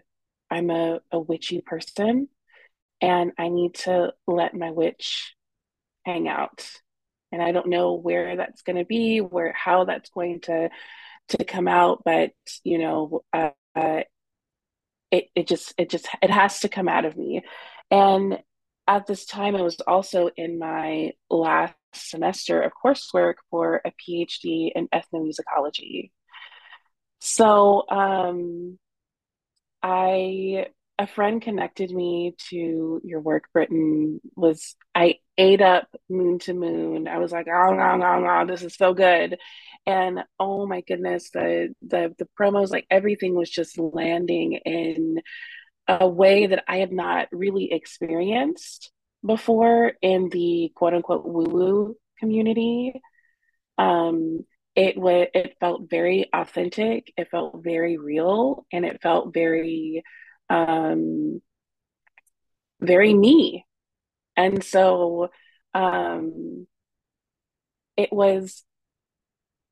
I'm 0.49 0.69
a, 0.69 0.99
a 1.11 1.19
witchy 1.19 1.61
person 1.61 2.29
and 3.01 3.31
I 3.37 3.49
need 3.49 3.75
to 3.75 4.13
let 4.27 4.53
my 4.53 4.71
witch 4.71 5.35
hang 6.05 6.27
out. 6.27 6.69
And 7.31 7.41
I 7.41 7.51
don't 7.51 7.69
know 7.69 7.93
where 7.93 8.35
that's 8.35 8.63
going 8.63 8.77
to 8.77 8.85
be, 8.85 9.19
where 9.19 9.53
how 9.53 9.85
that's 9.85 10.09
going 10.09 10.41
to 10.41 10.69
to 11.29 11.43
come 11.43 11.67
out, 11.67 12.01
but 12.03 12.31
you 12.63 12.79
know, 12.79 13.23
uh, 13.33 13.51
it 15.11 15.29
it 15.35 15.47
just 15.47 15.73
it 15.77 15.89
just 15.89 16.07
it 16.21 16.29
has 16.29 16.59
to 16.61 16.69
come 16.69 16.87
out 16.87 17.05
of 17.05 17.17
me. 17.17 17.43
And 17.91 18.39
at 18.87 19.07
this 19.07 19.25
time, 19.25 19.55
I 19.55 19.61
was 19.61 19.79
also 19.81 20.29
in 20.35 20.59
my 20.59 21.11
last 21.29 21.75
semester 21.93 22.61
of 22.61 22.71
coursework 22.83 23.35
for 23.49 23.81
a 23.85 23.91
PhD 23.91 24.71
in 24.75 24.87
ethnomusicology. 24.87 26.11
So, 27.19 27.83
um, 27.89 28.79
I 29.83 30.67
a 30.99 31.07
friend 31.07 31.41
connected 31.41 31.91
me 31.91 32.35
to 32.49 33.01
your 33.05 33.21
work, 33.21 33.45
Britton. 33.53 34.19
Was 34.35 34.75
I 34.93 35.15
ate 35.37 35.61
up 35.61 35.87
Moon 36.09 36.39
to 36.39 36.53
Moon? 36.53 37.07
I 37.07 37.19
was 37.19 37.31
like, 37.31 37.47
oh 37.47 37.73
no, 37.73 37.95
no, 37.95 38.19
no, 38.19 38.45
this 38.45 38.63
is 38.63 38.75
so 38.75 38.93
good. 38.93 39.37
And 39.85 40.19
oh 40.39 40.67
my 40.67 40.81
goodness, 40.81 41.29
the 41.31 41.73
the 41.81 42.13
the 42.19 42.27
promos, 42.37 42.69
like 42.69 42.85
everything 42.91 43.33
was 43.33 43.49
just 43.49 43.79
landing 43.79 44.59
in 44.65 45.21
a 45.87 46.07
way 46.07 46.47
that 46.47 46.65
I 46.67 46.77
had 46.77 46.91
not 46.91 47.29
really 47.31 47.71
experienced 47.71 48.91
before 49.25 49.93
in 50.01 50.27
the 50.29 50.69
quote 50.75 50.93
unquote 50.93 51.25
woo 51.25 51.45
woo 51.45 51.95
community. 52.19 53.01
Um, 53.77 54.41
it 54.75 54.97
was 54.97 55.27
it 55.33 55.55
felt 55.59 55.89
very 55.89 56.29
authentic 56.31 57.11
it 57.17 57.27
felt 57.31 57.63
very 57.63 57.97
real 57.97 58.65
and 58.71 58.85
it 58.85 59.01
felt 59.01 59.33
very 59.33 60.03
um 60.49 61.41
very 62.81 63.13
me. 63.13 63.65
And 64.35 64.63
so 64.63 65.29
um 65.73 66.67
it 67.97 68.11
was 68.11 68.63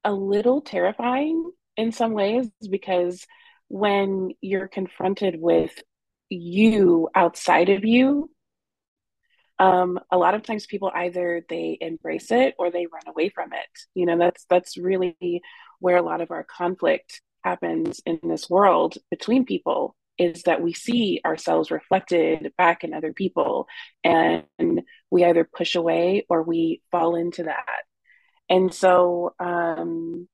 a 0.03 0.11
little 0.13 0.61
terrifying 0.61 1.51
in 1.75 1.91
some 1.91 2.13
ways 2.13 2.49
because 2.69 3.25
when 3.69 4.31
you're 4.41 4.67
confronted 4.67 5.35
with 5.39 5.81
you 6.29 7.09
outside 7.15 7.69
of 7.69 7.85
you 7.85 8.29
um, 9.59 9.99
a 10.11 10.17
lot 10.17 10.35
of 10.35 10.43
times 10.43 10.67
people 10.67 10.91
either 10.93 11.43
they 11.49 11.77
embrace 11.81 12.31
it 12.31 12.55
or 12.59 12.69
they 12.69 12.85
run 12.85 13.03
away 13.07 13.29
from 13.29 13.53
it. 13.53 13.67
You 13.95 14.05
know 14.05 14.17
that's 14.17 14.45
that's 14.49 14.77
really 14.77 15.41
where 15.79 15.97
a 15.97 16.01
lot 16.03 16.21
of 16.21 16.31
our 16.31 16.43
conflict 16.43 17.21
happens 17.43 18.01
in 18.05 18.19
this 18.23 18.49
world 18.49 18.97
between 19.09 19.45
people 19.45 19.95
is 20.17 20.43
that 20.43 20.61
we 20.61 20.73
see 20.73 21.21
ourselves 21.25 21.71
reflected 21.71 22.51
back 22.57 22.83
in 22.83 22.93
other 22.93 23.13
people 23.13 23.67
and 24.03 24.81
we 25.11 25.23
either 25.23 25.43
push 25.43 25.75
away 25.75 26.25
or 26.29 26.43
we 26.43 26.81
fall 26.91 27.15
into 27.15 27.43
that. 27.43 27.83
And 28.49 28.73
so 28.73 29.35
um, 29.39 30.27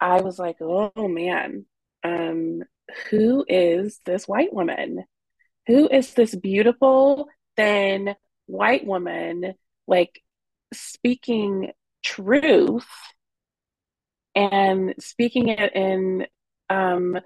i 0.00 0.20
was 0.20 0.38
like 0.38 0.58
oh 0.60 0.92
man 0.96 1.66
um, 2.04 2.62
who 3.10 3.44
is 3.48 4.00
this 4.04 4.26
white 4.26 4.52
woman? 4.52 5.04
Who 5.66 5.88
is 5.88 6.14
this 6.14 6.34
beautiful 6.34 7.28
thin 7.56 8.14
white 8.46 8.86
woman 8.86 9.54
like 9.86 10.22
speaking 10.72 11.72
truth 12.02 12.88
and 14.34 14.94
speaking 15.00 15.48
it 15.48 15.74
in 15.74 16.26
um, 16.70 17.18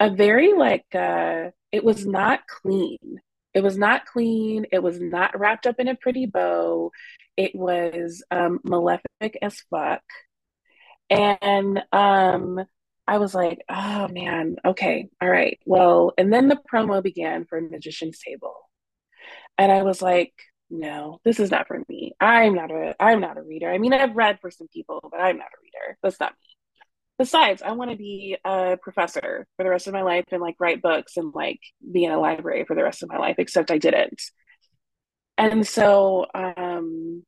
a 0.00 0.10
very 0.10 0.52
like 0.54 0.86
uh, 0.94 1.50
it 1.70 1.84
was 1.84 2.06
not 2.06 2.40
clean 2.48 3.20
it 3.54 3.62
was 3.62 3.76
not 3.76 4.06
clean 4.06 4.66
it 4.72 4.82
was 4.82 5.00
not 5.00 5.38
wrapped 5.38 5.66
up 5.66 5.78
in 5.78 5.88
a 5.88 5.94
pretty 5.94 6.26
bow 6.26 6.90
it 7.36 7.54
was 7.54 8.24
um, 8.30 8.58
malefic 8.64 9.38
as 9.42 9.60
fuck 9.70 10.02
and 11.10 11.82
um, 11.92 12.64
i 13.06 13.18
was 13.18 13.34
like 13.34 13.60
oh 13.68 14.08
man 14.08 14.56
okay 14.64 15.08
all 15.20 15.28
right 15.28 15.58
well 15.66 16.12
and 16.18 16.32
then 16.32 16.48
the 16.48 16.58
promo 16.72 17.02
began 17.02 17.44
for 17.44 17.60
magician's 17.60 18.18
table 18.18 18.54
and 19.58 19.70
i 19.70 19.82
was 19.82 20.00
like 20.00 20.32
no, 20.70 21.20
this 21.24 21.40
is 21.40 21.50
not 21.50 21.66
for 21.66 21.82
me. 21.88 22.12
I'm 22.20 22.54
not 22.54 22.70
a 22.70 22.94
I'm 23.00 23.20
not 23.20 23.36
a 23.36 23.42
reader. 23.42 23.68
I 23.70 23.78
mean, 23.78 23.92
I've 23.92 24.14
read 24.14 24.38
for 24.40 24.50
some 24.50 24.68
people, 24.68 25.00
but 25.10 25.20
I'm 25.20 25.36
not 25.36 25.48
a 25.48 25.62
reader. 25.62 25.98
That's 26.02 26.20
not 26.20 26.32
me. 26.32 26.59
Besides, 27.20 27.60
I 27.60 27.72
want 27.72 27.90
to 27.90 27.98
be 27.98 28.38
a 28.46 28.78
professor 28.80 29.46
for 29.58 29.62
the 29.62 29.68
rest 29.68 29.86
of 29.86 29.92
my 29.92 30.00
life 30.00 30.24
and 30.32 30.40
like 30.40 30.56
write 30.58 30.80
books 30.80 31.18
and 31.18 31.34
like 31.34 31.60
be 31.92 32.04
in 32.04 32.12
a 32.12 32.18
library 32.18 32.64
for 32.64 32.74
the 32.74 32.82
rest 32.82 33.02
of 33.02 33.10
my 33.10 33.18
life, 33.18 33.34
except 33.36 33.70
I 33.70 33.76
didn't. 33.76 34.22
And 35.36 35.66
so 35.66 36.24
um 36.34 37.22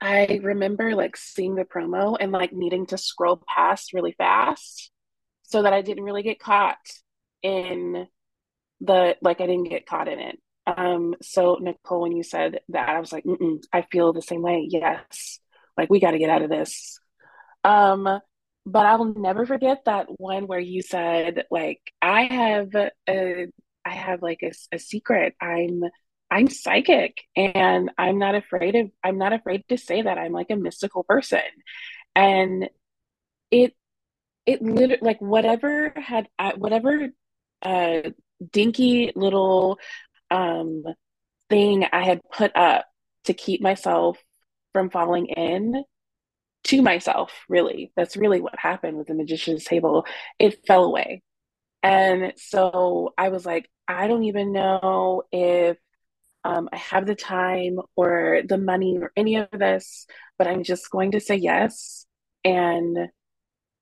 I 0.00 0.40
remember 0.42 0.96
like 0.96 1.16
seeing 1.16 1.54
the 1.54 1.62
promo 1.62 2.16
and 2.18 2.32
like 2.32 2.52
needing 2.52 2.86
to 2.86 2.98
scroll 2.98 3.40
past 3.46 3.92
really 3.92 4.16
fast 4.18 4.90
so 5.44 5.62
that 5.62 5.72
I 5.72 5.82
didn't 5.82 6.02
really 6.02 6.24
get 6.24 6.40
caught 6.40 6.78
in 7.40 8.08
the 8.80 9.16
like 9.22 9.40
I 9.40 9.46
didn't 9.46 9.70
get 9.70 9.86
caught 9.86 10.08
in 10.08 10.18
it 10.18 10.40
um, 10.66 11.14
so 11.22 11.58
Nicole, 11.60 12.02
when 12.02 12.16
you 12.16 12.24
said 12.24 12.60
that, 12.70 12.88
I 12.88 12.98
was 12.98 13.12
like, 13.12 13.24
I 13.72 13.82
feel 13.92 14.12
the 14.12 14.22
same 14.22 14.42
way. 14.42 14.66
Yes, 14.68 15.38
like 15.76 15.88
we 15.88 16.00
got 16.00 16.12
to 16.12 16.18
get 16.18 16.30
out 16.30 16.42
of 16.42 16.50
this. 16.50 16.98
Um, 17.64 18.20
but 18.66 18.86
I 18.86 18.96
will 18.96 19.14
never 19.14 19.46
forget 19.46 19.84
that 19.86 20.06
one 20.18 20.46
where 20.46 20.60
you 20.60 20.82
said, 20.82 21.44
like, 21.50 21.80
I 22.00 22.22
have 22.24 22.74
a, 22.74 23.46
I 23.84 23.90
have 23.90 24.22
like 24.22 24.40
a, 24.42 24.52
a 24.72 24.78
secret. 24.78 25.34
I'm, 25.40 25.82
I'm 26.30 26.48
psychic, 26.48 27.18
and 27.36 27.90
I'm 27.98 28.18
not 28.18 28.34
afraid 28.34 28.74
of. 28.76 28.90
I'm 29.04 29.18
not 29.18 29.32
afraid 29.32 29.64
to 29.68 29.76
say 29.76 30.02
that 30.02 30.18
I'm 30.18 30.32
like 30.32 30.50
a 30.50 30.56
mystical 30.56 31.04
person, 31.04 31.40
and 32.14 32.70
it, 33.50 33.74
it 34.46 34.62
literally 34.62 34.98
like 35.02 35.20
whatever 35.20 35.92
had 35.96 36.28
uh, 36.38 36.52
whatever 36.56 37.08
uh 37.62 38.00
dinky 38.50 39.12
little 39.14 39.78
um, 40.30 40.84
thing 41.50 41.84
I 41.92 42.04
had 42.04 42.20
put 42.32 42.56
up 42.56 42.86
to 43.24 43.34
keep 43.34 43.60
myself 43.60 44.18
from 44.72 44.90
falling 44.90 45.26
in 45.26 45.84
to 46.64 46.82
myself, 46.82 47.32
really. 47.48 47.92
That's 47.96 48.16
really 48.16 48.40
what 48.40 48.58
happened 48.58 48.96
with 48.96 49.08
the 49.08 49.14
magician's 49.14 49.64
table. 49.64 50.06
It 50.38 50.66
fell 50.66 50.84
away. 50.84 51.22
And 51.82 52.32
so 52.36 53.12
I 53.18 53.30
was 53.30 53.44
like, 53.44 53.68
I 53.88 54.06
don't 54.06 54.24
even 54.24 54.52
know 54.52 55.24
if 55.32 55.76
um, 56.44 56.68
I 56.72 56.76
have 56.76 57.06
the 57.06 57.14
time 57.14 57.78
or 57.96 58.42
the 58.46 58.58
money 58.58 58.98
or 59.00 59.12
any 59.16 59.36
of 59.36 59.48
this, 59.52 60.06
but 60.38 60.46
I'm 60.46 60.62
just 60.62 60.90
going 60.90 61.12
to 61.12 61.20
say 61.20 61.36
yes 61.36 62.06
and 62.44 63.08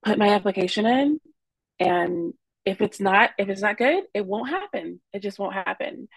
put 0.04 0.18
my 0.18 0.30
application 0.30 0.86
in. 0.86 1.20
And 1.78 2.34
if 2.64 2.80
it's 2.80 3.00
not, 3.00 3.30
if 3.38 3.48
it's 3.48 3.62
not 3.62 3.78
good, 3.78 4.04
it 4.14 4.26
won't 4.26 4.50
happen. 4.50 5.00
It 5.12 5.22
just 5.22 5.38
won't 5.38 5.54
happen. 5.54 6.08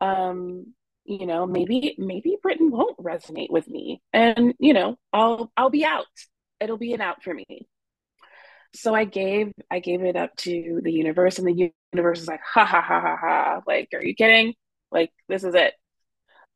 Um, 0.00 0.74
you 1.04 1.26
know, 1.26 1.46
maybe 1.46 1.94
maybe 1.98 2.36
Britton 2.42 2.70
won't 2.70 2.98
resonate 2.98 3.50
with 3.50 3.68
me, 3.68 4.02
and 4.12 4.54
you 4.58 4.74
know, 4.74 4.96
I'll 5.12 5.52
I'll 5.56 5.70
be 5.70 5.84
out. 5.84 6.06
It'll 6.60 6.78
be 6.78 6.92
an 6.94 7.00
out 7.00 7.22
for 7.22 7.34
me. 7.34 7.66
So 8.74 8.94
I 8.94 9.04
gave 9.04 9.52
I 9.70 9.80
gave 9.80 10.02
it 10.02 10.16
up 10.16 10.34
to 10.38 10.80
the 10.82 10.92
universe, 10.92 11.38
and 11.38 11.46
the 11.46 11.72
universe 11.92 12.20
is 12.22 12.28
like, 12.28 12.40
ha 12.42 12.64
ha 12.64 12.80
ha 12.80 13.00
ha 13.00 13.16
ha. 13.20 13.60
Like, 13.66 13.88
are 13.94 14.04
you 14.04 14.14
kidding? 14.14 14.54
Like, 14.90 15.12
this 15.28 15.44
is 15.44 15.54
it. 15.54 15.74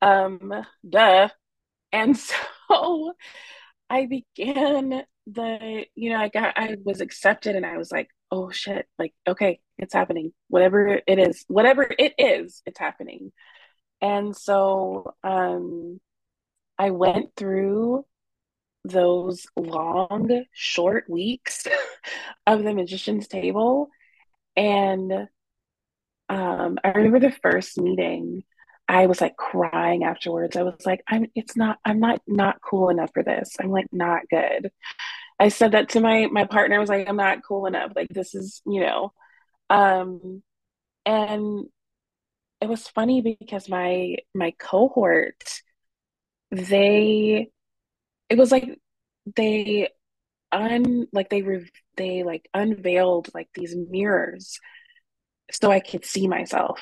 Um, 0.03 0.53
duh. 0.89 1.29
And 1.93 2.17
so 2.69 3.15
I 3.91 4.07
began 4.07 5.05
the, 5.27 5.87
you 5.95 6.11
know, 6.11 6.19
I 6.19 6.29
got 6.29 6.55
I 6.57 6.77
was 6.85 7.01
accepted, 7.01 7.57
and 7.57 7.67
I 7.67 7.79
was 7.79 7.91
like, 7.93 8.09
oh 8.31 8.51
shit, 8.51 8.87
like, 8.99 9.15
okay, 9.29 9.61
it's 9.79 9.95
happening. 9.95 10.33
Whatever 10.49 11.01
it 11.07 11.19
is, 11.19 11.45
whatever 11.49 11.89
it 11.99 12.15
is, 12.19 12.63
it's 12.67 12.79
happening. 12.79 13.33
And 14.01 14.37
so 14.37 15.15
um, 15.25 16.01
I 16.79 16.91
went 16.91 17.37
through 17.37 18.07
those 18.85 19.47
long, 19.57 20.45
short 20.53 21.09
weeks 21.11 21.67
of 22.47 22.65
the 22.65 22.75
magician's 22.75 23.29
table. 23.29 23.91
And 24.57 25.29
um, 26.29 26.79
I 26.83 26.89
remember 26.89 27.21
the 27.21 27.31
first 27.43 27.79
meeting, 27.79 28.43
I 28.89 29.07
was 29.07 29.21
like 29.21 29.37
crying 29.37 30.05
afterwards. 30.05 30.57
I 30.57 30.63
was 30.63 30.85
like, 30.87 31.03
I'm 31.09 31.27
it's 31.35 31.57
not, 31.57 31.79
I'm 31.85 32.01
not 32.01 32.21
not 32.27 32.61
cool 32.63 32.89
enough 32.89 33.11
for 33.15 33.23
this. 33.23 33.57
I'm 33.61 33.71
like 33.71 33.87
not 33.93 34.23
good. 34.31 34.71
I 35.41 35.49
said 35.51 35.73
that 35.73 35.91
to 35.91 36.01
my 36.01 36.27
my 36.33 36.45
partner. 36.47 36.77
I 36.77 36.81
was 36.81 36.89
like, 36.91 37.09
I'm 37.09 37.17
not 37.17 37.45
cool 37.47 37.67
enough. 37.67 37.93
Like 37.97 38.09
this 38.11 38.35
is, 38.35 38.63
you 38.67 38.81
know. 38.81 39.13
Um 39.71 40.43
and 41.07 41.67
it 42.61 42.69
was 42.69 42.89
funny 42.89 43.21
because 43.21 43.69
my 43.69 44.17
my 44.35 44.53
cohort 44.59 45.43
they 46.51 47.51
it 48.29 48.39
was 48.39 48.53
like 48.53 48.79
they 49.37 49.89
un 50.53 51.07
like 51.13 51.31
they 51.31 51.43
re, 51.43 51.69
they 51.97 52.23
like 52.25 52.49
unveiled 52.55 53.31
like 53.35 53.49
these 53.55 53.75
mirrors 53.77 54.61
so 55.51 55.71
I 55.71 55.81
could 55.81 56.05
see 56.05 56.29
myself. 56.29 56.81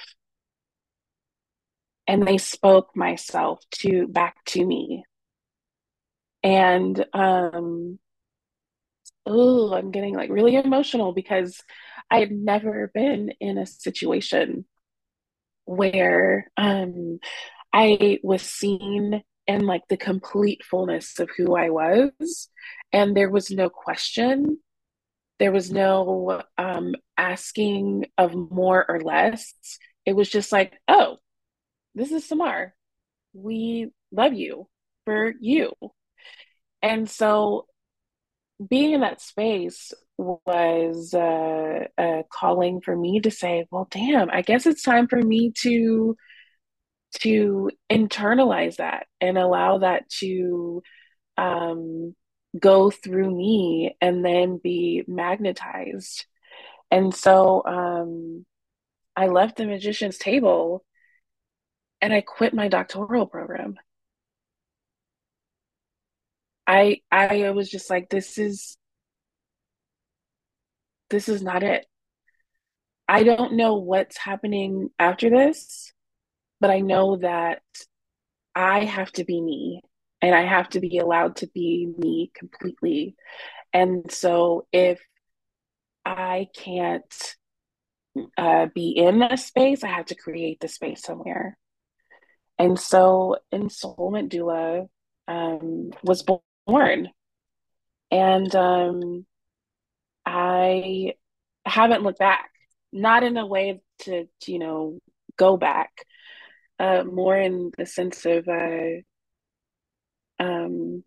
And 2.07 2.27
they 2.27 2.39
spoke 2.39 2.95
myself 2.97 3.61
to 3.81 4.07
back 4.09 4.37
to 4.47 4.65
me. 4.65 5.05
And 6.43 7.05
um 7.15 7.99
oh 9.27 9.73
I'm 9.75 9.91
getting 9.91 10.15
like 10.15 10.31
really 10.31 10.57
emotional 10.57 11.13
because 11.13 11.61
I 12.11 12.21
had 12.21 12.31
never 12.33 12.91
been 12.95 13.31
in 13.41 13.59
a 13.59 13.67
situation 13.67 14.67
where 15.65 16.51
um, 16.57 17.19
I 17.73 18.19
was 18.23 18.43
seen 18.43 19.23
in 19.47 19.67
like 19.67 19.83
the 19.89 19.97
complete 19.97 20.65
fullness 20.65 21.19
of 21.19 21.31
who 21.37 21.57
I 21.57 21.71
was, 21.71 22.49
and 22.93 23.17
there 23.17 23.31
was 23.31 23.51
no 23.51 23.69
question. 23.69 24.59
There 25.39 25.53
was 25.53 25.71
no 25.71 26.43
um, 26.57 26.95
asking 27.17 28.07
of 28.17 28.35
more 28.35 28.85
or 28.89 29.01
less. 29.01 29.55
It 30.07 30.15
was 30.15 30.31
just 30.31 30.53
like, 30.53 30.75
oh, 30.87 31.17
this 31.95 32.13
is 32.13 32.27
Samar. 32.27 32.75
We 33.33 33.91
love 34.13 34.35
you 34.35 34.69
for 35.05 35.33
you. 35.41 35.73
And 36.83 37.09
so 37.11 37.67
being 38.69 38.93
in 38.93 39.01
that 39.01 39.21
space 39.21 39.93
was 40.17 41.13
uh, 41.13 41.87
uh, 41.99 42.23
calling 42.33 42.81
for 42.81 42.97
me 42.97 43.21
to 43.21 43.31
say, 43.31 43.67
well, 43.71 43.89
damn, 43.91 44.31
I 44.31 44.43
guess 44.43 44.67
it's 44.67 44.83
time 44.83 45.09
for 45.09 45.21
me 45.21 45.53
to 45.63 46.17
to 47.21 47.71
internalize 47.91 48.77
that 48.77 49.07
and 49.21 49.39
allow 49.39 49.79
that 49.79 50.09
to 50.11 50.83
um, 51.37 52.15
go 52.59 52.91
through 52.91 53.31
me 53.31 53.97
and 54.01 54.25
then 54.25 54.61
be 54.63 55.05
magnetized. 55.07 56.27
And 56.91 57.15
so 57.15 57.63
um, 57.65 58.45
I 59.17 59.29
left 59.29 59.57
the 59.57 59.67
magician's 59.67 60.19
table 60.19 60.85
and 62.01 62.13
I 62.13 62.21
quit 62.21 62.53
my 62.53 62.69
doctoral 62.69 63.27
program. 63.27 63.77
I 66.67 67.01
I 67.11 67.51
was 67.51 67.71
just 67.71 67.91
like, 67.91 68.09
this 68.09 68.39
is 68.39 68.77
this 71.11 71.29
is 71.29 71.43
not 71.43 71.63
it. 71.63 71.87
I 73.09 73.23
don't 73.23 73.55
know 73.55 73.77
what's 73.77 74.17
happening 74.17 74.91
after 74.99 75.29
this, 75.29 75.93
but 76.61 76.71
I 76.71 76.81
know 76.81 77.17
that 77.17 77.63
I 78.55 78.85
have 78.85 79.13
to 79.13 79.25
be 79.25 79.41
me 79.41 79.83
and 80.23 80.35
I 80.35 80.43
have 80.43 80.71
to 80.71 80.81
be 80.81 80.99
allowed 80.99 81.37
to 81.37 81.47
be 81.49 81.93
me 81.99 82.31
completely. 82.35 83.15
And 83.73 84.11
so 84.11 84.67
if 84.73 85.01
I 86.05 86.49
can't 86.57 87.35
uh, 88.39 88.67
be 88.75 88.91
in 88.91 89.23
a 89.23 89.37
space, 89.37 89.85
I 89.85 89.89
have 89.89 90.07
to 90.07 90.15
create 90.15 90.61
the 90.61 90.69
space 90.69 91.03
somewhere. 91.03 91.59
And 92.59 92.79
so 92.79 93.37
Ensoulment 93.53 94.31
Doula 94.31 94.89
um, 95.27 95.91
was 96.03 96.25
born. 96.67 97.09
And 98.11 98.55
um, 98.55 99.27
I 100.25 101.15
haven't 101.65 102.03
looked 102.03 102.19
back, 102.19 102.51
not 102.93 103.23
in 103.23 103.37
a 103.37 103.47
way 103.47 103.81
to, 104.01 104.27
to 104.43 104.53
you 104.53 104.59
know, 104.59 104.99
go 105.37 105.57
back, 105.57 105.91
uh, 106.79 107.05
more 107.05 107.37
in 107.37 107.73
the 107.77 107.87
sense 107.87 108.25
of, 108.27 108.47
uh, 108.49 109.01
um, 110.39 111.03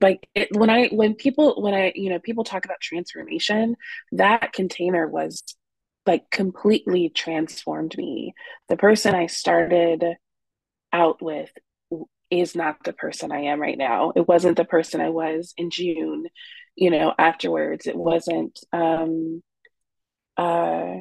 like 0.00 0.26
it, 0.34 0.48
when 0.56 0.70
I, 0.70 0.88
when 0.88 1.14
people, 1.14 1.60
when 1.60 1.74
I, 1.74 1.92
you 1.94 2.08
know, 2.08 2.18
people 2.18 2.44
talk 2.44 2.64
about 2.64 2.80
transformation, 2.80 3.76
that 4.12 4.52
container 4.52 5.06
was 5.06 5.42
like 6.06 6.30
completely 6.30 7.10
transformed 7.10 7.96
me. 7.96 8.32
The 8.68 8.76
person 8.76 9.14
I 9.14 9.26
started 9.26 10.04
out 10.92 11.22
with 11.22 11.50
is 12.30 12.54
not 12.54 12.76
the 12.84 12.92
person 12.92 13.32
I 13.32 13.42
am 13.42 13.60
right 13.60 13.78
now. 13.78 14.12
It 14.14 14.28
wasn't 14.28 14.56
the 14.56 14.64
person 14.64 15.00
I 15.00 15.10
was 15.10 15.52
in 15.56 15.70
June 15.70 16.26
you 16.80 16.90
know, 16.90 17.12
afterwards. 17.18 17.86
It 17.86 17.94
wasn't, 17.94 18.58
um, 18.72 19.42
uh, 20.36 20.94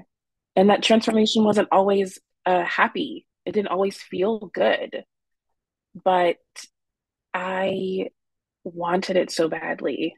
and 0.56 0.70
that 0.70 0.84
transformation 0.84 1.46
wasn't 1.46 1.70
always 1.72 2.20
uh, 2.46 2.64
happy. 2.64 3.26
It 3.46 3.54
didn't 3.54 3.70
always 3.70 3.98
feel 3.98 4.52
good, 4.54 5.06
but 6.04 6.38
I 7.34 8.08
wanted 8.66 9.16
it 9.16 9.32
so 9.32 9.48
badly. 9.48 10.16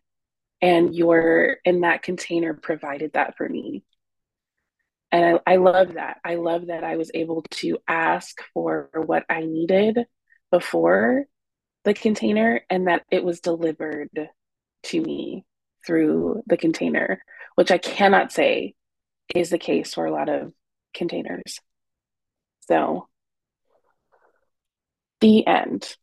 And 0.63 0.95
your 0.95 1.57
in 1.63 1.81
that 1.81 2.03
container 2.03 2.53
provided 2.53 3.13
that 3.13 3.37
for 3.37 3.47
me. 3.47 3.83
And 5.11 5.39
I, 5.45 5.53
I 5.53 5.55
love 5.57 5.93
that. 5.93 6.17
I 6.23 6.35
love 6.35 6.67
that 6.67 6.83
I 6.83 6.95
was 6.95 7.11
able 7.13 7.43
to 7.51 7.77
ask 7.87 8.41
for 8.53 8.89
what 8.93 9.25
I 9.29 9.41
needed 9.41 9.99
before 10.51 11.25
the 11.83 11.93
container 11.93 12.61
and 12.69 12.87
that 12.87 13.03
it 13.09 13.23
was 13.23 13.39
delivered 13.39 14.29
to 14.83 15.01
me 15.01 15.45
through 15.85 16.43
the 16.45 16.57
container, 16.57 17.23
which 17.55 17.71
I 17.71 17.77
cannot 17.77 18.31
say 18.31 18.75
is 19.33 19.49
the 19.49 19.57
case 19.57 19.93
for 19.93 20.05
a 20.05 20.11
lot 20.11 20.29
of 20.29 20.53
containers. 20.93 21.59
So, 22.67 23.07
the 25.21 25.45
end. 25.47 25.95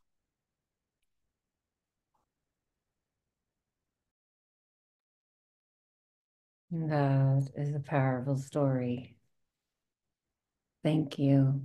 That 6.70 7.48
is 7.56 7.74
a 7.74 7.80
powerful 7.80 8.36
story. 8.36 9.16
Thank 10.82 11.18
you. 11.18 11.62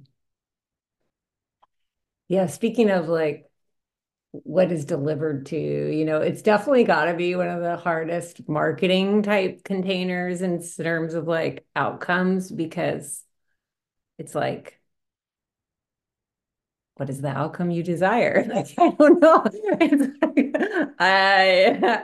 Yeah, 2.33 2.47
speaking 2.47 2.89
of 2.89 3.07
like 3.09 3.47
what 4.31 4.71
is 4.71 4.85
delivered 4.85 5.45
to 5.47 5.57
you 5.57 6.05
know 6.05 6.19
it's 6.21 6.41
definitely 6.43 6.83
got 6.85 7.05
to 7.05 7.15
be 7.15 7.35
one 7.35 7.49
of 7.49 7.61
the 7.61 7.77
hardest 7.77 8.47
marketing 8.49 9.23
type 9.23 9.63
containers 9.63 10.41
in 10.41 10.61
terms 10.77 11.15
of 11.15 11.27
like 11.27 11.65
outcomes 11.75 12.51
because 12.51 13.23
it's 14.19 14.35
like 14.35 14.79
what 16.95 17.09
is 17.09 17.21
the 17.21 17.27
outcome 17.29 17.71
you 17.71 17.83
desire? 17.83 18.45
Like, 18.53 18.73
I 18.77 18.89
don't 18.91 19.19
know. 19.21 19.43
Like, 19.79 20.55
I 20.99 22.03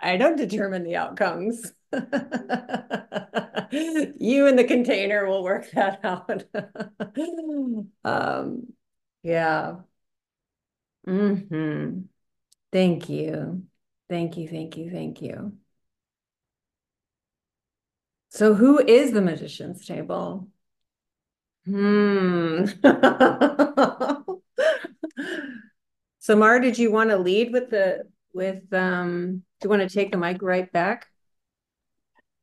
I 0.00 0.16
don't 0.16 0.36
determine 0.36 0.84
the 0.84 0.96
outcomes. 0.96 1.72
You 4.18 4.46
and 4.46 4.58
the 4.58 4.64
container 4.66 5.26
will 5.26 5.42
work 5.42 5.70
that 5.72 6.00
out. 6.04 6.44
um, 8.04 8.72
yeah. 9.22 9.76
Mm-hmm. 11.06 12.00
Thank 12.72 13.08
you. 13.08 13.64
Thank 14.08 14.36
you. 14.36 14.48
Thank 14.48 14.76
you. 14.76 14.90
Thank 14.90 15.22
you. 15.22 15.56
So 18.30 18.54
who 18.54 18.80
is 18.80 19.12
the 19.12 19.22
magician's 19.22 19.86
table? 19.86 20.48
Hmm. 21.66 22.66
So, 22.66 24.42
Samar, 26.18 26.60
did 26.60 26.78
you 26.78 26.90
want 26.90 27.10
to 27.10 27.16
lead 27.16 27.52
with 27.52 27.70
the 27.70 28.08
with 28.32 28.72
um 28.72 29.44
do 29.60 29.66
you 29.66 29.70
want 29.70 29.82
to 29.82 29.88
take 29.88 30.10
the 30.10 30.18
mic 30.18 30.42
right 30.42 30.70
back? 30.72 31.06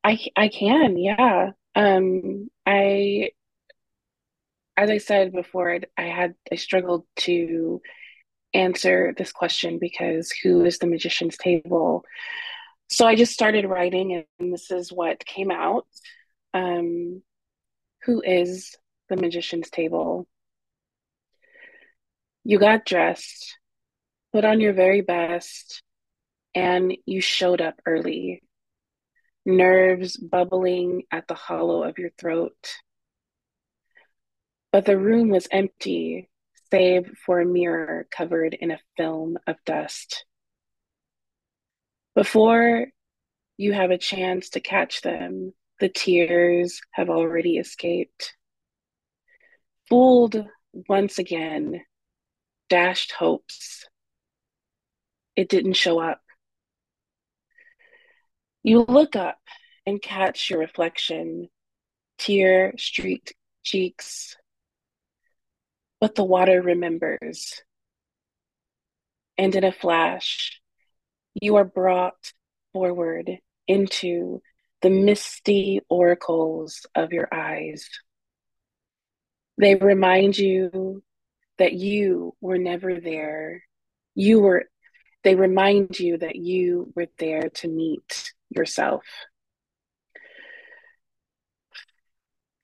I 0.04 0.20
I 0.36 0.47
can, 0.49 0.97
yeah. 0.97 1.52
Um 1.76 2.49
I 2.66 3.32
as 4.78 4.89
I 4.89 4.97
said 4.97 5.32
before, 5.34 5.80
I 5.97 6.02
had 6.04 6.36
I 6.52 6.56
struggled 6.56 7.06
to 7.18 7.82
answer 8.54 9.14
this 9.18 9.32
question 9.32 9.80
because 9.80 10.32
who 10.43 10.66
is 10.66 10.80
the 10.80 10.88
magician's 10.88 11.38
table? 11.38 12.06
So 12.89 13.08
I 13.08 13.16
just 13.16 13.34
started 13.34 13.66
writing 13.66 14.26
and 14.39 14.54
this 14.54 14.72
is 14.72 14.91
what 14.91 15.26
came 15.26 15.52
out. 15.52 15.88
Um 16.54 17.24
who 18.06 18.22
is 18.24 18.76
the 19.10 19.18
magician's 19.18 19.70
table? 19.70 20.28
You 22.43 22.60
got 22.60 22.86
dressed, 22.86 23.58
put 24.34 24.45
on 24.45 24.60
your 24.62 24.74
very 24.74 25.02
best, 25.02 25.84
and 26.56 26.95
you 27.06 27.22
showed 27.22 27.62
up 27.62 27.76
early. 27.86 28.43
Nerves 29.45 30.17
bubbling 30.17 31.03
at 31.11 31.27
the 31.27 31.33
hollow 31.33 31.83
of 31.83 31.97
your 31.97 32.11
throat. 32.17 32.75
But 34.71 34.85
the 34.85 34.97
room 34.97 35.29
was 35.29 35.47
empty, 35.51 36.29
save 36.71 37.11
for 37.25 37.41
a 37.41 37.45
mirror 37.45 38.07
covered 38.11 38.53
in 38.53 38.71
a 38.71 38.79
film 38.97 39.37
of 39.47 39.57
dust. 39.65 40.25
Before 42.15 42.87
you 43.57 43.73
have 43.73 43.91
a 43.91 43.97
chance 43.97 44.49
to 44.49 44.59
catch 44.59 45.01
them, 45.01 45.53
the 45.79 45.89
tears 45.89 46.81
have 46.91 47.09
already 47.09 47.57
escaped. 47.57 48.35
Fooled 49.89 50.45
once 50.87 51.17
again, 51.19 51.81
dashed 52.69 53.11
hopes. 53.11 53.85
It 55.35 55.49
didn't 55.49 55.73
show 55.73 55.99
up. 55.99 56.21
You 58.64 58.86
look 58.88 59.16
up 59.16 59.39
and 59.86 60.01
catch 60.01 60.49
your 60.49 60.59
reflection, 60.59 61.49
tear 62.18 62.74
streaked 62.78 63.34
cheeks. 63.64 64.36
But 65.99 66.16
the 66.16 66.24
water 66.24 66.62
remembers. 66.62 67.62
And 69.38 69.55
in 69.55 69.64
a 69.64 69.72
flash, 69.72 70.62
you 71.41 71.55
are 71.55 71.66
brought 71.66 72.34
forward 72.74 73.39
into 73.68 74.41
the 74.82 74.89
misty 74.89 75.82
oracles 75.89 76.86
of 76.93 77.14
your 77.14 77.28
eyes. 77.32 77.88
They 79.57 79.76
remind 79.76 80.38
you 80.38 81.03
that 81.57 81.74
you 81.74 82.36
were 82.41 82.57
never 82.57 82.99
there. 82.99 83.64
You 84.16 84.39
were, 84.39 84.66
they 85.24 85.36
remind 85.36 85.99
you 85.99 86.18
that 86.18 86.36
you 86.36 86.91
were 86.95 87.07
there 87.18 87.49
to 87.49 87.68
meet 87.68 88.34
yourself. 88.56 89.04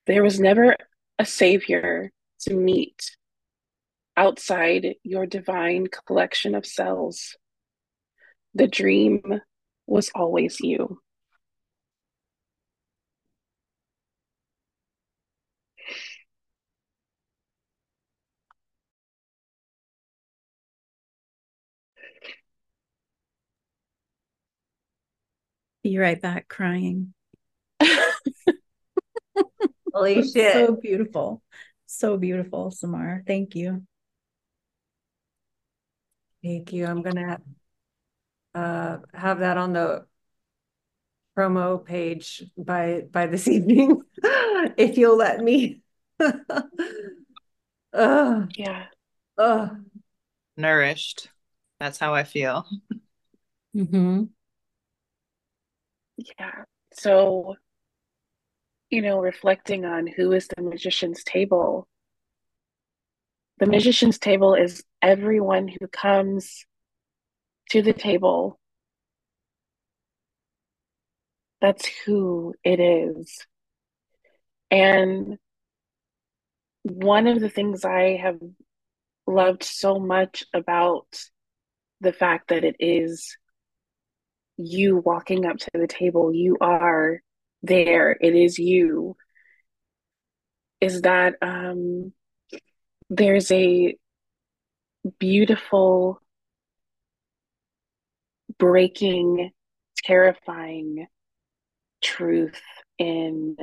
There 0.05 0.23
was 0.23 0.39
never 0.39 0.75
a 1.19 1.25
savior 1.25 2.11
to 2.41 2.53
meet 2.53 3.17
outside 4.15 4.95
your 5.03 5.25
divine 5.25 5.87
collection 5.87 6.55
of 6.55 6.65
cells. 6.65 7.35
The 8.53 8.67
dream 8.67 9.41
was 9.85 10.09
always 10.15 10.59
you. 10.59 10.99
Be 25.87 25.97
right 25.99 26.21
back 26.21 26.49
crying. 26.49 27.13
Holy 29.93 30.21
shit. 30.21 30.51
So 30.51 30.75
beautiful. 30.75 31.41
So 31.85 32.17
beautiful, 32.17 32.71
Samar. 32.71 33.23
Thank 33.25 33.55
you. 33.55 33.83
Thank 36.43 36.73
you. 36.73 36.85
I'm 36.87 37.01
gonna 37.01 37.39
uh, 38.53 38.97
have 39.13 39.39
that 39.39 39.55
on 39.55 39.71
the 39.71 40.05
promo 41.37 41.85
page 41.85 42.43
by 42.57 43.03
by 43.09 43.27
this 43.27 43.47
evening, 43.57 44.01
if 44.75 44.97
you'll 44.97 45.15
let 45.15 45.39
me. 45.39 45.83
uh, 47.93 48.45
Yeah. 48.57 48.87
uh, 49.37 49.69
Nourished. 50.57 51.29
That's 51.79 51.97
how 51.97 52.13
I 52.13 52.25
feel. 52.25 52.67
Mm-hmm. 53.73 54.23
Yeah. 56.17 56.63
So, 56.93 57.55
you 58.89 59.01
know, 59.01 59.19
reflecting 59.19 59.85
on 59.85 60.07
who 60.07 60.31
is 60.31 60.47
the 60.47 60.63
magician's 60.63 61.23
table. 61.23 61.87
The 63.59 63.65
magician's 63.65 64.19
table 64.19 64.53
is 64.55 64.83
everyone 65.01 65.67
who 65.67 65.87
comes 65.87 66.65
to 67.71 67.81
the 67.81 67.93
table. 67.93 68.59
That's 71.59 71.87
who 72.05 72.53
it 72.63 72.79
is. 72.79 73.45
And 74.69 75.37
one 76.83 77.27
of 77.27 77.39
the 77.39 77.49
things 77.49 77.83
I 77.83 78.17
have 78.17 78.39
loved 79.25 79.63
so 79.63 79.99
much 79.99 80.43
about 80.53 81.07
the 81.99 82.13
fact 82.13 82.49
that 82.49 82.63
it 82.63 82.75
is 82.79 83.37
you 84.57 84.97
walking 84.97 85.45
up 85.45 85.57
to 85.57 85.69
the 85.73 85.87
table, 85.87 86.33
you 86.33 86.57
are 86.59 87.21
there, 87.63 88.17
it 88.19 88.35
is 88.35 88.59
you, 88.59 89.15
is 90.81 91.01
that 91.01 91.35
um, 91.41 92.13
there's 93.09 93.51
a 93.51 93.95
beautiful, 95.19 96.21
breaking, 98.57 99.51
terrifying 100.03 101.07
truth 102.01 102.61
in 102.97 103.55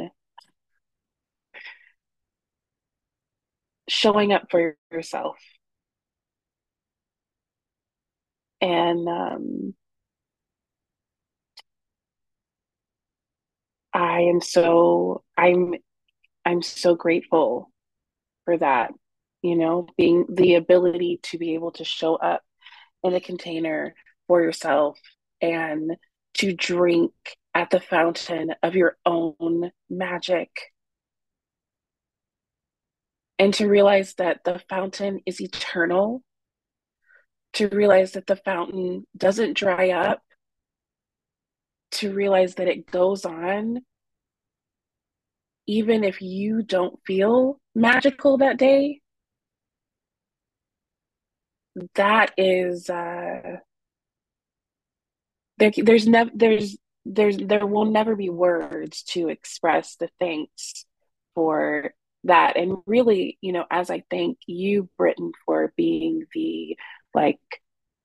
showing 3.88 4.32
up 4.32 4.50
for 4.50 4.76
yourself. 4.90 5.36
And 8.60 9.08
um, 9.08 9.74
I 13.94 14.22
am 14.22 14.40
so 14.40 15.22
I'm 15.36 15.74
I'm 16.44 16.62
so 16.62 16.96
grateful 16.96 17.70
for 18.44 18.58
that. 18.58 18.92
You 19.42 19.56
know, 19.56 19.86
being 19.96 20.26
the 20.28 20.56
ability 20.56 21.20
to 21.24 21.38
be 21.38 21.54
able 21.54 21.70
to 21.72 21.84
show 21.84 22.16
up 22.16 22.42
in 23.04 23.14
a 23.14 23.20
container 23.20 23.94
for 24.26 24.42
yourself 24.42 24.98
and 25.40 25.96
to 26.38 26.52
drink 26.52 27.12
at 27.54 27.70
the 27.70 27.80
fountain 27.80 28.54
of 28.62 28.74
your 28.74 28.96
own 29.06 29.70
magic. 29.88 30.50
And 33.38 33.52
to 33.54 33.68
realize 33.68 34.14
that 34.14 34.40
the 34.44 34.60
fountain 34.68 35.20
is 35.26 35.40
eternal, 35.40 36.22
to 37.54 37.68
realize 37.68 38.12
that 38.12 38.26
the 38.26 38.36
fountain 38.36 39.06
doesn't 39.16 39.56
dry 39.56 39.90
up, 39.90 40.22
to 41.94 42.12
realize 42.12 42.54
that 42.56 42.68
it 42.68 42.90
goes 42.90 43.24
on 43.24 43.80
even 45.66 46.04
if 46.04 46.20
you 46.20 46.62
don't 46.62 46.98
feel 47.06 47.58
magical 47.74 48.38
that 48.38 48.58
day 48.58 49.00
that 51.94 52.32
is 52.36 52.88
uh 52.90 53.56
there 55.58 55.72
there's 55.76 56.06
never 56.06 56.30
there's 56.34 56.76
there's 57.04 57.36
there 57.36 57.66
will 57.66 57.84
never 57.84 58.16
be 58.16 58.30
words 58.30 59.02
to 59.02 59.28
express 59.28 59.96
the 59.96 60.08
thanks 60.18 60.84
for 61.34 61.92
that. 62.24 62.56
And 62.56 62.78
really, 62.86 63.38
you 63.40 63.52
know, 63.52 63.64
as 63.70 63.90
I 63.90 64.02
thank 64.10 64.38
you, 64.46 64.88
Britton 64.96 65.32
for 65.44 65.72
being 65.76 66.24
the 66.34 66.76
like, 67.14 67.40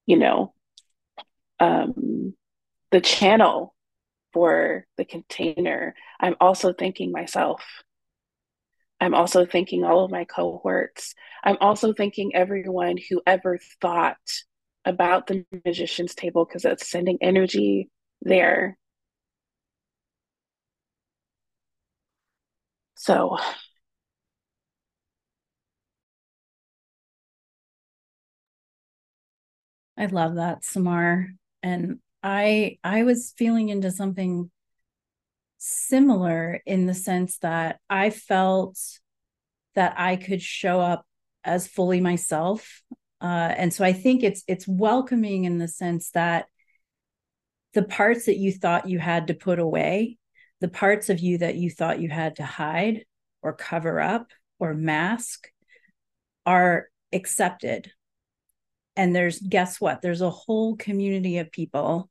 you 0.06 0.18
know, 0.18 0.54
um, 1.60 2.34
the 2.92 3.02
channel 3.02 3.74
for 4.34 4.86
the 4.98 5.06
container, 5.06 5.96
I'm 6.20 6.36
also 6.40 6.74
thanking 6.74 7.12
myself. 7.12 7.64
I'm 9.02 9.14
also 9.14 9.46
thanking 9.46 9.84
all 9.84 10.06
of 10.06 10.12
my 10.12 10.26
cohorts. 10.26 11.16
I'm 11.44 11.58
also 11.62 11.94
thanking 11.94 12.36
everyone 12.36 12.98
who 13.10 13.22
ever 13.26 13.60
thought 13.82 14.18
about 14.86 15.28
the 15.28 15.46
magician's 15.66 16.16
table 16.16 16.46
because 16.46 16.66
it's 16.66 16.90
sending 16.90 17.18
energy 17.22 17.90
there. 18.22 18.78
So 22.96 23.38
I 29.98 30.06
love 30.08 30.36
that, 30.36 30.64
Samar. 30.64 31.28
And 31.64 32.00
I 32.24 32.78
I 32.84 33.04
was 33.04 33.34
feeling 33.38 33.70
into 33.70 33.92
something 33.92 34.52
similar 35.58 36.62
in 36.66 36.86
the 36.86 36.94
sense 36.94 37.38
that 37.40 37.80
I 37.90 38.10
felt 38.10 38.80
that 39.76 39.94
I 39.98 40.16
could 40.16 40.42
show 40.42 40.80
up 40.80 41.06
as 41.44 41.68
fully 41.68 42.02
myself. 42.02 42.82
Uh, 43.22 43.54
and 43.58 43.74
so 43.74 43.84
I 43.84 43.94
think 43.94 44.24
it's 44.24 44.44
it's 44.48 44.68
welcoming 44.68 45.46
in 45.46 45.58
the 45.58 45.68
sense 45.68 46.12
that 46.12 46.46
the 47.74 47.84
parts 47.84 48.26
that 48.26 48.38
you 48.38 48.52
thought 48.52 48.90
you 48.90 49.00
had 49.00 49.28
to 49.28 49.34
put 49.34 49.60
away, 49.60 50.18
the 50.60 50.70
parts 50.70 51.10
of 51.10 51.20
you 51.20 51.38
that 51.40 51.56
you 51.56 51.70
thought 51.70 52.02
you 52.02 52.10
had 52.10 52.38
to 52.38 52.46
hide 52.46 53.06
or 53.42 53.54
cover 53.54 54.00
up 54.00 54.32
or 54.58 54.74
mask 54.74 55.50
are 56.46 56.88
accepted. 57.14 57.92
And 59.00 59.16
there's 59.16 59.40
guess 59.40 59.80
what? 59.80 60.02
There's 60.02 60.20
a 60.20 60.30
whole 60.30 60.76
community 60.76 61.38
of 61.38 61.54
people 61.54 62.10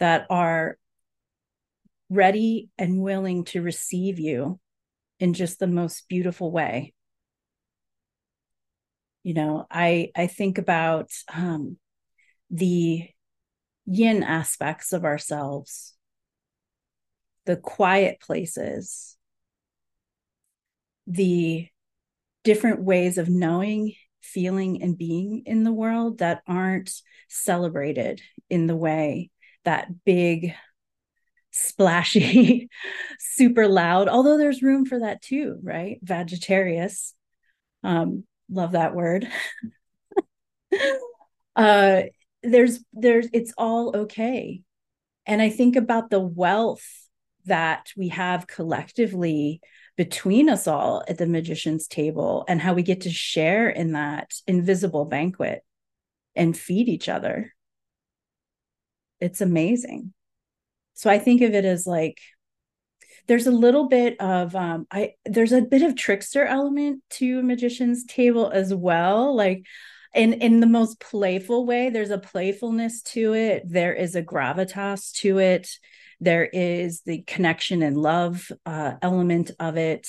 that 0.00 0.26
are 0.28 0.76
ready 2.10 2.68
and 2.76 3.00
willing 3.00 3.44
to 3.46 3.62
receive 3.62 4.18
you 4.18 4.60
in 5.18 5.32
just 5.32 5.58
the 5.58 5.66
most 5.66 6.06
beautiful 6.06 6.50
way 6.50 6.92
you 9.22 9.32
know 9.32 9.66
i 9.70 10.10
i 10.14 10.26
think 10.26 10.58
about 10.58 11.10
um 11.32 11.76
the 12.50 13.08
yin 13.86 14.22
aspects 14.22 14.92
of 14.92 15.04
ourselves 15.04 15.94
the 17.46 17.56
quiet 17.56 18.20
places 18.20 19.16
the 21.06 21.66
different 22.44 22.82
ways 22.82 23.16
of 23.18 23.28
knowing 23.28 23.94
feeling 24.24 24.82
and 24.82 24.96
being 24.98 25.42
in 25.46 25.64
the 25.64 25.72
world 25.72 26.18
that 26.18 26.42
aren't 26.46 26.90
celebrated 27.28 28.20
in 28.50 28.66
the 28.66 28.76
way 28.76 29.30
that 29.64 30.04
big 30.04 30.54
splashy, 31.52 32.68
super 33.18 33.68
loud, 33.68 34.08
although 34.08 34.36
there's 34.36 34.62
room 34.62 34.84
for 34.84 35.00
that 35.00 35.22
too, 35.22 35.58
right? 35.62 35.98
Vegetarius. 36.02 37.14
Um, 37.82 38.24
love 38.50 38.72
that 38.72 38.94
word. 38.94 39.28
uh 41.56 42.02
there's 42.42 42.80
there's 42.92 43.28
it's 43.32 43.52
all 43.56 43.96
okay. 43.96 44.62
And 45.26 45.40
I 45.40 45.48
think 45.48 45.76
about 45.76 46.10
the 46.10 46.20
wealth 46.20 46.84
that 47.46 47.92
we 47.96 48.08
have 48.08 48.46
collectively 48.46 49.60
between 49.96 50.48
us 50.48 50.66
all 50.66 51.04
at 51.08 51.18
the 51.18 51.26
magician's 51.26 51.86
table 51.86 52.44
and 52.48 52.60
how 52.60 52.74
we 52.74 52.82
get 52.82 53.02
to 53.02 53.10
share 53.10 53.68
in 53.68 53.92
that 53.92 54.32
invisible 54.46 55.04
banquet 55.04 55.64
and 56.34 56.56
feed 56.56 56.88
each 56.88 57.08
other. 57.08 57.54
It's 59.20 59.40
amazing. 59.40 60.12
So 60.94 61.10
i 61.10 61.18
think 61.18 61.42
of 61.42 61.54
it 61.54 61.64
as 61.64 61.86
like 61.86 62.18
there's 63.26 63.46
a 63.46 63.50
little 63.52 63.88
bit 63.88 64.20
of 64.20 64.54
um 64.54 64.86
i 64.90 65.14
there's 65.24 65.52
a 65.52 65.60
bit 65.60 65.82
of 65.82 65.96
trickster 65.96 66.44
element 66.44 67.02
to 67.10 67.42
magician's 67.42 68.04
table 68.04 68.50
as 68.50 68.72
well 68.72 69.34
like 69.34 69.64
in 70.14 70.34
in 70.34 70.60
the 70.60 70.66
most 70.66 71.00
playful 71.00 71.66
way 71.66 71.90
there's 71.90 72.10
a 72.10 72.18
playfulness 72.18 73.02
to 73.02 73.34
it. 73.34 73.64
There 73.66 73.92
is 73.92 74.14
a 74.14 74.22
gravitas 74.22 75.12
to 75.20 75.38
it 75.38 75.68
there 76.24 76.44
is 76.44 77.02
the 77.02 77.22
connection 77.22 77.82
and 77.82 77.96
love 77.96 78.50
uh, 78.66 78.94
element 79.02 79.50
of 79.60 79.76
it. 79.76 80.08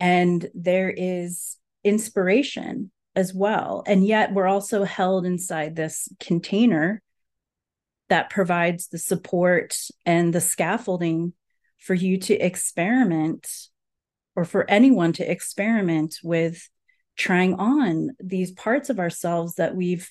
And 0.00 0.48
there 0.54 0.90
is 0.90 1.56
inspiration 1.82 2.90
as 3.14 3.32
well. 3.32 3.82
And 3.86 4.06
yet 4.06 4.32
we're 4.32 4.46
also 4.46 4.84
held 4.84 5.24
inside 5.24 5.76
this 5.76 6.08
container 6.20 7.02
that 8.08 8.30
provides 8.30 8.88
the 8.88 8.98
support 8.98 9.76
and 10.04 10.32
the 10.32 10.40
scaffolding 10.40 11.32
for 11.78 11.94
you 11.94 12.18
to 12.18 12.34
experiment 12.34 13.48
or 14.36 14.44
for 14.44 14.68
anyone 14.70 15.12
to 15.14 15.30
experiment 15.30 16.18
with 16.22 16.68
trying 17.16 17.54
on 17.54 18.10
these 18.18 18.50
parts 18.52 18.90
of 18.90 18.98
ourselves 18.98 19.54
that 19.54 19.76
we've 19.76 20.10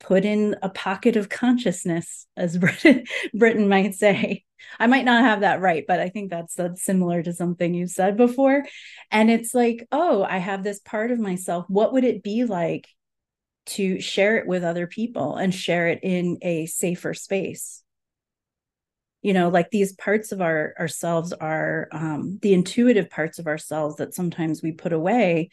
put 0.00 0.24
in 0.24 0.56
a 0.62 0.68
pocket 0.68 1.16
of 1.16 1.28
consciousness 1.28 2.26
as 2.36 2.58
Britton, 2.58 3.04
Britton 3.32 3.68
might 3.68 3.94
say. 3.94 4.44
I 4.78 4.86
might 4.86 5.04
not 5.04 5.24
have 5.24 5.40
that 5.40 5.60
right 5.60 5.84
but 5.86 6.00
i 6.00 6.08
think 6.08 6.30
that's 6.30 6.54
that's 6.54 6.82
similar 6.82 7.22
to 7.22 7.34
something 7.34 7.74
you 7.74 7.86
said 7.86 8.16
before. 8.16 8.64
And 9.10 9.30
it's 9.30 9.54
like 9.54 9.86
oh 9.92 10.24
i 10.24 10.38
have 10.38 10.62
this 10.62 10.80
part 10.80 11.10
of 11.10 11.18
myself. 11.18 11.66
What 11.68 11.92
would 11.92 12.04
it 12.04 12.22
be 12.22 12.44
like 12.44 12.88
to 13.66 14.00
share 14.00 14.36
it 14.36 14.46
with 14.46 14.64
other 14.64 14.86
people 14.86 15.36
and 15.36 15.54
share 15.54 15.88
it 15.88 16.00
in 16.02 16.38
a 16.42 16.66
safer 16.66 17.14
space? 17.14 17.82
You 19.22 19.32
know 19.32 19.48
like 19.48 19.70
these 19.70 19.92
parts 19.94 20.32
of 20.32 20.40
our 20.40 20.74
ourselves 20.78 21.32
are 21.32 21.88
um, 21.92 22.38
the 22.42 22.54
intuitive 22.54 23.10
parts 23.10 23.38
of 23.38 23.46
ourselves 23.46 23.96
that 23.96 24.14
sometimes 24.14 24.62
we 24.62 24.72
put 24.72 24.92
away 24.92 25.50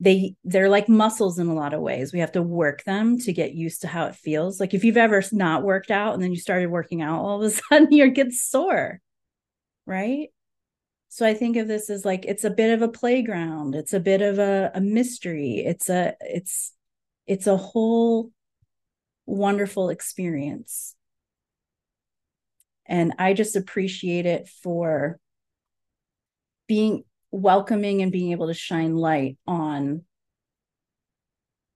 they 0.00 0.34
they're 0.44 0.68
like 0.68 0.88
muscles 0.88 1.38
in 1.38 1.48
a 1.48 1.54
lot 1.54 1.74
of 1.74 1.80
ways. 1.80 2.12
We 2.12 2.20
have 2.20 2.32
to 2.32 2.42
work 2.42 2.84
them 2.84 3.18
to 3.20 3.32
get 3.32 3.54
used 3.54 3.80
to 3.82 3.88
how 3.88 4.06
it 4.06 4.14
feels. 4.14 4.60
Like 4.60 4.74
if 4.74 4.84
you've 4.84 4.96
ever 4.96 5.22
not 5.32 5.64
worked 5.64 5.90
out 5.90 6.14
and 6.14 6.22
then 6.22 6.30
you 6.30 6.38
started 6.38 6.70
working 6.70 7.02
out 7.02 7.20
all 7.20 7.42
of 7.42 7.52
a 7.52 7.54
sudden 7.70 7.92
you 7.92 8.10
get 8.10 8.32
sore 8.32 9.00
right? 9.88 10.28
So 11.08 11.26
i 11.26 11.34
think 11.34 11.56
of 11.56 11.66
this 11.66 11.88
as 11.90 12.04
like 12.04 12.26
it's 12.26 12.44
a 12.44 12.50
bit 12.50 12.72
of 12.74 12.82
a 12.82 12.92
playground. 12.92 13.74
It's 13.74 13.94
a 13.94 14.00
bit 14.00 14.22
of 14.22 14.38
a, 14.38 14.70
a 14.74 14.80
mystery. 14.80 15.64
It's 15.66 15.88
a 15.88 16.14
it's 16.20 16.72
it's 17.26 17.46
a 17.46 17.56
whole 17.56 18.30
wonderful 19.26 19.88
experience. 19.88 20.94
And 22.86 23.14
I 23.18 23.34
just 23.34 23.56
appreciate 23.56 24.26
it 24.26 24.48
for 24.48 25.18
being 26.66 27.04
welcoming 27.30 28.02
and 28.02 28.12
being 28.12 28.32
able 28.32 28.46
to 28.46 28.54
shine 28.54 28.96
light 28.96 29.38
on 29.46 30.04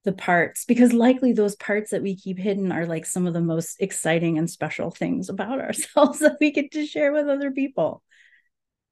the 0.04 0.12
parts 0.12 0.64
because 0.64 0.92
likely 0.92 1.32
those 1.32 1.54
parts 1.56 1.90
that 1.92 2.02
we 2.02 2.16
keep 2.16 2.38
hidden 2.38 2.72
are 2.72 2.86
like 2.86 3.06
some 3.06 3.26
of 3.26 3.34
the 3.34 3.40
most 3.40 3.76
exciting 3.80 4.36
and 4.36 4.50
special 4.50 4.90
things 4.90 5.28
about 5.28 5.60
ourselves 5.60 6.18
that 6.20 6.38
we 6.40 6.50
get 6.50 6.72
to 6.72 6.86
share 6.86 7.12
with 7.12 7.28
other 7.28 7.50
people 7.50 8.02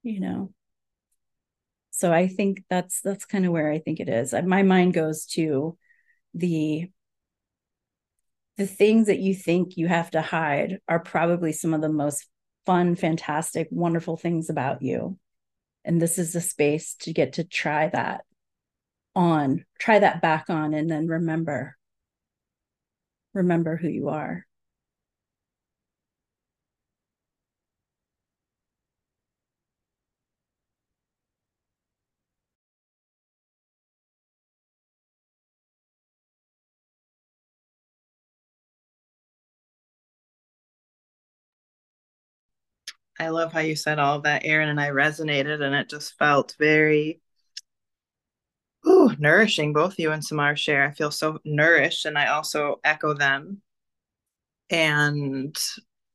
you 0.02 0.20
know 0.20 0.52
so 1.90 2.12
i 2.12 2.28
think 2.28 2.62
that's 2.70 3.00
that's 3.00 3.24
kind 3.24 3.44
of 3.44 3.52
where 3.52 3.72
i 3.72 3.78
think 3.78 3.98
it 3.98 4.08
is 4.08 4.32
my 4.44 4.62
mind 4.62 4.94
goes 4.94 5.26
to 5.26 5.76
the 6.34 6.88
the 8.61 8.66
things 8.66 9.06
that 9.06 9.18
you 9.18 9.34
think 9.34 9.78
you 9.78 9.88
have 9.88 10.11
to 10.11 10.20
hide 10.20 10.80
are 10.86 11.00
probably 11.00 11.50
some 11.50 11.72
of 11.72 11.80
the 11.80 11.88
most 11.88 12.26
fun, 12.66 12.94
fantastic, 12.94 13.68
wonderful 13.70 14.18
things 14.18 14.50
about 14.50 14.82
you. 14.82 15.16
And 15.85 16.01
this 16.01 16.18
is 16.18 16.35
a 16.35 16.41
space 16.41 16.95
to 17.01 17.12
get 17.12 17.35
to 17.35 17.45
try 17.45 17.89
that 17.89 18.24
on, 19.14 19.64
try 19.78 19.99
that 19.99 20.22
back 20.22 20.51
on, 20.51 20.74
and 20.74 20.91
then 20.91 21.09
remember, 21.09 21.76
remember 23.35 23.76
who 23.76 23.89
you 23.89 24.09
are. 24.09 24.47
I 43.21 43.29
love 43.29 43.53
how 43.53 43.61
you 43.61 43.77
said 43.77 43.99
all 43.99 44.16
of 44.16 44.23
that, 44.23 44.47
Erin, 44.47 44.71
and 44.71 44.81
I 44.81 44.89
resonated, 44.89 45.61
and 45.61 45.75
it 45.75 45.91
just 45.91 46.16
felt 46.18 46.57
very 46.59 47.21
ooh, 48.89 49.14
nourishing. 49.18 49.75
Both 49.75 49.99
you 49.99 50.11
and 50.11 50.25
Samar 50.25 50.57
share. 50.57 50.87
I 50.87 50.93
feel 50.93 51.11
so 51.11 51.39
nourished, 51.45 52.07
and 52.07 52.16
I 52.16 52.29
also 52.29 52.81
echo 52.83 53.12
them. 53.12 53.61
And 54.71 55.55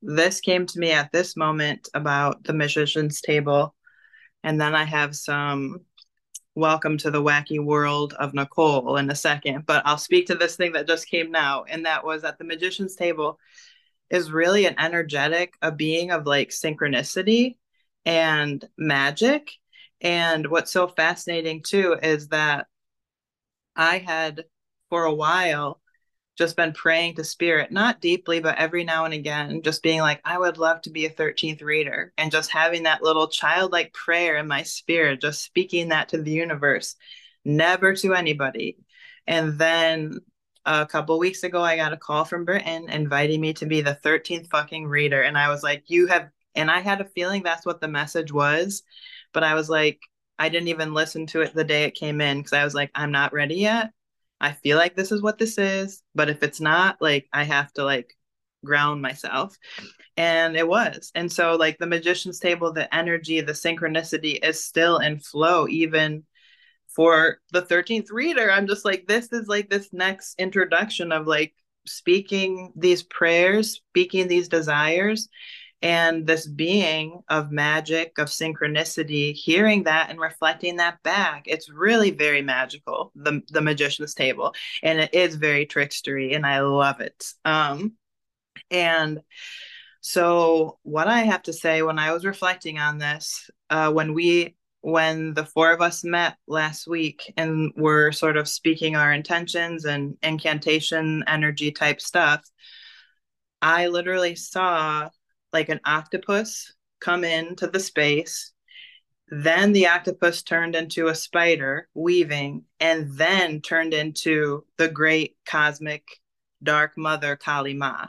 this 0.01 0.39
came 0.39 0.65
to 0.65 0.79
me 0.79 0.93
at 0.93 1.11
this 1.11 1.37
moment 1.37 1.89
about 1.93 2.43
the 2.43 2.53
magician's 2.53 3.21
table. 3.21 3.75
And 4.43 4.59
then 4.59 4.73
I 4.73 4.85
have 4.85 5.15
some 5.15 5.81
welcome 6.55 6.97
to 6.97 7.11
the 7.11 7.21
wacky 7.21 7.63
world 7.63 8.13
of 8.13 8.33
Nicole 8.33 8.97
in 8.97 9.11
a 9.11 9.15
second, 9.15 9.67
but 9.67 9.83
I'll 9.85 9.99
speak 9.99 10.25
to 10.27 10.35
this 10.35 10.55
thing 10.55 10.71
that 10.71 10.87
just 10.87 11.07
came 11.07 11.29
now. 11.29 11.65
And 11.65 11.85
that 11.85 12.03
was 12.03 12.23
at 12.23 12.39
the 12.39 12.45
magician's 12.45 12.95
table 12.95 13.37
is 14.09 14.31
really 14.31 14.65
an 14.65 14.75
energetic, 14.79 15.53
a 15.61 15.71
being 15.71 16.11
of 16.11 16.25
like 16.25 16.49
synchronicity 16.49 17.57
and 18.05 18.67
magic. 18.77 19.51
And 20.01 20.47
what's 20.47 20.71
so 20.71 20.87
fascinating 20.87 21.63
too 21.63 21.97
is 22.01 22.29
that 22.29 22.67
I 23.75 23.97
had 23.97 24.45
for 24.89 25.05
a 25.05 25.13
while 25.13 25.81
just 26.37 26.57
been 26.57 26.73
praying 26.73 27.15
to 27.15 27.23
spirit, 27.23 27.71
not 27.71 28.01
deeply, 28.01 28.41
but 28.41 28.57
every 28.57 28.83
now 28.83 29.05
and 29.05 29.13
again, 29.13 29.61
just 29.63 29.81
being 29.81 30.01
like, 30.01 30.19
I 30.25 30.37
would 30.37 30.57
love 30.57 30.81
to 30.81 30.89
be 30.89 31.05
a 31.05 31.09
13th 31.09 31.61
reader 31.61 32.11
and 32.17 32.31
just 32.31 32.51
having 32.51 32.83
that 32.83 33.01
little 33.01 33.27
childlike 33.27 33.93
prayer 33.93 34.37
in 34.37 34.47
my 34.47 34.63
spirit, 34.63 35.21
just 35.21 35.43
speaking 35.43 35.89
that 35.89 36.09
to 36.09 36.21
the 36.21 36.31
universe, 36.31 36.95
never 37.45 37.95
to 37.95 38.13
anybody. 38.13 38.77
And 39.25 39.57
then 39.57 40.19
a 40.65 40.85
couple 40.85 41.19
weeks 41.19 41.43
ago, 41.43 41.61
I 41.61 41.75
got 41.75 41.93
a 41.93 41.97
call 41.97 42.25
from 42.25 42.45
Britton 42.45 42.89
inviting 42.89 43.41
me 43.41 43.53
to 43.53 43.65
be 43.65 43.81
the 43.81 43.99
13th 44.03 44.49
fucking 44.49 44.87
reader. 44.87 45.21
And 45.21 45.37
I 45.37 45.49
was 45.49 45.63
like, 45.63 45.83
You 45.87 46.07
have, 46.07 46.29
and 46.55 46.71
I 46.71 46.79
had 46.79 47.01
a 47.01 47.05
feeling 47.05 47.43
that's 47.43 47.65
what 47.65 47.81
the 47.81 47.87
message 47.87 48.31
was. 48.31 48.83
But 49.33 49.43
I 49.43 49.53
was 49.53 49.69
like, 49.69 49.99
I 50.39 50.49
didn't 50.49 50.69
even 50.69 50.93
listen 50.93 51.27
to 51.27 51.41
it 51.41 51.53
the 51.53 51.63
day 51.63 51.83
it 51.83 51.95
came 51.95 52.21
in 52.21 52.39
because 52.39 52.53
I 52.53 52.63
was 52.63 52.73
like, 52.73 52.91
I'm 52.95 53.11
not 53.11 53.33
ready 53.33 53.55
yet. 53.55 53.91
I 54.41 54.51
feel 54.51 54.77
like 54.77 54.95
this 54.95 55.11
is 55.11 55.21
what 55.21 55.37
this 55.37 55.57
is, 55.57 56.01
but 56.13 56.29
if 56.29 56.43
it's 56.43 56.59
not, 56.59 56.97
like 57.01 57.27
I 57.31 57.43
have 57.43 57.71
to 57.73 57.83
like 57.83 58.15
ground 58.63 59.01
myself. 59.01 59.55
And 60.17 60.57
it 60.57 60.67
was. 60.67 61.11
And 61.15 61.31
so 61.31 61.55
like 61.55 61.77
the 61.77 61.87
magician's 61.87 62.39
table, 62.39 62.73
the 62.73 62.93
energy, 62.93 63.41
the 63.41 63.53
synchronicity 63.53 64.43
is 64.43 64.63
still 64.63 64.97
in 64.97 65.19
flow 65.19 65.67
even 65.67 66.23
for 66.95 67.39
the 67.51 67.61
13th 67.61 68.11
reader. 68.11 68.51
I'm 68.51 68.67
just 68.67 68.85
like 68.85 69.07
this 69.07 69.31
is 69.31 69.47
like 69.47 69.69
this 69.69 69.89
next 69.91 70.39
introduction 70.39 71.11
of 71.11 71.27
like 71.27 71.53
speaking 71.85 72.71
these 72.75 73.03
prayers, 73.03 73.81
speaking 73.91 74.27
these 74.27 74.47
desires 74.47 75.29
and 75.81 76.25
this 76.25 76.47
being 76.47 77.21
of 77.29 77.51
magic 77.51 78.17
of 78.17 78.27
synchronicity 78.27 79.33
hearing 79.33 79.83
that 79.83 80.09
and 80.09 80.19
reflecting 80.19 80.77
that 80.77 81.01
back 81.03 81.43
it's 81.45 81.69
really 81.69 82.11
very 82.11 82.41
magical 82.41 83.11
the 83.15 83.41
the 83.49 83.61
magician's 83.61 84.13
table 84.13 84.53
and 84.83 84.99
it 84.99 85.13
is 85.13 85.35
very 85.35 85.65
trickstery 85.65 86.35
and 86.35 86.45
i 86.45 86.59
love 86.61 87.01
it 87.01 87.33
um 87.43 87.93
and 88.71 89.19
so 90.01 90.79
what 90.83 91.07
i 91.07 91.19
have 91.19 91.43
to 91.43 91.53
say 91.53 91.81
when 91.81 91.99
i 91.99 92.13
was 92.13 92.25
reflecting 92.25 92.79
on 92.79 92.97
this 92.97 93.49
uh 93.69 93.91
when 93.91 94.13
we 94.13 94.55
when 94.85 95.33
the 95.33 95.45
four 95.45 95.71
of 95.71 95.81
us 95.81 96.03
met 96.03 96.37
last 96.47 96.87
week 96.87 97.33
and 97.37 97.71
were 97.75 98.11
sort 98.11 98.37
of 98.37 98.47
speaking 98.47 98.95
our 98.95 99.11
intentions 99.11 99.85
and 99.85 100.15
incantation 100.21 101.23
energy 101.27 101.71
type 101.71 101.99
stuff 101.99 102.41
i 103.61 103.87
literally 103.87 104.35
saw 104.35 105.09
like 105.51 105.69
an 105.69 105.79
octopus 105.85 106.73
come 106.99 107.23
into 107.23 107.67
the 107.67 107.79
space. 107.79 108.51
Then 109.29 109.71
the 109.71 109.87
octopus 109.87 110.43
turned 110.43 110.75
into 110.75 111.07
a 111.07 111.15
spider 111.15 111.87
weaving, 111.93 112.65
and 112.79 113.11
then 113.13 113.61
turned 113.61 113.93
into 113.93 114.65
the 114.77 114.87
great 114.87 115.37
cosmic 115.45 116.03
dark 116.61 116.97
mother 116.97 117.35
Kali 117.35 117.73
Ma. 117.73 118.07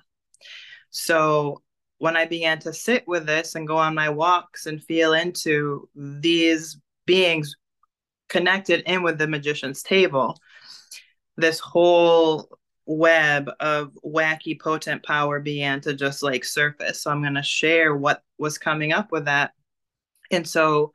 So 0.90 1.62
when 1.98 2.16
I 2.16 2.26
began 2.26 2.58
to 2.60 2.72
sit 2.72 3.06
with 3.06 3.26
this 3.26 3.54
and 3.54 3.66
go 3.66 3.76
on 3.76 3.94
my 3.94 4.08
walks 4.08 4.66
and 4.66 4.82
feel 4.82 5.14
into 5.14 5.88
these 5.94 6.78
beings 7.06 7.56
connected 8.28 8.82
in 8.86 9.02
with 9.02 9.18
the 9.18 9.26
magician's 9.26 9.82
table, 9.82 10.38
this 11.36 11.58
whole 11.58 12.48
web 12.86 13.50
of 13.60 13.92
wacky 14.04 14.60
potent 14.60 15.02
power 15.02 15.40
began 15.40 15.80
to 15.80 15.94
just 15.94 16.22
like 16.22 16.44
surface. 16.44 17.02
So 17.02 17.10
I'm 17.10 17.22
going 17.22 17.34
to 17.34 17.42
share 17.42 17.96
what 17.96 18.22
was 18.38 18.58
coming 18.58 18.92
up 18.92 19.10
with 19.10 19.24
that. 19.24 19.52
And 20.30 20.46
so 20.46 20.92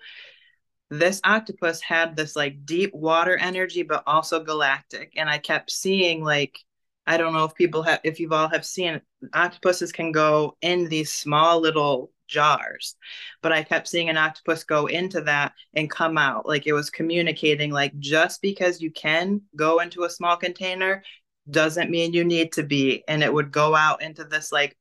this 0.89 1.21
octopus 1.23 1.81
had 1.81 2.15
this 2.15 2.35
like 2.35 2.65
deep 2.65 2.93
water 2.93 3.37
energy, 3.37 3.81
but 3.81 4.03
also 4.05 4.43
galactic. 4.43 5.13
And 5.15 5.29
I 5.29 5.37
kept 5.37 5.71
seeing 5.71 6.23
like, 6.23 6.59
I 7.07 7.17
don't 7.17 7.33
know 7.33 7.45
if 7.45 7.55
people 7.55 7.81
have, 7.83 7.99
if 8.03 8.19
you've 8.19 8.31
all 8.31 8.47
have 8.49 8.65
seen 8.65 9.01
octopuses 9.33 9.91
can 9.91 10.11
go 10.11 10.55
in 10.61 10.87
these 10.87 11.11
small 11.11 11.59
little 11.59 12.11
jars. 12.27 12.95
But 13.41 13.51
I 13.51 13.63
kept 13.63 13.87
seeing 13.87 14.09
an 14.09 14.17
octopus 14.17 14.63
go 14.63 14.87
into 14.87 15.21
that 15.21 15.53
and 15.73 15.89
come 15.89 16.17
out. 16.17 16.47
Like 16.47 16.67
it 16.67 16.73
was 16.73 16.89
communicating, 16.89 17.71
like 17.71 17.97
just 17.99 18.41
because 18.41 18.81
you 18.81 18.91
can 18.91 19.41
go 19.55 19.79
into 19.79 20.03
a 20.03 20.09
small 20.09 20.37
container 20.37 21.03
doesn't 21.49 21.91
mean 21.91 22.13
you 22.13 22.23
need 22.23 22.53
to 22.53 22.63
be. 22.63 23.03
And 23.07 23.23
it 23.23 23.33
would 23.33 23.51
go 23.51 23.75
out 23.75 24.01
into 24.01 24.23
this 24.23 24.51
like, 24.51 24.77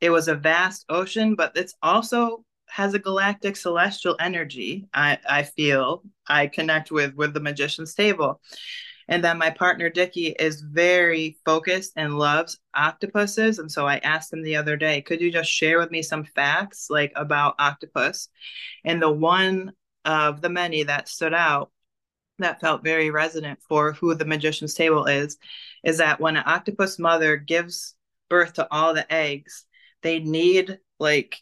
it 0.00 0.10
was 0.10 0.28
a 0.28 0.34
vast 0.34 0.84
ocean, 0.88 1.34
but 1.34 1.52
it's 1.56 1.74
also 1.82 2.44
has 2.68 2.94
a 2.94 2.98
galactic 2.98 3.56
celestial 3.56 4.16
energy. 4.20 4.86
I, 4.92 5.18
I 5.28 5.42
feel 5.42 6.02
I 6.26 6.46
connect 6.48 6.90
with 6.90 7.14
with 7.14 7.34
the 7.34 7.40
magician's 7.40 7.94
table. 7.94 8.40
And 9.08 9.24
then 9.24 9.38
my 9.38 9.50
partner 9.50 9.88
Dickie 9.88 10.34
is 10.38 10.60
very 10.60 11.38
focused 11.44 11.92
and 11.96 12.18
loves 12.18 12.58
octopuses. 12.74 13.58
And 13.58 13.70
so 13.70 13.86
I 13.86 13.98
asked 13.98 14.32
him 14.32 14.42
the 14.42 14.56
other 14.56 14.76
day, 14.76 15.00
could 15.00 15.20
you 15.20 15.32
just 15.32 15.50
share 15.50 15.78
with 15.78 15.90
me 15.90 16.02
some 16.02 16.24
facts 16.24 16.88
like 16.90 17.12
about 17.16 17.54
octopus? 17.58 18.28
And 18.84 19.00
the 19.00 19.10
one 19.10 19.72
of 20.04 20.40
the 20.40 20.50
many 20.50 20.82
that 20.84 21.08
stood 21.08 21.34
out 21.34 21.70
that 22.38 22.60
felt 22.60 22.84
very 22.84 23.10
resonant 23.10 23.58
for 23.68 23.92
who 23.92 24.14
the 24.14 24.24
magician's 24.24 24.74
table 24.74 25.06
is 25.06 25.38
is 25.84 25.98
that 25.98 26.20
when 26.20 26.36
an 26.36 26.44
octopus 26.46 26.98
mother 26.98 27.36
gives 27.36 27.94
birth 28.28 28.54
to 28.54 28.68
all 28.70 28.94
the 28.94 29.12
eggs 29.12 29.64
they 30.02 30.20
need 30.20 30.78
like 31.00 31.36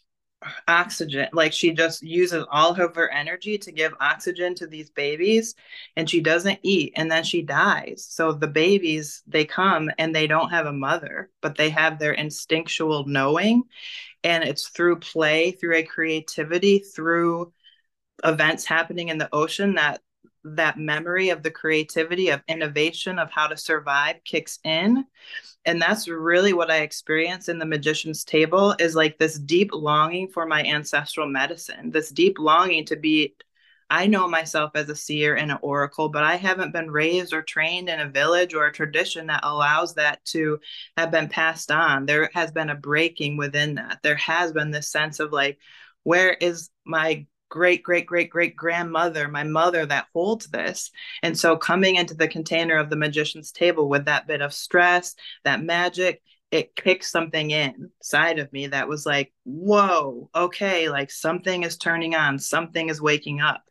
oxygen 0.67 1.27
like 1.33 1.51
she 1.51 1.73
just 1.73 2.03
uses 2.03 2.45
all 2.51 2.79
of 2.79 2.95
her 2.95 3.09
energy 3.11 3.57
to 3.57 3.71
give 3.71 3.93
oxygen 3.99 4.53
to 4.53 4.67
these 4.67 4.89
babies 4.89 5.55
and 5.95 6.09
she 6.09 6.21
doesn't 6.21 6.59
eat 6.61 6.93
and 6.95 7.09
then 7.11 7.23
she 7.23 7.41
dies. 7.41 8.05
So 8.07 8.31
the 8.31 8.47
babies 8.47 9.23
they 9.25 9.45
come 9.45 9.89
and 9.97 10.15
they 10.15 10.27
don't 10.27 10.51
have 10.51 10.67
a 10.67 10.73
mother 10.73 11.31
but 11.41 11.57
they 11.57 11.71
have 11.71 11.97
their 11.97 12.13
instinctual 12.13 13.05
knowing 13.07 13.63
and 14.23 14.43
it's 14.43 14.67
through 14.69 14.99
play 14.99 15.51
through 15.51 15.75
a 15.75 15.83
creativity 15.83 16.79
through 16.79 17.51
events 18.23 18.65
happening 18.65 19.09
in 19.09 19.17
the 19.17 19.33
ocean 19.33 19.75
that 19.75 20.01
that 20.43 20.77
memory 20.77 21.29
of 21.29 21.43
the 21.43 21.51
creativity 21.51 22.29
of 22.29 22.41
innovation 22.47 23.19
of 23.19 23.31
how 23.31 23.47
to 23.47 23.57
survive 23.57 24.17
kicks 24.23 24.59
in. 24.63 25.05
And 25.65 25.81
that's 25.81 26.07
really 26.07 26.53
what 26.53 26.71
i 26.71 26.77
experience 26.77 27.49
in 27.49 27.59
the 27.59 27.65
magician's 27.65 28.23
table 28.23 28.75
is 28.79 28.95
like 28.95 29.17
this 29.17 29.37
deep 29.37 29.71
longing 29.73 30.29
for 30.29 30.45
my 30.45 30.63
ancestral 30.63 31.27
medicine 31.27 31.91
this 31.91 32.09
deep 32.09 32.39
longing 32.39 32.85
to 32.85 32.95
be 32.95 33.35
i 33.89 34.07
know 34.07 34.29
myself 34.29 34.71
as 34.75 34.87
a 34.89 34.95
seer 34.95 35.35
and 35.35 35.51
an 35.51 35.57
oracle 35.61 36.07
but 36.07 36.23
i 36.23 36.35
haven't 36.35 36.71
been 36.71 36.89
raised 36.89 37.33
or 37.33 37.41
trained 37.41 37.89
in 37.89 37.99
a 37.99 38.09
village 38.09 38.53
or 38.53 38.67
a 38.67 38.71
tradition 38.71 39.27
that 39.27 39.41
allows 39.43 39.93
that 39.95 40.23
to 40.23 40.59
have 40.97 41.11
been 41.11 41.27
passed 41.29 41.71
on. 41.71 42.05
There 42.05 42.29
has 42.33 42.51
been 42.51 42.69
a 42.69 42.75
breaking 42.75 43.37
within 43.37 43.75
that. 43.75 43.99
There 44.03 44.15
has 44.15 44.51
been 44.51 44.71
this 44.71 44.89
sense 44.89 45.19
of 45.19 45.31
like 45.31 45.59
where 46.03 46.31
is 46.31 46.69
my 46.85 47.25
great 47.49 47.83
great 47.83 48.05
great 48.05 48.29
great 48.29 48.55
grandmother 48.55 49.27
my 49.27 49.43
mother 49.43 49.85
that 49.85 50.07
holds 50.13 50.47
this 50.47 50.91
and 51.23 51.37
so 51.37 51.55
coming 51.55 51.95
into 51.95 52.13
the 52.13 52.27
container 52.27 52.77
of 52.77 52.89
the 52.89 52.95
magician's 52.95 53.51
table 53.51 53.87
with 53.87 54.05
that 54.05 54.27
bit 54.27 54.41
of 54.41 54.53
stress 54.53 55.15
that 55.43 55.63
magic 55.63 56.21
it 56.51 56.75
kicked 56.75 57.05
something 57.05 57.51
inside 57.51 58.39
of 58.39 58.51
me 58.53 58.67
that 58.67 58.87
was 58.87 59.05
like 59.05 59.33
whoa 59.43 60.29
okay 60.35 60.89
like 60.89 61.11
something 61.11 61.63
is 61.63 61.77
turning 61.77 62.15
on 62.15 62.39
something 62.39 62.89
is 62.89 63.01
waking 63.01 63.41
up 63.41 63.63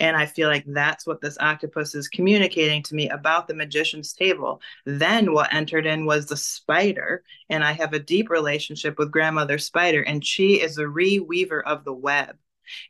and 0.00 0.16
I 0.16 0.24
feel 0.24 0.48
like 0.48 0.64
that's 0.66 1.06
what 1.06 1.20
this 1.20 1.36
octopus 1.38 1.94
is 1.94 2.08
communicating 2.08 2.82
to 2.84 2.94
me 2.94 3.10
about 3.10 3.46
the 3.46 3.54
magician's 3.54 4.14
table. 4.14 4.62
Then 4.86 5.34
what 5.34 5.52
entered 5.52 5.84
in 5.84 6.06
was 6.06 6.24
the 6.24 6.38
spider. 6.38 7.22
And 7.50 7.62
I 7.62 7.72
have 7.72 7.92
a 7.92 7.98
deep 7.98 8.30
relationship 8.30 8.98
with 8.98 9.12
grandmother 9.12 9.58
spider, 9.58 10.02
and 10.02 10.24
she 10.24 10.62
is 10.62 10.78
a 10.78 10.84
reweaver 10.84 11.62
of 11.62 11.84
the 11.84 11.92
web. 11.92 12.38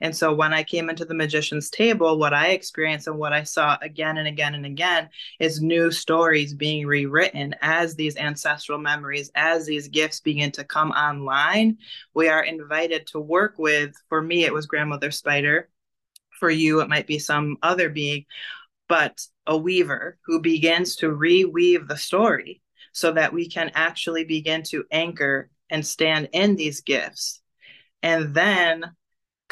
And 0.01 0.15
so 0.17 0.35
when 0.35 0.53
I 0.53 0.63
came 0.63 0.91
into 0.91 1.05
the 1.05 1.15
magician's 1.15 1.71
table, 1.71 2.19
what 2.19 2.35
I 2.35 2.49
experienced 2.49 3.07
and 3.07 3.19
what 3.19 3.33
I 3.33 3.43
saw 3.43 3.77
again 3.83 4.19
and 4.19 4.29
again 4.29 4.55
and 4.55 4.67
again 4.67 5.09
is 5.39 5.61
new 5.61 5.91
stories 5.91 6.55
being 6.55 6.87
rewritten 6.87 7.55
as 7.61 7.95
these 7.95 8.17
ancestral 8.17 8.79
memories, 8.79 9.31
as 9.35 9.67
these 9.67 9.89
gifts 9.89 10.21
begin 10.21 10.51
to 10.53 10.65
come 10.65 10.91
online. 10.91 11.79
We 12.15 12.29
are 12.29 12.45
invited 12.45 13.07
to 13.09 13.21
work 13.21 13.55
with, 13.59 13.95
for 14.09 14.23
me, 14.23 14.45
it 14.45 14.53
was 14.55 14.67
Grandmother 14.67 15.11
Spider. 15.11 15.69
For 16.39 16.51
you, 16.51 16.81
it 16.81 16.89
might 16.89 17.07
be 17.07 17.19
some 17.19 17.59
other 17.63 17.91
being, 17.91 18.25
but 18.89 19.21
a 19.47 19.57
weaver 19.57 20.19
who 20.25 20.41
begins 20.41 20.97
to 20.97 21.15
reweave 21.15 21.87
the 21.87 21.99
story 21.99 22.63
so 22.93 23.13
that 23.13 23.33
we 23.33 23.49
can 23.49 23.71
actually 23.75 24.25
begin 24.25 24.63
to 24.65 24.85
anchor 24.91 25.51
and 25.71 25.87
stand 25.87 26.29
in 26.33 26.57
these 26.57 26.81
gifts. 26.81 27.41
And 28.03 28.35
then 28.35 28.85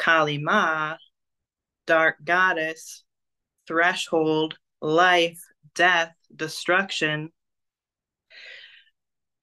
Kali 0.09 0.39
Ma, 0.39 0.95
dark 1.85 2.15
goddess, 2.23 3.03
threshold, 3.67 4.57
life, 4.81 5.39
death, 5.75 6.15
destruction, 6.35 7.31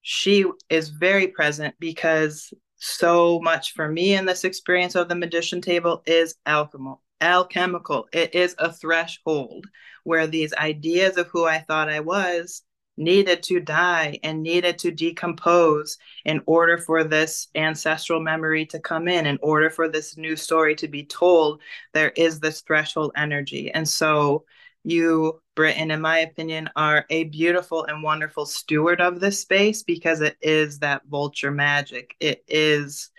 she 0.01 0.43
is 0.69 0.89
very 0.89 1.29
present 1.29 1.73
because 1.79 2.53
so 2.75 3.39
much 3.39 3.75
for 3.75 3.87
me 3.87 4.13
in 4.13 4.25
this 4.25 4.43
experience 4.43 4.95
of 4.95 5.07
the 5.07 5.15
magician 5.15 5.61
table 5.61 6.03
is 6.05 6.35
alchemical 6.45 7.01
alchemical. 7.21 8.07
It 8.13 8.35
is 8.35 8.53
a 8.59 8.71
threshold 8.71 9.65
where 10.03 10.27
these 10.27 10.53
ideas 10.53 11.17
of 11.17 11.27
who 11.27 11.45
i 11.45 11.59
thought 11.59 11.89
i 11.89 11.99
was 11.99 12.61
needed 12.97 13.43
to 13.43 13.59
die 13.59 14.19
and 14.23 14.41
needed 14.41 14.79
to 14.79 14.91
decompose 14.91 15.97
in 16.25 16.41
order 16.45 16.77
for 16.77 17.03
this 17.03 17.47
ancestral 17.55 18.19
memory 18.19 18.65
to 18.65 18.79
come 18.79 19.07
in, 19.07 19.25
in 19.25 19.37
order 19.41 19.69
for 19.69 19.87
this 19.87 20.17
new 20.17 20.35
story 20.35 20.75
to 20.75 20.87
be 20.87 21.05
told, 21.05 21.61
there 21.93 22.11
is 22.11 22.39
this 22.39 22.61
threshold 22.61 23.11
energy. 23.15 23.71
And 23.71 23.87
so 23.87 24.45
you, 24.83 25.41
Britton, 25.55 25.91
in 25.91 26.01
my 26.01 26.19
opinion, 26.19 26.69
are 26.75 27.05
a 27.09 27.25
beautiful 27.25 27.83
and 27.85 28.01
wonderful 28.01 28.45
steward 28.45 29.01
of 29.01 29.19
this 29.19 29.41
space 29.41 29.83
because 29.83 30.21
it 30.21 30.37
is 30.41 30.79
that 30.79 31.03
vulture 31.07 31.51
magic. 31.51 32.15
It 32.19 32.43
is 32.47 33.11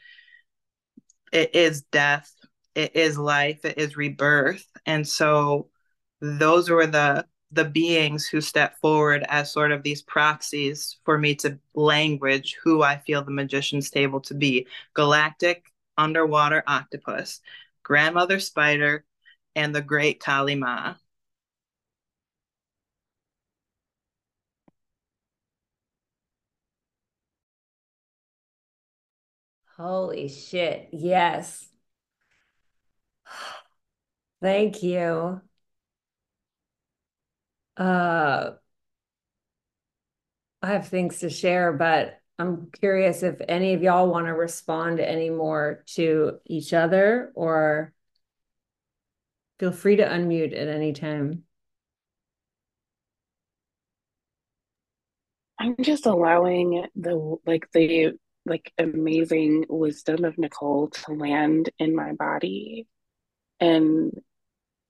it 1.30 1.54
is 1.54 1.82
death, 1.82 2.32
it 2.74 2.96
is 2.96 3.18
life, 3.18 3.64
it 3.64 3.76
is 3.76 3.98
rebirth. 3.98 4.66
And 4.86 5.06
so 5.06 5.68
those 6.20 6.70
were 6.70 6.86
the 6.86 7.26
the 7.52 7.64
beings 7.64 8.26
who 8.26 8.40
step 8.40 8.78
forward 8.80 9.24
as 9.28 9.52
sort 9.52 9.72
of 9.72 9.82
these 9.82 10.02
proxies 10.02 10.96
for 11.04 11.18
me 11.18 11.34
to 11.36 11.58
language 11.74 12.56
who 12.62 12.82
I 12.82 12.98
feel 12.98 13.24
the 13.24 13.30
magician's 13.30 13.90
table 13.90 14.20
to 14.22 14.34
be 14.34 14.66
galactic 14.94 15.72
underwater 15.96 16.62
octopus, 16.66 17.40
grandmother 17.82 18.38
spider, 18.40 19.04
and 19.56 19.74
the 19.74 19.82
great 19.82 20.20
Kali 20.20 20.54
Ma. 20.54 20.94
Holy 29.76 30.28
shit. 30.28 30.88
Yes. 30.92 31.68
Thank 34.42 34.82
you. 34.82 35.40
Uh, 37.78 38.50
I 40.62 40.66
have 40.72 40.88
things 40.88 41.20
to 41.20 41.30
share, 41.30 41.72
but 41.72 42.20
I'm 42.38 42.70
curious 42.72 43.22
if 43.22 43.40
any 43.48 43.74
of 43.74 43.82
y'all 43.82 44.10
want 44.10 44.26
to 44.26 44.34
respond 44.34 45.00
any 45.00 45.30
more 45.30 45.84
to 45.94 46.38
each 46.44 46.72
other 46.74 47.32
or 47.34 47.92
feel 49.60 49.72
free 49.72 49.96
to 49.96 50.04
unmute 50.04 50.52
at 50.52 50.68
any 50.68 50.92
time. 50.92 51.44
I'm 55.60 55.76
just 55.80 56.06
allowing 56.06 56.86
the 56.94 57.36
like 57.46 57.68
the 57.72 58.12
like 58.46 58.72
amazing 58.78 59.66
wisdom 59.68 60.24
of 60.24 60.38
Nicole 60.38 60.88
to 60.90 61.12
land 61.12 61.70
in 61.78 61.94
my 61.94 62.12
body 62.12 62.86
and 63.60 64.12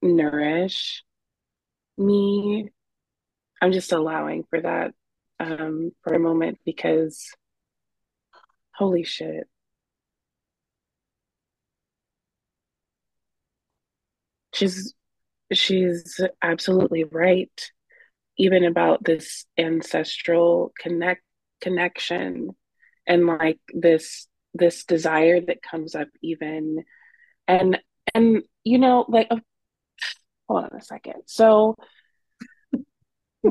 nourish 0.03 1.03
me 1.97 2.70
I'm 3.61 3.73
just 3.73 3.93
allowing 3.93 4.45
for 4.51 4.61
that 4.61 4.95
um, 5.41 5.93
for 6.03 6.15
a 6.15 6.19
moment 6.19 6.59
because 6.65 7.31
holy 8.75 9.05
shit. 9.05 9.49
She's 14.55 14.95
she's 15.53 16.21
absolutely 16.43 17.05
right 17.05 17.71
even 18.39 18.65
about 18.65 19.03
this 19.05 19.45
ancestral 19.59 20.73
connect 20.79 21.23
connection 21.61 22.51
and 23.07 23.27
like 23.27 23.59
this 23.73 24.29
this 24.55 24.85
desire 24.85 25.41
that 25.41 25.63
comes 25.63 25.95
up 25.95 26.09
even 26.23 26.85
and 27.47 27.79
and 28.15 28.43
you 28.65 28.79
know 28.79 29.05
like 29.09 29.29
hold 30.49 30.65
on 30.65 30.79
a 30.79 30.83
second 30.83 31.23
so 31.27 31.77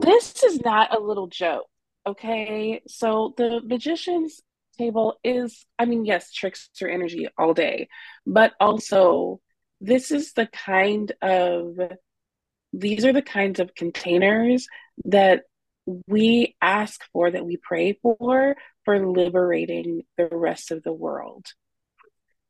this 0.02 0.44
is 0.44 0.62
not 0.62 0.96
a 0.96 1.00
little 1.00 1.28
joke. 1.28 1.68
Okay. 2.06 2.82
So 2.88 3.34
the 3.38 3.62
magician's 3.64 4.42
table 4.78 5.20
is, 5.24 5.66
I 5.78 5.86
mean, 5.86 6.06
yes, 6.06 6.32
trickster 6.32 6.88
energy 6.88 7.28
all 7.38 7.54
day, 7.54 7.90
but 8.26 8.54
also 8.60 9.42
this 9.82 10.12
is 10.12 10.34
the 10.34 10.48
kind 10.48 11.12
of, 11.22 11.78
these 12.74 13.06
are 13.06 13.14
the 13.14 13.22
kinds 13.22 13.60
of 13.60 13.76
containers 13.76 14.68
that 15.06 15.44
we 16.08 16.56
ask 16.62 17.02
for, 17.12 17.32
that 17.32 17.46
we 17.46 17.58
pray 17.58 17.94
for, 18.02 18.56
for 18.86 19.08
liberating 19.08 20.04
the 20.18 20.28
rest 20.32 20.72
of 20.72 20.84
the 20.84 20.94
world. 20.94 21.46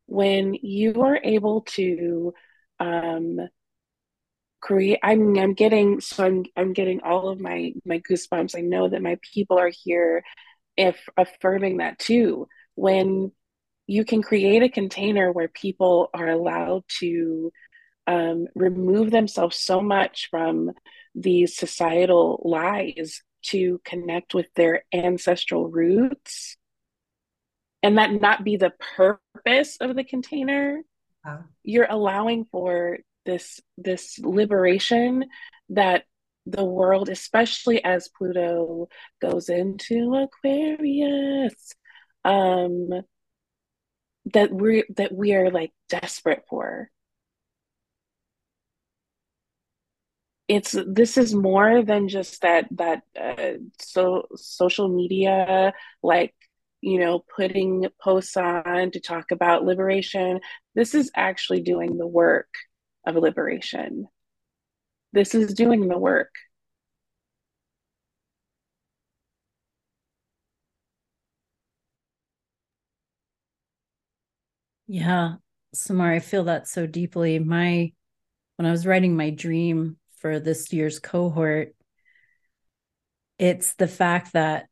When 0.05 0.53
you 0.53 1.01
are 1.03 1.19
able 1.23 1.61
to 1.61 2.33
um, 2.79 3.39
create 4.60 4.99
i'm 5.03 5.38
i'm 5.38 5.53
getting 5.53 6.01
so 6.01 6.26
i'm 6.26 6.43
i'm 6.55 6.74
getting 6.74 7.01
all 7.01 7.30
of 7.30 7.39
my 7.39 7.74
my 7.86 7.99
goosebumps. 7.99 8.58
I 8.58 8.62
know 8.62 8.89
that 8.89 9.01
my 9.01 9.18
people 9.34 9.60
are 9.60 9.72
here 9.84 10.24
if 10.76 11.08
affirming 11.18 11.78
that 11.78 11.99
too. 11.99 12.47
When 12.76 13.32
you 13.88 14.03
can 14.03 14.22
create 14.22 14.64
a 14.64 14.70
container 14.70 15.32
where 15.32 15.47
people 15.47 16.10
are 16.14 16.28
allowed 16.28 16.84
to 16.99 17.51
um, 18.05 18.47
remove 18.55 19.12
themselves 19.12 19.58
so 19.58 19.82
much 19.82 20.28
from 20.30 20.72
these 21.16 21.55
societal 21.58 22.41
lies 22.45 23.22
to 23.43 23.80
connect 23.86 24.34
with 24.34 24.47
their 24.55 24.84
ancestral 24.93 25.70
roots 25.70 26.58
and 27.84 27.97
that 27.97 28.12
not 28.12 28.43
be 28.43 28.58
the 28.58 28.74
purpose 28.95 29.78
of 29.80 29.95
the 29.95 30.03
container 30.03 30.82
you're 31.64 31.88
allowing 31.89 32.45
for 32.45 32.99
this 33.28 33.59
this 33.78 34.17
liberation 34.19 35.25
that 35.69 36.05
the 36.47 36.63
world, 36.65 37.09
especially 37.09 37.84
as 37.84 38.09
Pluto 38.17 38.88
goes 39.21 39.49
into 39.49 40.15
Aquarius, 40.15 41.73
um, 42.23 42.89
that 44.34 44.51
we 44.51 44.86
that 44.95 45.13
we 45.13 45.36
are 45.36 45.51
like 45.51 45.71
desperate 45.89 46.43
for. 46.49 46.89
It's 50.47 50.71
this 50.88 51.17
is 51.17 51.36
more 51.36 51.84
than 51.84 52.07
just 52.07 52.41
that 52.41 52.67
that 52.71 53.03
uh, 53.19 53.59
so 53.80 54.28
social 54.36 54.88
media 54.88 55.73
like 56.01 56.34
you 56.82 56.99
know 56.99 57.25
putting 57.36 57.88
posts 58.01 58.38
on 58.38 58.91
to 58.91 58.99
talk 59.01 59.32
about 59.32 59.65
liberation. 59.65 60.39
This 60.75 60.95
is 60.95 61.11
actually 61.15 61.61
doing 61.61 61.97
the 61.97 62.07
work 62.07 62.47
of 63.08 63.16
liberation. 63.16 64.08
This 65.14 65.34
is 65.34 65.53
doing 65.53 65.88
the 65.88 65.97
work. 65.97 66.34
Yeah, 74.88 75.36
Samar, 75.74 76.13
I 76.13 76.20
feel 76.20 76.46
that 76.46 76.67
so 76.67 76.88
deeply. 76.88 77.39
My 77.39 77.92
when 78.58 78.66
I 78.66 78.71
was 78.71 78.88
writing 78.88 79.16
my 79.16 79.29
dream 79.32 79.97
for 80.17 80.39
this 80.39 80.74
year's 80.74 81.00
cohort, 81.00 81.75
it's 83.38 83.75
the 83.75 83.88
fact 83.88 84.34
that 84.34 84.67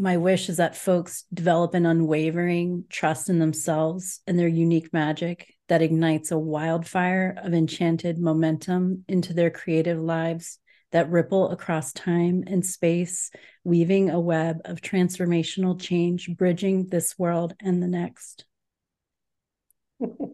my 0.00 0.16
wish 0.16 0.48
is 0.48 0.56
that 0.56 0.76
folks 0.76 1.24
develop 1.32 1.74
an 1.74 1.86
unwavering 1.86 2.84
trust 2.88 3.28
in 3.28 3.38
themselves 3.38 4.20
and 4.26 4.38
their 4.38 4.48
unique 4.48 4.92
magic 4.92 5.54
that 5.68 5.82
ignites 5.82 6.30
a 6.30 6.38
wildfire 6.38 7.36
of 7.42 7.54
enchanted 7.54 8.18
momentum 8.18 9.04
into 9.08 9.32
their 9.32 9.50
creative 9.50 9.98
lives 9.98 10.58
that 10.92 11.10
ripple 11.10 11.50
across 11.50 11.92
time 11.92 12.42
and 12.46 12.64
space, 12.66 13.30
weaving 13.62 14.10
a 14.10 14.18
web 14.18 14.60
of 14.64 14.80
transformational 14.80 15.80
change, 15.80 16.28
bridging 16.36 16.86
this 16.86 17.18
world 17.18 17.54
and 17.60 17.82
the 17.82 17.86
next. 17.86 18.44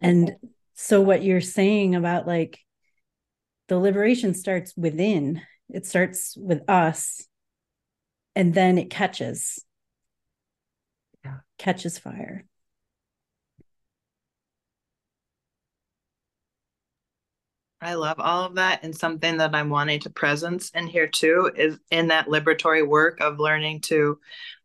and 0.01 0.35
so, 0.73 1.01
what 1.01 1.23
you're 1.23 1.41
saying 1.41 1.95
about 1.95 2.25
like 2.25 2.59
the 3.67 3.77
liberation 3.77 4.33
starts 4.33 4.73
within, 4.75 5.41
it 5.69 5.85
starts 5.85 6.35
with 6.37 6.67
us, 6.69 7.27
and 8.37 8.53
then 8.53 8.77
it 8.77 8.91
catches, 8.91 9.65
yeah. 11.25 11.39
catches 11.57 11.97
fire. 11.97 12.45
I 17.81 17.95
love 17.95 18.19
all 18.19 18.43
of 18.43 18.55
that. 18.55 18.83
And 18.83 18.95
something 18.95 19.37
that 19.37 19.55
I'm 19.55 19.71
wanting 19.71 20.01
to 20.01 20.11
presence 20.11 20.69
in 20.69 20.85
here 20.85 21.07
too 21.07 21.51
is 21.55 21.79
in 21.89 22.09
that 22.09 22.27
liberatory 22.27 22.87
work 22.87 23.21
of 23.21 23.39
learning 23.39 23.81
to 23.81 24.19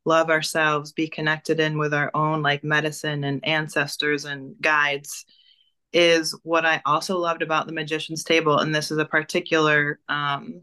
love 0.05 0.29
ourselves, 0.29 0.93
be 0.93 1.09
connected 1.09 1.59
in 1.59 1.79
with 1.79 1.95
our 1.95 2.11
own 2.13 2.43
like 2.43 2.63
medicine 2.63 3.25
and 3.25 3.43
ancestors 3.43 4.27
and 4.27 4.55
guides. 4.61 5.25
is 5.95 6.39
what 6.43 6.67
I 6.67 6.83
also 6.85 7.19
loved 7.19 7.41
about 7.41 7.67
the 7.67 7.73
Magician's 7.73 8.25
Table, 8.25 8.59
and 8.59 8.75
this 8.75 8.91
is 8.91 8.99
a 8.99 9.07
particular 9.07 9.99
um, 10.11 10.61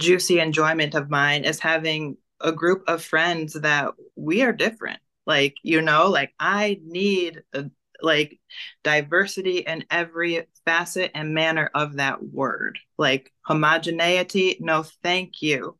juicy 0.00 0.40
enjoyment 0.40 0.94
of 0.94 1.10
mine, 1.10 1.44
is 1.44 1.60
having 1.60 2.16
a 2.40 2.52
group 2.52 2.82
of 2.88 3.04
friends 3.04 3.52
that 3.52 3.92
we 4.16 4.42
are 4.42 4.52
different. 4.52 4.98
Like, 5.26 5.54
you 5.62 5.80
know, 5.82 6.08
like 6.08 6.32
I 6.40 6.80
need 6.84 7.42
a, 7.52 7.70
like 8.02 8.38
diversity 8.82 9.58
in 9.58 9.84
every 9.90 10.46
facet 10.64 11.10
and 11.14 11.34
manner 11.34 11.70
of 11.74 11.96
that 11.96 12.22
word. 12.22 12.78
Like 12.98 13.32
homogeneity, 13.42 14.56
no 14.60 14.84
thank 15.02 15.42
you. 15.42 15.76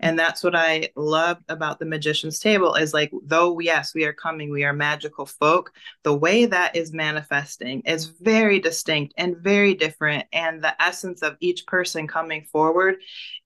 And 0.00 0.18
that's 0.18 0.42
what 0.42 0.54
I 0.54 0.90
loved 0.96 1.44
about 1.48 1.78
the 1.78 1.86
magician's 1.86 2.38
table 2.38 2.74
is 2.74 2.92
like 2.92 3.10
though 3.24 3.58
yes, 3.60 3.94
we 3.94 4.04
are 4.04 4.12
coming, 4.12 4.50
we 4.50 4.64
are 4.64 4.72
magical 4.72 5.26
folk, 5.26 5.72
the 6.02 6.14
way 6.14 6.46
that 6.46 6.76
is 6.76 6.92
manifesting 6.92 7.80
is 7.82 8.06
very 8.06 8.60
distinct 8.60 9.14
and 9.16 9.36
very 9.38 9.74
different 9.74 10.26
and 10.32 10.62
the 10.62 10.80
essence 10.82 11.22
of 11.22 11.36
each 11.40 11.66
person 11.66 12.06
coming 12.06 12.44
forward, 12.52 12.96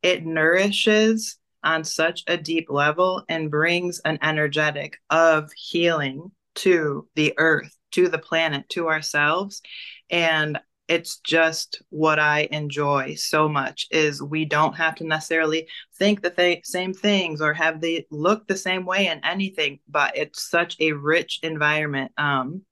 it 0.02 0.24
nourishes 0.24 1.38
on 1.62 1.84
such 1.84 2.22
a 2.26 2.36
deep 2.36 2.66
level 2.70 3.24
and 3.28 3.50
brings 3.50 4.00
an 4.00 4.18
energetic 4.22 4.98
of 5.10 5.50
healing 5.52 6.30
to 6.54 7.06
the 7.14 7.34
earth 7.38 7.77
to 7.92 8.08
the 8.08 8.18
planet, 8.18 8.68
to 8.70 8.88
ourselves. 8.88 9.62
And 10.10 10.58
it's 10.88 11.18
just 11.18 11.82
what 11.90 12.18
I 12.18 12.48
enjoy 12.50 13.14
so 13.14 13.48
much 13.48 13.86
is 13.90 14.22
we 14.22 14.46
don't 14.46 14.74
have 14.74 14.94
to 14.96 15.04
necessarily 15.04 15.68
think 15.96 16.22
the 16.22 16.30
th- 16.30 16.64
same 16.64 16.94
things 16.94 17.42
or 17.42 17.52
have 17.52 17.80
they 17.80 18.06
look 18.10 18.46
the 18.46 18.56
same 18.56 18.86
way 18.86 19.06
in 19.08 19.20
anything, 19.22 19.80
but 19.86 20.16
it's 20.16 20.48
such 20.48 20.76
a 20.80 20.92
rich 20.92 21.40
environment 21.42 22.12
um, 22.16 22.62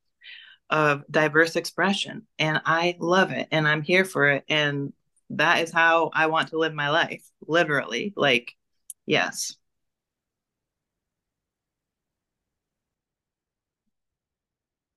of 0.70 1.04
diverse 1.10 1.56
expression. 1.56 2.26
And 2.38 2.62
I 2.64 2.96
love 2.98 3.32
it 3.32 3.48
and 3.52 3.68
I'm 3.68 3.82
here 3.82 4.06
for 4.06 4.28
it. 4.28 4.44
And 4.48 4.94
that 5.30 5.62
is 5.62 5.70
how 5.70 6.10
I 6.14 6.26
want 6.26 6.48
to 6.48 6.58
live 6.58 6.72
my 6.72 6.88
life, 6.88 7.22
literally. 7.46 8.14
Like, 8.16 8.54
yes. 9.04 9.56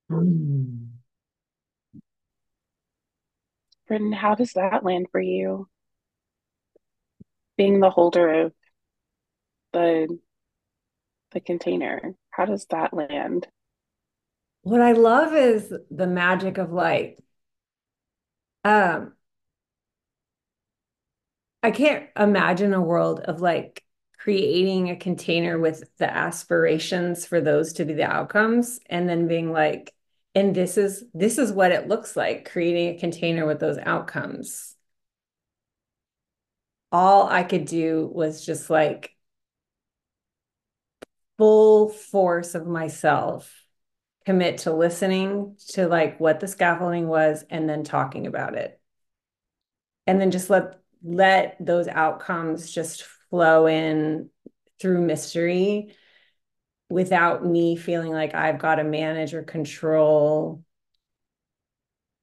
Britton, 0.09 0.91
how 4.11 4.35
does 4.35 4.53
that 4.53 4.83
land 4.83 5.07
for 5.11 5.21
you? 5.21 5.67
Being 7.57 7.79
the 7.79 7.89
holder 7.89 8.45
of 8.45 8.53
the 9.73 10.19
the 11.31 11.39
container, 11.39 12.15
how 12.31 12.45
does 12.45 12.65
that 12.71 12.93
land? 12.93 13.47
What 14.61 14.81
I 14.81 14.93
love 14.93 15.33
is 15.33 15.71
the 15.91 16.07
magic 16.07 16.57
of 16.57 16.71
light. 16.71 17.19
Um, 18.63 19.13
I 21.61 21.71
can't 21.71 22.07
imagine 22.17 22.73
a 22.73 22.81
world 22.81 23.19
of 23.19 23.41
like 23.41 23.83
creating 24.17 24.89
a 24.89 24.95
container 24.95 25.59
with 25.59 25.83
the 25.97 26.11
aspirations 26.11 27.25
for 27.25 27.39
those 27.39 27.73
to 27.73 27.85
be 27.85 27.93
the 27.93 28.03
outcomes 28.03 28.79
and 28.87 29.07
then 29.07 29.27
being 29.27 29.51
like, 29.51 29.93
and 30.39 30.55
this 30.55 30.77
is 30.77 31.03
this 31.13 31.37
is 31.37 31.51
what 31.51 31.73
it 31.73 31.89
looks 31.89 32.15
like 32.15 32.49
creating 32.49 32.95
a 32.95 32.99
container 32.99 33.45
with 33.45 33.59
those 33.59 33.77
outcomes. 33.77 34.75
All 36.91 37.27
i 37.27 37.43
could 37.43 37.65
do 37.65 38.09
was 38.11 38.45
just 38.45 38.69
like 38.69 39.11
full 41.37 41.89
force 41.89 42.55
of 42.55 42.65
myself 42.65 43.53
commit 44.25 44.59
to 44.59 44.73
listening 44.73 45.55
to 45.69 45.87
like 45.87 46.19
what 46.19 46.39
the 46.39 46.47
scaffolding 46.47 47.07
was 47.07 47.43
and 47.49 47.69
then 47.69 47.83
talking 47.83 48.25
about 48.25 48.55
it. 48.55 48.79
And 50.07 50.21
then 50.21 50.31
just 50.31 50.49
let 50.49 50.79
let 51.03 51.57
those 51.59 51.89
outcomes 51.89 52.71
just 52.71 53.03
flow 53.29 53.67
in 53.67 54.29
through 54.79 55.01
mystery 55.01 55.95
without 56.89 57.45
me 57.45 57.75
feeling 57.75 58.11
like 58.11 58.33
I've 58.33 58.59
got 58.59 58.75
to 58.75 58.83
manage 58.83 59.33
or 59.33 59.43
control. 59.43 60.63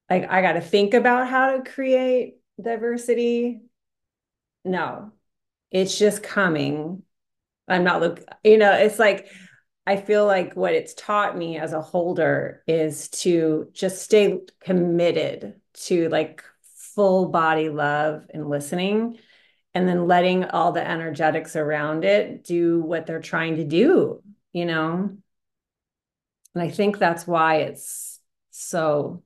Like 0.09 0.29
I 0.29 0.41
got 0.41 0.53
to 0.53 0.61
think 0.61 0.93
about 0.93 1.27
how 1.27 1.55
to 1.55 1.69
create 1.69 2.35
diversity. 2.61 3.61
No, 4.65 5.11
it's 5.71 5.97
just 5.97 6.23
coming. 6.23 7.03
I'm 7.67 7.83
not 7.83 8.01
look, 8.01 8.21
you 8.43 8.57
know, 8.57 8.73
it's 8.73 8.99
like 8.99 9.27
I 9.85 9.95
feel 9.95 10.25
like 10.25 10.53
what 10.53 10.73
it's 10.73 10.93
taught 10.93 11.37
me 11.37 11.57
as 11.57 11.71
a 11.71 11.81
holder 11.81 12.61
is 12.67 13.07
to 13.09 13.69
just 13.71 14.01
stay 14.01 14.39
committed 14.59 15.61
to 15.85 16.09
like 16.09 16.43
full 16.93 17.29
body 17.29 17.69
love 17.69 18.25
and 18.33 18.49
listening 18.49 19.17
and 19.73 19.87
then 19.87 20.07
letting 20.07 20.43
all 20.43 20.71
the 20.71 20.85
energetics 20.85 21.55
around 21.55 22.03
it 22.03 22.43
do 22.43 22.81
what 22.81 23.05
they're 23.05 23.21
trying 23.21 23.57
to 23.57 23.63
do 23.63 24.21
you 24.53 24.65
know? 24.65 25.17
And 26.55 26.63
I 26.63 26.69
think 26.69 26.97
that's 26.97 27.27
why 27.27 27.57
it's 27.57 28.19
so, 28.51 29.23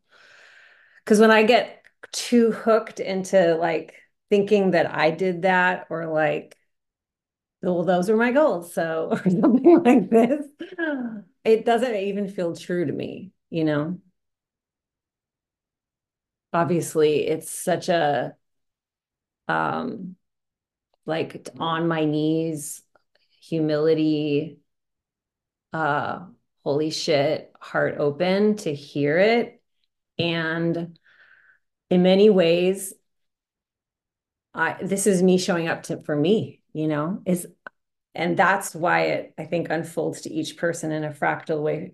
because 1.03 1.19
when 1.19 1.31
I 1.31 1.43
get 1.43 1.84
too 2.11 2.52
hooked 2.52 2.99
into 2.99 3.56
like 3.56 3.95
thinking 4.30 4.72
that 4.72 4.93
I 4.93 5.11
did 5.11 5.43
that 5.43 5.88
or 5.89 6.07
like, 6.07 6.57
well, 7.61 7.84
those 7.84 8.10
are 8.10 8.18
my 8.18 8.31
goals. 8.31 8.73
So, 8.73 9.10
or 9.26 9.30
something 9.30 9.84
like 9.84 10.10
this, 10.10 10.45
it 11.43 11.65
doesn't 11.65 11.95
even 11.95 12.27
feel 12.27 12.56
true 12.56 12.85
to 12.85 12.91
me, 12.91 13.31
you 13.49 13.64
know? 13.64 13.99
Obviously, 16.53 17.27
it's 17.27 17.49
such 17.49 17.89
a, 17.89 18.35
um, 19.48 20.15
like 21.07 21.49
on 21.60 21.89
my 21.89 22.06
knees, 22.06 22.84
humility, 23.41 24.60
uh, 25.73 26.26
holy 26.64 26.91
shit, 26.91 27.52
heart 27.60 27.95
open 27.98 28.57
to 28.57 28.73
hear 28.73 29.18
it. 29.18 29.61
And 30.18 30.98
in 31.89 32.03
many 32.03 32.30
ways, 32.30 32.93
I 34.53 34.77
this 34.81 35.07
is 35.07 35.23
me 35.23 35.38
showing 35.38 35.68
up 35.68 35.84
to 35.84 36.02
for 36.02 36.15
me, 36.15 36.61
you 36.73 36.88
know, 36.88 37.22
is 37.26 37.48
and 38.14 38.38
that's 38.38 38.76
why 38.76 39.02
it 39.03 39.34
I 39.38 39.45
think 39.45 39.69
unfolds 39.69 40.22
to 40.22 40.30
each 40.31 40.57
person 40.57 40.91
in 40.91 41.03
a 41.03 41.11
fractal 41.11 41.61
way 41.64 41.93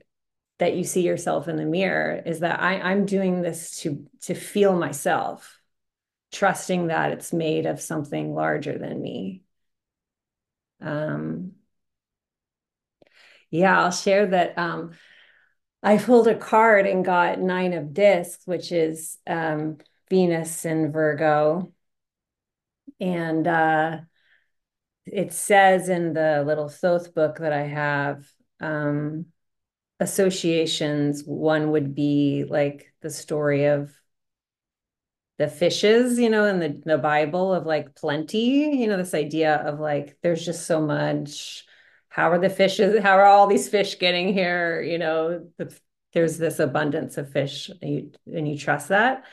that 0.60 0.76
you 0.76 0.84
see 0.84 1.04
yourself 1.04 1.48
in 1.48 1.56
the 1.56 1.66
mirror 1.66 2.22
is 2.26 2.40
that 2.40 2.60
I, 2.60 2.80
I'm 2.80 3.06
doing 3.06 3.41
this 3.41 3.78
to 3.82 4.08
to 4.24 4.34
feel 4.34 4.78
myself, 4.78 5.60
trusting 6.32 6.88
that 6.88 7.12
it's 7.12 7.32
made 7.32 7.66
of 7.66 7.80
something 7.80 8.34
larger 8.34 8.78
than 8.78 9.02
me. 9.02 9.44
Um, 10.82 11.54
yeah, 13.49 13.82
I'll 13.82 13.91
share 13.91 14.28
that. 14.28 14.57
Um, 14.57 14.91
I 15.84 15.98
pulled 15.98 16.28
a 16.28 16.36
card 16.36 16.86
and 16.88 17.06
got 17.06 17.40
nine 17.40 17.74
of 17.74 17.94
discs, 17.94 18.45
which 18.45 18.72
is 18.72 19.18
um, 19.28 19.78
Venus 20.10 20.65
and 20.65 20.91
Virgo. 20.91 21.72
And 22.99 23.48
uh, 23.48 23.99
it 25.06 25.34
says 25.34 25.90
in 25.90 26.14
the 26.14 26.44
little 26.45 26.69
Thoth 26.69 27.14
book 27.14 27.38
that 27.40 27.53
I 27.53 27.64
have 27.64 28.26
um, 28.60 29.28
associations. 29.99 31.24
One 31.24 31.72
would 31.72 31.95
be 31.95 32.45
like 32.48 32.91
the 33.02 33.10
story 33.10 33.65
of 33.65 33.94
the 35.38 35.48
fishes, 35.48 36.18
you 36.18 36.30
know, 36.30 36.45
in 36.45 36.60
the, 36.60 36.82
the 36.84 36.98
Bible 36.98 37.53
of 37.53 37.65
like 37.65 37.95
plenty, 37.95 38.80
you 38.80 38.88
know, 38.88 38.98
this 38.98 39.14
idea 39.14 39.56
of 39.57 39.80
like 39.80 40.18
there's 40.24 40.44
just 40.44 40.65
so 40.65 40.82
much 40.82 41.66
how 42.18 42.31
are 42.31 42.39
the 42.39 42.49
fishes 42.49 43.02
how 43.02 43.18
are 43.18 43.26
all 43.26 43.48
these 43.48 43.69
fish 43.69 43.99
getting 43.99 44.34
here? 44.34 44.81
You 44.81 44.98
know 44.98 45.48
the, 45.57 45.73
there's 46.14 46.38
this 46.38 46.60
abundance 46.60 47.18
of 47.18 47.31
fish 47.31 47.69
and 47.81 47.94
you, 47.94 48.11
and 48.34 48.48
you 48.48 48.57
trust 48.57 48.89
that. 48.89 49.23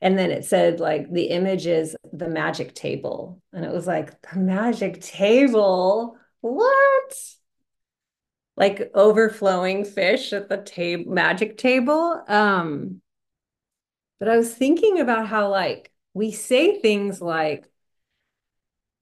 And 0.00 0.18
then 0.18 0.30
it 0.30 0.46
said 0.46 0.80
like 0.80 1.12
the 1.12 1.24
image 1.24 1.66
is 1.66 1.94
the 2.12 2.28
magic 2.28 2.74
table. 2.74 3.42
And 3.52 3.64
it 3.64 3.70
was 3.70 3.86
like 3.86 4.22
the 4.22 4.38
magic 4.38 5.02
table? 5.02 6.16
What? 6.40 7.16
Like 8.56 8.90
overflowing 8.94 9.84
fish 9.84 10.32
at 10.32 10.48
the 10.48 10.56
table 10.56 11.12
magic 11.12 11.58
table? 11.58 12.24
Um 12.26 13.02
but 14.18 14.28
i 14.28 14.36
was 14.36 14.54
thinking 14.54 15.00
about 15.00 15.26
how 15.26 15.48
like 15.48 15.90
we 16.14 16.30
say 16.30 16.78
things 16.78 17.20
like 17.20 17.66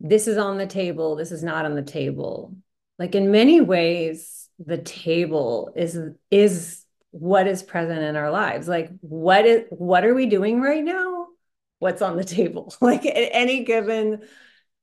this 0.01 0.29
is 0.29 0.39
on 0.39 0.59
the 0.59 0.67
table 0.67 1.17
this 1.17 1.33
is 1.33 1.43
not 1.43 1.65
on 1.65 1.75
the 1.75 1.83
table 1.83 2.55
like 2.99 3.15
in 3.15 3.31
many 3.31 3.61
ways 3.61 4.49
the 4.59 4.79
table 4.79 5.73
is 5.77 5.99
is 6.31 6.85
what 7.11 7.47
is 7.47 7.63
present 7.63 8.01
in 8.01 8.17
our 8.17 8.31
lives. 8.31 8.69
Like 8.69 8.91
what 9.01 9.47
is 9.47 9.65
what 9.71 10.05
are 10.05 10.15
we 10.15 10.27
doing 10.27 10.61
right 10.61 10.85
now? 10.85 11.27
What's 11.79 12.03
on 12.03 12.17
the 12.17 12.25
table? 12.25 12.75
Like 12.81 13.07
at 13.07 13.31
any 13.33 13.65
given 13.65 14.23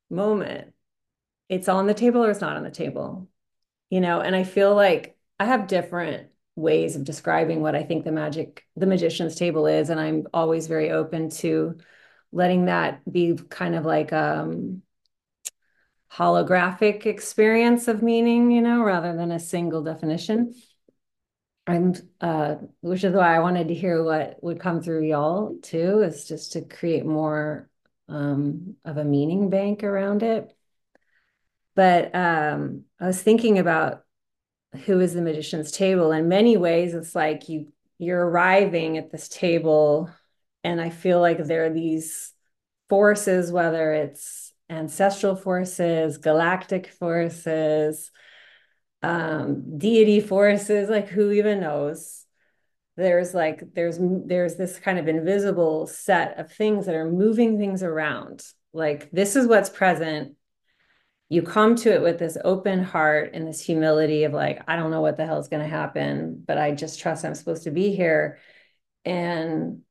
moment 0.09 0.73
it's 1.49 1.69
on 1.69 1.87
the 1.87 1.93
table 1.93 2.23
or 2.23 2.31
it's 2.31 2.41
not 2.41 2.57
on 2.57 2.63
the 2.63 2.71
table 2.71 3.27
you 3.89 4.01
know? 4.01 4.19
And 4.21 4.35
i 4.35 4.43
feel 4.43 4.75
like 4.75 5.17
i 5.39 5.45
have 5.45 5.67
different 5.67 6.29
ways 6.55 6.95
of 6.95 7.03
describing 7.03 7.61
what 7.61 7.75
I 7.75 7.83
think 7.83 8.05
the 8.05 8.11
magic, 8.11 8.65
the 8.75 8.85
magician's 8.85 9.35
table 9.35 9.67
is. 9.67 9.89
And 9.89 9.99
I'm 9.99 10.27
always 10.33 10.67
very 10.67 10.91
open 10.91 11.29
to 11.31 11.77
letting 12.31 12.65
that 12.65 13.01
be 13.11 13.37
kind 13.49 13.75
of 13.75 13.85
like 13.85 14.11
um 14.13 14.81
holographic 16.11 17.05
experience 17.05 17.87
of 17.87 18.01
meaning, 18.01 18.51
you 18.51 18.61
know, 18.61 18.83
rather 18.83 19.15
than 19.15 19.31
a 19.31 19.39
single 19.39 19.83
definition. 19.83 20.53
I'm 21.67 21.95
uh 22.21 22.55
which 22.81 23.03
is 23.03 23.13
why 23.13 23.35
I 23.35 23.39
wanted 23.39 23.69
to 23.69 23.73
hear 23.73 24.03
what 24.03 24.41
would 24.43 24.59
come 24.59 24.81
through 24.81 25.07
y'all 25.07 25.57
too, 25.61 26.01
is 26.01 26.27
just 26.27 26.53
to 26.53 26.61
create 26.61 27.05
more 27.05 27.69
um 28.07 28.75
of 28.85 28.97
a 28.97 29.03
meaning 29.03 29.49
bank 29.49 29.83
around 29.83 30.21
it. 30.21 30.55
But 31.75 32.13
um 32.15 32.83
I 32.99 33.07
was 33.07 33.21
thinking 33.21 33.57
about 33.57 34.03
who 34.85 34.99
is 34.99 35.13
the 35.13 35.21
magician's 35.21 35.71
table. 35.71 36.11
In 36.11 36.27
many 36.27 36.57
ways, 36.57 36.93
it's 36.93 37.15
like 37.15 37.49
you 37.49 37.71
you're 37.97 38.25
arriving 38.25 38.97
at 38.97 39.11
this 39.11 39.29
table, 39.29 40.09
and 40.63 40.81
I 40.81 40.89
feel 40.89 41.19
like 41.21 41.37
there 41.39 41.65
are 41.65 41.73
these 41.73 42.33
forces, 42.89 43.51
whether 43.51 43.93
it's 43.93 44.53
ancestral 44.69 45.35
forces, 45.35 46.17
galactic 46.17 46.87
forces, 46.87 48.11
um, 49.01 49.77
deity 49.77 50.19
forces, 50.19 50.89
like 50.89 51.07
who 51.07 51.31
even 51.31 51.59
knows? 51.59 52.25
There's 52.97 53.33
like 53.33 53.61
there's 53.73 53.99
there's 53.99 54.55
this 54.55 54.79
kind 54.79 54.97
of 54.97 55.07
invisible 55.07 55.87
set 55.87 56.39
of 56.39 56.51
things 56.51 56.85
that 56.85 56.95
are 56.95 57.11
moving 57.11 57.57
things 57.57 57.83
around. 57.83 58.43
Like 58.73 59.11
this 59.11 59.35
is 59.35 59.47
what's 59.47 59.69
present 59.69 60.35
you 61.29 61.41
come 61.41 61.75
to 61.75 61.93
it 61.93 62.01
with 62.01 62.19
this 62.19 62.37
open 62.43 62.83
heart 62.83 63.31
and 63.33 63.47
this 63.47 63.59
humility 63.59 64.25
of 64.25 64.33
like, 64.33 64.61
I 64.67 64.75
don't 64.75 64.91
know 64.91 65.01
what 65.01 65.17
the 65.17 65.25
hell 65.25 65.39
is 65.39 65.47
going 65.47 65.63
to 65.63 65.69
happen, 65.69 66.43
but 66.45 66.57
I 66.57 66.71
just 66.71 66.99
trust 66.99 67.25
I'm 67.25 67.33
supposed 67.33 67.63
to 67.63 67.71
be 67.71 67.95
here. 67.95 68.37
And 69.03 69.81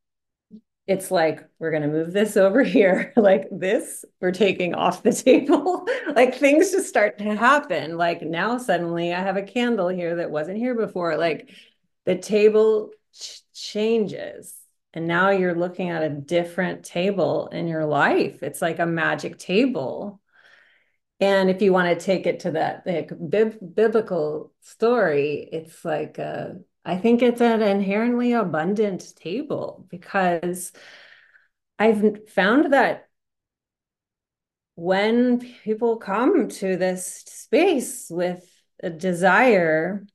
it's 0.86 1.10
like, 1.10 1.48
we're 1.58 1.70
going 1.70 1.82
to 1.82 1.88
move 1.88 2.12
this 2.12 2.36
over 2.36 2.62
here. 2.62 3.12
like 3.16 3.48
this, 3.50 4.04
we're 4.20 4.32
taking 4.32 4.74
off 4.74 5.02
the 5.02 5.12
table. 5.24 5.86
like 6.14 6.34
things 6.34 6.70
just 6.70 6.88
start 6.88 7.18
to 7.18 7.34
happen. 7.36 7.96
Like 7.96 8.22
now, 8.22 8.58
suddenly, 8.58 9.12
I 9.12 9.20
have 9.20 9.36
a 9.36 9.42
candle 9.42 9.88
here 9.88 10.16
that 10.16 10.30
wasn't 10.30 10.58
here 10.58 10.74
before. 10.74 11.16
Like 11.16 11.50
the 12.04 12.16
table 12.16 12.90
ch- 13.14 13.42
changes. 13.54 14.54
And 14.92 15.08
now 15.08 15.30
you're 15.30 15.56
looking 15.56 15.90
at 15.90 16.04
a 16.04 16.10
different 16.10 16.84
table 16.84 17.48
in 17.48 17.66
your 17.66 17.84
life. 17.84 18.42
It's 18.42 18.62
like 18.62 18.78
a 18.78 18.86
magic 18.86 19.38
table 19.38 20.20
and 21.20 21.48
if 21.48 21.62
you 21.62 21.72
want 21.72 21.88
to 21.98 22.04
take 22.04 22.26
it 22.26 22.40
to 22.40 22.52
that 22.52 22.82
like 22.86 23.10
bib- 23.30 23.74
biblical 23.74 24.52
story, 24.60 25.48
it's 25.52 25.84
like 25.84 26.18
uh, 26.18 26.48
I 26.84 26.98
think 26.98 27.22
it's 27.22 27.40
an 27.40 27.62
inherently 27.62 28.32
abundant 28.34 29.14
table 29.16 29.86
because 29.88 30.72
I've 31.78 32.28
found 32.28 32.72
that 32.72 33.08
when 34.76 35.40
people 35.40 35.96
come 35.96 36.48
to 36.48 36.76
this 36.76 37.22
space 37.26 38.08
with 38.10 38.44
a 38.82 38.90
desire, 38.90 40.06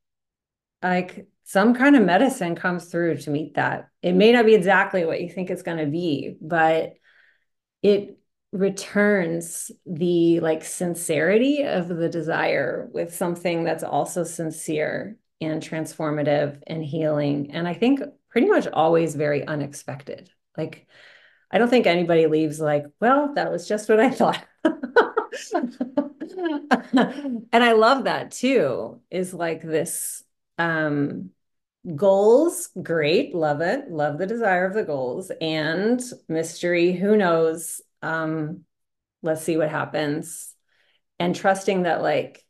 like 0.84 1.28
some 1.44 1.74
kind 1.74 1.96
of 1.96 2.04
medicine 2.04 2.56
comes 2.56 2.86
through 2.86 3.18
to 3.18 3.32
meet 3.32 3.56
that. 3.56 3.90
It 4.04 4.14
may 4.14 4.32
not 4.32 4.46
be 4.46 4.54
exactly 4.54 5.06
what 5.06 5.22
you 5.22 5.30
think 5.30 5.50
it's 5.50 5.64
going 5.64 5.80
to 5.80 5.88
be, 5.88 6.36
but 6.40 6.94
it 7.82 8.20
returns 8.52 9.72
the 9.86 10.40
like 10.40 10.64
sincerity 10.64 11.64
of 11.64 11.88
the 11.88 12.10
desire 12.10 12.88
with 12.92 13.16
something 13.16 13.64
that's 13.64 13.84
also 13.84 14.24
sincere 14.24 15.18
and 15.42 15.62
transformative 15.62 16.62
and 16.68 16.84
healing 16.84 17.52
and 17.52 17.68
i 17.68 17.74
think 17.74 18.02
pretty 18.30 18.48
much 18.48 18.68
always 18.68 19.16
very 19.16 19.46
unexpected. 19.46 20.30
Like 20.58 20.88
i 21.52 21.58
don't 21.58 21.70
think 21.70 21.88
anybody 21.88 22.28
leaves 22.28 22.60
like 22.60 22.86
well 23.00 23.34
that 23.36 23.52
was 23.52 23.68
just 23.68 23.90
what 23.90 24.00
i 24.00 24.10
thought. 24.10 24.44
And 27.52 27.64
i 27.64 27.72
love 27.74 28.04
that 28.06 28.32
too 28.32 29.02
is 29.10 29.34
like 29.34 29.62
this 29.62 30.24
um 30.58 31.32
goals 31.96 32.70
great 32.82 33.34
love 33.34 33.62
it 33.62 33.90
love 33.90 34.18
the 34.18 34.28
desire 34.28 34.66
of 34.66 34.74
the 34.74 34.84
goals 34.84 35.32
and 35.42 36.02
mystery 36.28 36.92
who 36.92 37.16
knows 37.18 37.82
um 38.02 38.66
let's 39.22 39.44
see 39.44 39.58
what 39.58 39.70
happens. 39.70 40.54
And 41.20 41.36
trusting 41.36 41.84
that 41.84 42.02
like 42.02 42.46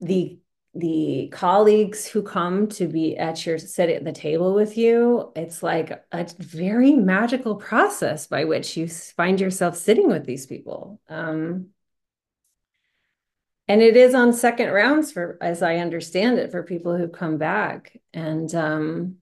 the 0.00 0.38
the 0.74 1.28
colleagues 1.32 2.06
who 2.06 2.22
come 2.22 2.68
to 2.68 2.86
be 2.86 3.16
at 3.16 3.44
your 3.44 3.58
sit 3.58 3.90
at 3.90 4.04
the 4.04 4.12
table 4.12 4.54
with 4.54 4.78
you 4.78 5.32
it's 5.34 5.64
like 5.64 5.90
a 6.12 6.26
very 6.38 6.94
magical 6.94 7.56
process 7.56 8.28
by 8.28 8.44
which 8.44 8.76
you 8.76 8.86
find 8.86 9.40
yourself 9.40 9.76
sitting 9.76 10.08
with 10.08 10.24
these 10.26 10.46
people. 10.46 11.00
Um 11.08 11.70
and 13.66 13.82
it 13.82 13.96
is 13.96 14.14
on 14.14 14.32
second 14.32 14.70
rounds 14.70 15.10
for 15.12 15.38
as 15.40 15.62
i 15.62 15.76
understand 15.76 16.38
it 16.38 16.52
for 16.52 16.62
people 16.62 16.96
who 16.96 17.08
come 17.08 17.36
back. 17.36 17.96
And 18.14 18.54
um 18.54 19.16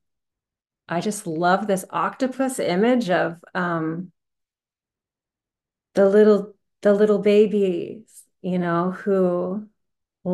i 0.86 1.00
just 1.00 1.26
love 1.26 1.66
this 1.66 1.86
octopus 1.90 2.58
image 2.58 3.08
of 3.08 3.36
um 3.54 4.12
the 5.94 6.06
little 6.08 6.54
the 6.82 6.92
little 6.92 7.18
babies 7.18 8.22
you 8.42 8.58
know 8.58 8.90
who 8.90 9.66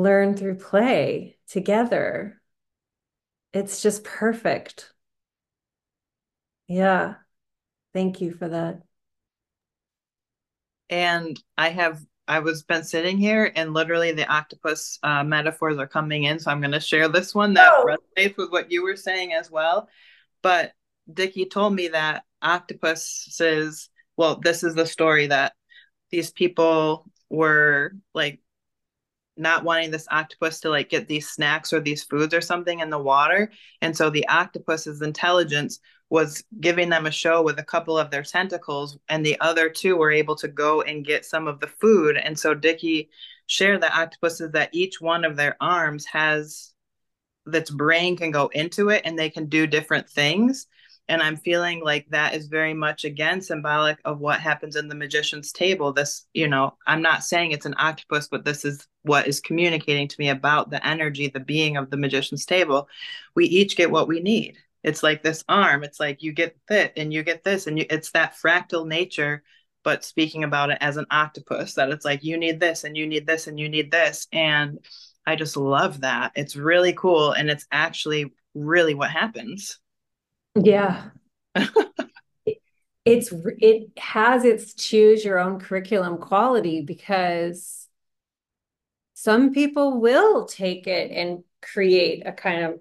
learn 0.03 0.37
through 0.37 0.57
play 0.57 1.37
together. 1.49 2.41
It's 3.53 3.83
just 3.83 4.05
perfect. 4.05 4.93
Yeah. 6.67 7.15
Thank 7.93 8.21
you 8.21 8.33
for 8.33 8.49
that. 8.49 8.83
And 10.91 11.43
i 11.57 11.71
have 11.71 12.05
i 12.29 12.41
was 12.41 12.63
been 12.63 12.85
sitting 12.85 13.17
here 13.17 13.51
and 13.57 13.73
literally 13.73 14.13
the 14.13 14.31
octopus 14.31 14.99
uh, 15.03 15.25
metaphors 15.25 15.79
are 15.79 15.87
coming 15.87 16.25
in 16.25 16.39
so 16.39 16.51
i'm 16.51 16.61
going 16.61 16.73
to 16.73 16.79
share 16.81 17.09
this 17.09 17.35
one 17.35 17.55
that 17.55 17.73
oh. 17.75 17.87
resonates 17.87 18.37
with 18.37 18.51
what 18.51 18.71
you 18.71 18.83
were 18.83 18.97
saying 18.97 19.33
as 19.33 19.51
well. 19.51 19.89
But 20.43 20.73
Dickie 21.13 21.47
told 21.47 21.75
me 21.75 21.89
that 21.89 22.25
octopus 22.43 23.27
says, 23.31 23.89
well, 24.17 24.39
this 24.41 24.63
is 24.63 24.75
the 24.75 24.87
story 24.87 25.27
that 25.29 25.55
these 26.11 26.31
people 26.31 27.11
were 27.31 27.93
like 28.15 28.41
not 29.37 29.65
wanting 29.65 29.91
this 29.91 30.07
octopus 30.11 30.61
to 30.61 30.71
like 30.71 30.89
get 30.89 31.09
these 31.09 31.29
snacks 31.29 31.73
or 31.73 31.81
these 31.81 32.05
foods 32.05 32.35
or 32.35 32.41
something 32.41 32.81
in 32.81 32.91
the 32.91 32.99
water. 32.99 33.51
And 33.81 33.97
so 33.97 34.11
the 34.11 34.27
octopus's 34.29 35.03
intelligence 35.03 35.81
was 36.11 36.45
giving 36.61 36.91
them 36.91 37.07
a 37.07 37.11
show 37.11 37.43
with 37.43 37.59
a 37.59 37.65
couple 37.65 37.99
of 37.99 38.11
their 38.11 38.23
tentacles, 38.23 38.99
and 39.09 39.25
the 39.25 39.41
other 39.41 39.69
two 39.69 39.97
were 39.97 40.13
able 40.13 40.37
to 40.37 40.49
go 40.49 40.83
and 40.83 41.05
get 41.05 41.25
some 41.25 41.49
of 41.49 41.61
the 41.61 41.67
food. 41.67 42.17
And 42.17 42.39
so 42.39 42.55
Dickie 42.55 43.11
shared 43.47 43.83
that 43.83 43.97
octopuses 43.97 44.53
that 44.53 44.71
each 44.73 45.01
one 45.01 45.25
of 45.25 45.37
their 45.37 45.57
arms 45.61 46.05
has 46.07 46.73
that's 47.47 47.71
brain 47.71 48.17
can 48.17 48.31
go 48.31 48.49
into 48.55 48.89
it 48.89 49.03
and 49.05 49.19
they 49.19 49.29
can 49.29 49.47
do 49.47 49.67
different 49.67 50.09
things 50.09 50.67
and 51.09 51.23
i'm 51.23 51.37
feeling 51.37 51.83
like 51.83 52.07
that 52.11 52.35
is 52.35 52.47
very 52.47 52.75
much 52.75 53.05
again 53.05 53.41
symbolic 53.41 53.99
of 54.05 54.21
what 54.21 54.41
happens 54.41 54.77
in 54.77 54.89
the 54.89 54.95
magician's 54.95 55.53
table. 55.53 55.93
This 55.93 56.27
you 56.33 56.49
know 56.49 56.77
i'm 56.87 57.03
not 57.03 57.25
saying 57.25 57.51
it's 57.53 57.67
an 57.67 57.75
octopus 57.79 58.29
but 58.29 58.45
this 58.45 58.65
is 58.65 58.87
what 59.03 59.27
is 59.27 59.41
communicating 59.41 60.09
to 60.09 60.17
me 60.19 60.31
about 60.31 60.71
the 60.71 60.85
energy 60.87 61.29
the 61.29 61.41
being 61.41 61.77
of 61.77 61.91
the 61.91 61.97
magician's 61.97 62.47
table. 62.47 62.89
We 63.35 63.47
each 63.47 63.77
get 63.77 63.91
what 63.91 64.09
we 64.09 64.21
need. 64.21 64.59
It's 64.83 65.03
like 65.03 65.23
this 65.23 65.45
arm. 65.49 65.83
It's 65.83 65.99
like 66.01 66.23
you 66.23 66.33
get 66.33 66.57
that 66.69 66.93
and 66.97 67.13
you 67.13 67.23
get 67.23 67.43
this 67.43 67.67
and 67.67 67.79
you, 67.79 67.87
it's 67.89 68.11
that 68.13 68.37
fractal 68.37 68.87
nature 68.87 69.43
but 69.83 70.03
speaking 70.03 70.45
about 70.45 70.71
it 70.71 70.79
as 70.81 70.97
an 70.97 71.05
octopus 71.11 71.75
that 71.75 71.91
it's 71.91 72.07
like 72.07 72.25
you 72.25 72.39
need 72.39 72.59
this 72.59 72.85
and 72.85 72.97
you 72.97 73.07
need 73.07 73.27
this 73.27 73.47
and 73.47 73.61
you 73.61 73.69
need 73.69 73.91
this. 73.91 74.27
And 74.33 74.79
i 75.27 75.37
just 75.37 75.57
love 75.57 76.01
that. 76.01 76.33
It's 76.35 76.57
really 76.57 76.93
cool 76.95 77.33
and 77.33 77.51
it's 77.51 77.67
actually 77.71 78.33
really 78.55 78.95
what 78.95 79.11
happens 79.11 79.79
yeah. 80.55 81.11
it's 83.05 83.33
it 83.59 83.91
has 83.99 84.45
its 84.45 84.75
choose 84.75 85.25
your 85.25 85.39
own 85.39 85.61
curriculum 85.61 86.19
quality 86.19 86.81
because 86.81 87.89
some 89.15 89.53
people 89.53 90.01
will 90.01 90.47
take 90.47 90.87
it 90.87 91.11
and 91.11 91.45
create 91.63 92.27
a 92.27 92.33
kind 92.33 92.65
of 92.65 92.81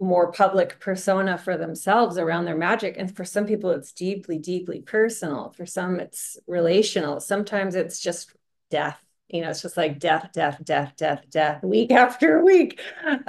more 0.00 0.30
public 0.32 0.78
persona 0.80 1.36
for 1.36 1.56
themselves 1.56 2.18
around 2.18 2.44
their 2.44 2.56
magic. 2.56 2.96
And 2.98 3.14
for 3.14 3.24
some 3.24 3.46
people 3.46 3.70
it's 3.70 3.92
deeply 3.92 4.38
deeply 4.38 4.80
personal. 4.80 5.50
For 5.56 5.66
some 5.66 6.00
it's 6.00 6.38
relational. 6.46 7.20
Sometimes 7.20 7.74
it's 7.74 8.00
just 8.00 8.34
death 8.70 9.02
you 9.28 9.42
know 9.42 9.50
it's 9.50 9.62
just 9.62 9.76
like 9.76 9.98
death 9.98 10.30
death 10.32 10.60
death 10.64 10.94
death 10.96 11.24
death 11.30 11.62
week 11.62 11.90
after 12.04 12.44
week. 12.44 12.80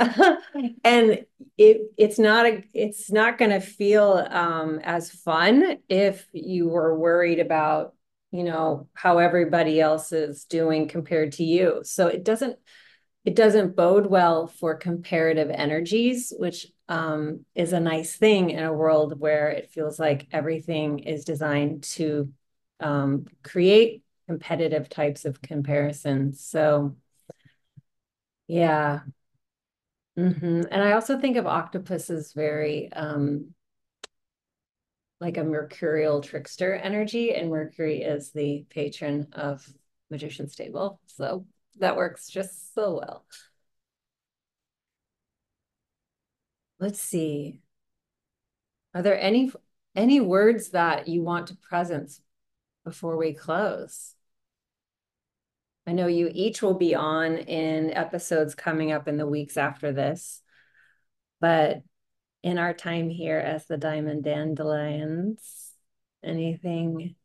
And 0.84 1.26
it 1.58 1.82
it's 1.98 2.20
not 2.20 2.46
a 2.46 2.64
it's 2.74 3.12
not 3.12 3.38
going 3.38 3.52
to 3.52 3.60
feel 3.60 4.26
um 4.30 4.80
as 4.84 5.12
fun 5.12 5.78
if 5.90 6.28
you 6.32 6.70
were 6.70 6.98
worried 6.98 7.40
about 7.40 7.94
you 8.32 8.44
know 8.44 8.88
how 8.94 9.18
everybody 9.18 9.82
else 9.82 10.12
is 10.12 10.46
doing 10.46 10.88
compared 10.88 11.34
to 11.34 11.44
you. 11.44 11.82
So 11.84 12.08
it 12.08 12.24
doesn't 12.24 12.58
it 13.26 13.36
doesn't 13.36 13.76
bode 13.76 14.08
well 14.08 14.48
for 14.48 14.76
comparative 14.76 15.50
energies, 15.50 16.34
which 16.38 16.68
um, 16.88 17.46
is 17.54 17.74
a 17.74 17.80
nice 17.80 18.16
thing 18.16 18.50
in 18.50 18.64
a 18.64 18.74
world 18.74 19.20
where 19.20 19.50
it 19.50 19.72
feels 19.72 20.00
like 20.00 20.28
everything 20.32 21.00
is 21.00 21.26
designed 21.26 21.84
to 21.84 22.32
um, 22.80 23.26
create 23.44 24.04
competitive 24.30 24.88
types 24.90 25.26
of 25.26 25.42
comparisons. 25.42 26.40
So, 26.40 26.96
yeah. 28.48 29.00
Mm-hmm. 30.20 30.62
And 30.70 30.84
I 30.84 30.92
also 30.92 31.20
think 31.20 31.36
of 31.36 31.48
octopus 31.48 32.12
as 32.12 32.34
very 32.34 32.94
um, 32.94 33.56
like 35.20 35.38
a 35.38 35.44
mercurial 35.44 36.22
trickster 36.22 36.76
energy, 36.76 37.34
and 37.34 37.50
Mercury 37.50 38.04
is 38.04 38.32
the 38.32 38.68
patron 38.70 39.30
of 39.34 39.68
Magician's 40.12 40.56
Table. 40.56 41.02
So 41.08 41.48
that 41.80 41.98
works 41.98 42.30
just 42.30 42.76
so 42.76 43.00
well. 43.00 43.26
Let's 46.80 47.02
see. 47.02 47.62
Are 48.94 49.02
there 49.02 49.20
any 49.20 49.52
any 49.96 50.20
words 50.20 50.70
that 50.70 51.08
you 51.08 51.24
want 51.24 51.48
to 51.48 51.56
presence 51.56 52.22
before 52.86 53.18
we 53.18 53.34
close? 53.34 54.16
I 55.88 55.94
know 55.94 56.08
you 56.08 56.30
each 56.34 56.62
will 56.62 56.76
be 56.76 56.94
on 56.96 57.38
in 57.38 57.92
episodes 57.92 58.56
coming 58.56 58.92
up 58.92 59.08
in 59.08 59.18
the 59.18 59.28
weeks 59.28 59.58
after 59.58 59.92
this, 59.92 60.42
but 61.42 61.82
in 62.44 62.58
our 62.58 62.74
time 62.74 63.10
here 63.10 63.40
as 63.40 63.66
the 63.66 63.78
Diamond 63.78 64.24
Dandelions, 64.24 65.74
anything 66.24 67.16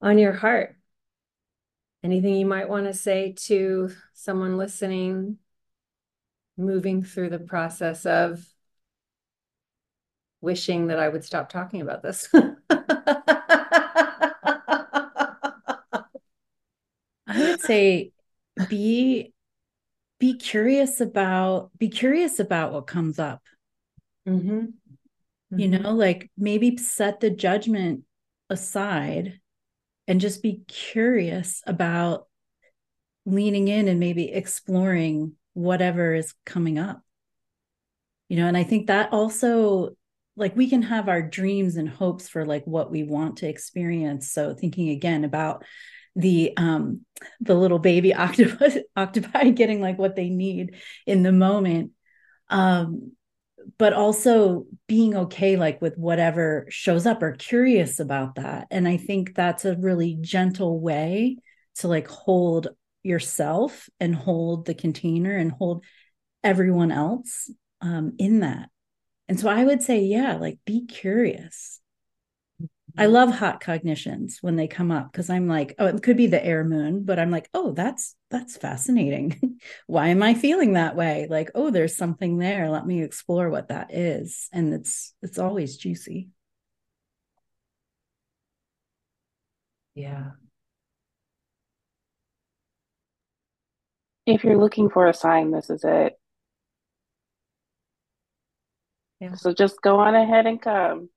on 0.00 0.18
your 0.18 0.32
heart? 0.32 0.76
Anything 2.02 2.34
you 2.36 2.46
might 2.46 2.68
want 2.68 2.86
to 2.86 2.94
say 2.94 3.32
to 3.46 3.90
someone 4.12 4.58
listening, 4.58 5.38
moving 6.56 7.02
through 7.02 7.30
the 7.30 7.38
process 7.38 8.06
of 8.06 8.46
wishing 10.40 10.88
that 10.88 10.98
I 10.98 11.08
would 11.08 11.24
stop 11.24 11.48
talking 11.48 11.80
about 11.80 12.02
this? 12.02 12.28
I 17.28 17.38
would 17.38 17.54
say 17.66 18.12
be 18.68 19.32
be 20.18 20.34
curious 20.34 21.00
about 21.00 21.70
be 21.78 21.88
curious 21.88 22.38
about 22.40 22.72
what 22.72 22.86
comes 22.86 23.18
up. 23.18 23.42
Mm-hmm. 24.28 24.58
Mm-hmm. 24.58 25.58
You 25.58 25.68
know, 25.68 25.92
like 25.92 26.30
maybe 26.36 26.76
set 26.76 27.20
the 27.20 27.30
judgment 27.30 28.02
aside 28.50 29.40
and 30.08 30.20
just 30.20 30.42
be 30.42 30.62
curious 30.68 31.62
about 31.66 32.26
leaning 33.24 33.68
in 33.68 33.88
and 33.88 34.00
maybe 34.00 34.32
exploring 34.32 35.32
whatever 35.54 36.14
is 36.14 36.34
coming 36.44 36.78
up. 36.78 37.02
You 38.28 38.36
know, 38.36 38.46
and 38.46 38.56
I 38.56 38.64
think 38.64 38.86
that 38.86 39.12
also 39.12 39.96
like 40.36 40.54
we 40.56 40.68
can 40.68 40.82
have 40.82 41.08
our 41.08 41.22
dreams 41.22 41.76
and 41.76 41.88
hopes 41.88 42.28
for 42.28 42.44
like 42.44 42.64
what 42.66 42.90
we 42.90 43.02
want 43.02 43.38
to 43.38 43.48
experience. 43.48 44.30
So 44.30 44.54
thinking 44.54 44.90
again 44.90 45.24
about 45.24 45.64
the 46.16 46.52
um 46.56 47.02
the 47.40 47.54
little 47.54 47.78
baby 47.78 48.12
octopus 48.14 48.78
octopi 48.96 49.50
getting 49.50 49.80
like 49.80 49.98
what 49.98 50.16
they 50.16 50.30
need 50.30 50.74
in 51.06 51.22
the 51.22 51.32
moment. 51.32 51.92
Um 52.48 53.12
but 53.78 53.92
also 53.92 54.64
being 54.86 55.16
okay 55.16 55.56
like 55.56 55.82
with 55.82 55.96
whatever 55.98 56.66
shows 56.68 57.04
up 57.04 57.22
or 57.22 57.32
curious 57.32 58.00
about 58.00 58.36
that. 58.36 58.66
And 58.70 58.88
i 58.88 58.96
think 58.96 59.34
that's 59.34 59.64
a 59.64 59.76
really 59.76 60.16
gentle 60.20 60.80
way 60.80 61.36
to 61.76 61.88
like 61.88 62.08
hold 62.08 62.68
yourself 63.02 63.88
and 64.00 64.14
hold 64.14 64.66
the 64.66 64.74
container 64.74 65.36
and 65.36 65.52
hold 65.52 65.84
everyone 66.42 66.90
else 66.90 67.50
um, 67.80 68.14
in 68.18 68.40
that. 68.40 68.70
And 69.28 69.38
so 69.38 69.48
i 69.48 69.64
would 69.64 69.82
say 69.82 70.00
yeah 70.00 70.36
like 70.36 70.58
be 70.64 70.86
curious 70.86 71.80
I 72.98 73.06
love 73.06 73.30
hot 73.30 73.60
cognitions 73.60 74.38
when 74.40 74.56
they 74.56 74.68
come 74.68 74.90
up 74.90 75.12
because 75.12 75.28
I'm 75.28 75.48
like, 75.48 75.74
oh, 75.78 75.86
it 75.86 76.02
could 76.02 76.16
be 76.16 76.28
the 76.28 76.44
air 76.44 76.64
moon, 76.64 77.04
but 77.04 77.18
I'm 77.18 77.30
like, 77.30 77.48
oh, 77.52 77.72
that's 77.72 78.14
that's 78.30 78.56
fascinating. 78.56 79.60
Why 79.86 80.08
am 80.08 80.22
I 80.22 80.34
feeling 80.34 80.72
that 80.74 80.96
way? 80.96 81.26
Like, 81.28 81.50
oh, 81.54 81.70
there's 81.70 81.96
something 81.96 82.38
there. 82.38 82.70
Let 82.70 82.86
me 82.86 83.02
explore 83.02 83.50
what 83.50 83.68
that 83.68 83.94
is. 83.94 84.48
And 84.52 84.72
it's 84.72 85.14
it's 85.22 85.38
always 85.38 85.76
juicy. 85.76 86.28
Yeah. 89.94 90.32
If 94.26 94.42
you're 94.42 94.58
looking 94.58 94.90
for 94.90 95.06
a 95.06 95.14
sign, 95.14 95.50
this 95.50 95.70
is 95.70 95.84
it. 95.84 96.18
Yeah. 99.20 99.34
So 99.34 99.52
just 99.52 99.80
go 99.82 100.00
on 100.00 100.14
ahead 100.14 100.46
and 100.46 100.60
come 100.60 101.08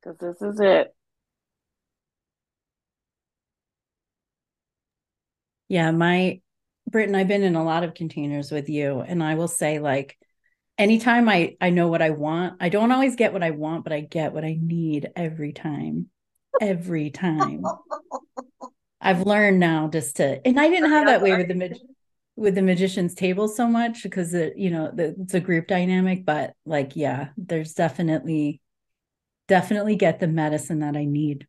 because 0.00 0.18
this 0.18 0.40
is 0.42 0.60
it. 0.60 0.94
Yeah, 5.72 5.90
my 5.90 6.42
Britton, 6.90 7.14
I've 7.14 7.28
been 7.28 7.42
in 7.42 7.56
a 7.56 7.64
lot 7.64 7.82
of 7.82 7.94
containers 7.94 8.50
with 8.50 8.68
you, 8.68 9.00
and 9.00 9.22
I 9.22 9.36
will 9.36 9.48
say, 9.48 9.78
like, 9.78 10.18
anytime 10.76 11.30
I 11.30 11.56
I 11.62 11.70
know 11.70 11.88
what 11.88 12.02
I 12.02 12.10
want, 12.10 12.58
I 12.60 12.68
don't 12.68 12.92
always 12.92 13.16
get 13.16 13.32
what 13.32 13.42
I 13.42 13.52
want, 13.52 13.82
but 13.82 13.94
I 13.94 14.00
get 14.00 14.34
what 14.34 14.44
I 14.44 14.58
need 14.60 15.08
every 15.16 15.54
time. 15.54 16.10
Every 16.60 17.08
time. 17.08 17.62
I've 19.00 19.22
learned 19.22 19.60
now 19.60 19.88
just 19.88 20.16
to, 20.16 20.46
and 20.46 20.60
I 20.60 20.68
didn't 20.68 20.90
have 20.90 21.06
that 21.06 21.22
way 21.22 21.38
with 21.38 21.48
the 21.48 21.80
with 22.36 22.54
the 22.54 22.60
magician's 22.60 23.14
table 23.14 23.48
so 23.48 23.66
much 23.66 24.02
because 24.02 24.34
it, 24.34 24.58
you 24.58 24.68
know, 24.68 24.90
the, 24.94 25.14
it's 25.22 25.32
a 25.32 25.40
group 25.40 25.68
dynamic. 25.68 26.26
But 26.26 26.52
like, 26.66 26.96
yeah, 26.96 27.28
there's 27.38 27.72
definitely, 27.72 28.60
definitely 29.48 29.96
get 29.96 30.20
the 30.20 30.28
medicine 30.28 30.80
that 30.80 30.98
I 30.98 31.06
need. 31.06 31.46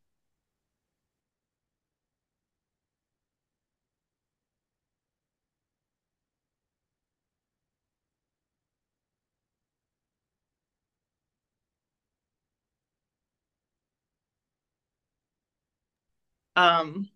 Um, 16.55 17.09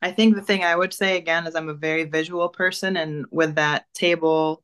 I 0.00 0.10
think 0.10 0.34
the 0.34 0.42
thing 0.42 0.64
I 0.64 0.74
would 0.74 0.92
say 0.92 1.16
again 1.16 1.46
is 1.46 1.54
I'm 1.54 1.68
a 1.68 1.74
very 1.74 2.04
visual 2.04 2.48
person, 2.48 2.96
and 2.96 3.26
with 3.30 3.54
that 3.56 3.86
table, 3.94 4.62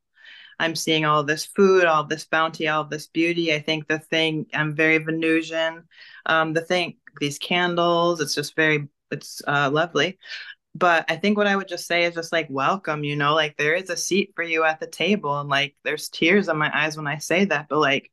I'm 0.59 0.75
seeing 0.75 1.05
all 1.05 1.23
this 1.23 1.47
food, 1.47 1.85
all 1.85 2.05
this 2.05 2.25
bounty, 2.25 2.67
all 2.69 2.85
this 2.85 3.07
beauty. 3.07 3.55
I 3.55 3.61
think 3.61 3.87
the 3.87 3.99
thing 4.01 4.47
I'm 4.53 4.75
very 4.75 4.99
Venusian. 4.99 5.85
Um, 6.27 6.53
the 6.53 6.61
thing, 6.63 6.97
these 7.21 7.39
candles, 7.39 8.21
it's 8.21 8.35
just 8.35 8.57
very, 8.57 8.89
it's 9.11 9.41
uh, 9.47 9.71
lovely. 9.73 10.19
But 10.75 11.05
I 11.09 11.17
think 11.17 11.37
what 11.37 11.47
I 11.47 11.57
would 11.57 11.69
just 11.69 11.87
say 11.87 12.05
is 12.05 12.15
just 12.15 12.33
like 12.33 12.47
welcome, 12.51 13.05
you 13.05 13.17
know, 13.17 13.35
like 13.35 13.57
there 13.57 13.75
is 13.75 13.91
a 13.91 13.97
seat 13.97 14.33
for 14.35 14.43
you 14.45 14.65
at 14.65 14.81
the 14.81 14.87
table, 14.87 15.39
and 15.41 15.49
like 15.49 15.77
there's 15.85 16.09
tears 16.09 16.49
in 16.49 16.57
my 16.57 16.71
eyes 16.77 16.97
when 16.97 17.07
I 17.07 17.19
say 17.19 17.45
that, 17.47 17.69
but 17.69 17.79
like 17.79 18.11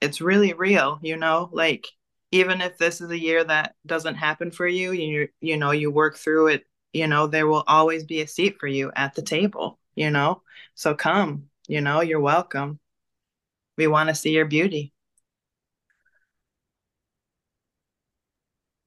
it's 0.00 0.20
really 0.20 0.52
real, 0.52 0.98
you 1.02 1.16
know, 1.16 1.48
like 1.52 1.86
even 2.32 2.60
if 2.60 2.78
this 2.78 3.00
is 3.00 3.10
a 3.10 3.18
year 3.18 3.44
that 3.44 3.76
doesn't 3.86 4.16
happen 4.16 4.50
for 4.50 4.66
you, 4.66 4.92
you 4.92 5.28
you 5.40 5.56
know, 5.56 5.70
you 5.72 5.90
work 5.90 6.16
through 6.16 6.48
it, 6.48 6.66
you 6.92 7.06
know, 7.06 7.26
there 7.28 7.46
will 7.46 7.64
always 7.68 8.04
be 8.04 8.22
a 8.22 8.26
seat 8.28 8.58
for 8.58 8.66
you 8.66 8.92
at 8.96 9.14
the 9.14 9.22
table, 9.22 9.78
you 9.94 10.10
know? 10.10 10.42
So 10.74 10.94
come, 10.94 11.48
you 11.68 11.80
know, 11.80 12.00
you're 12.02 12.20
welcome. 12.20 12.80
We 13.76 13.86
want 13.86 14.08
to 14.10 14.14
see 14.14 14.32
your 14.32 14.46
beauty. 14.46 14.92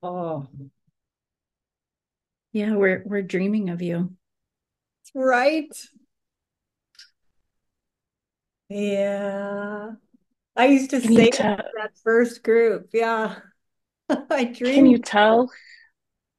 Oh. 0.01 0.47
Yeah, 2.53 2.75
we're 2.75 3.03
we're 3.05 3.21
dreaming 3.21 3.69
of 3.69 3.81
you. 3.81 4.15
Right? 5.15 5.71
Yeah. 8.69 9.95
I 10.55 10.67
used 10.67 10.91
to 10.91 11.01
say 11.01 11.29
that, 11.31 11.91
first 12.03 12.43
group. 12.43 12.89
Yeah. 12.93 13.35
I 14.09 14.45
dream. 14.45 14.75
Can 14.75 14.85
you 14.85 14.99
tell? 14.99 15.51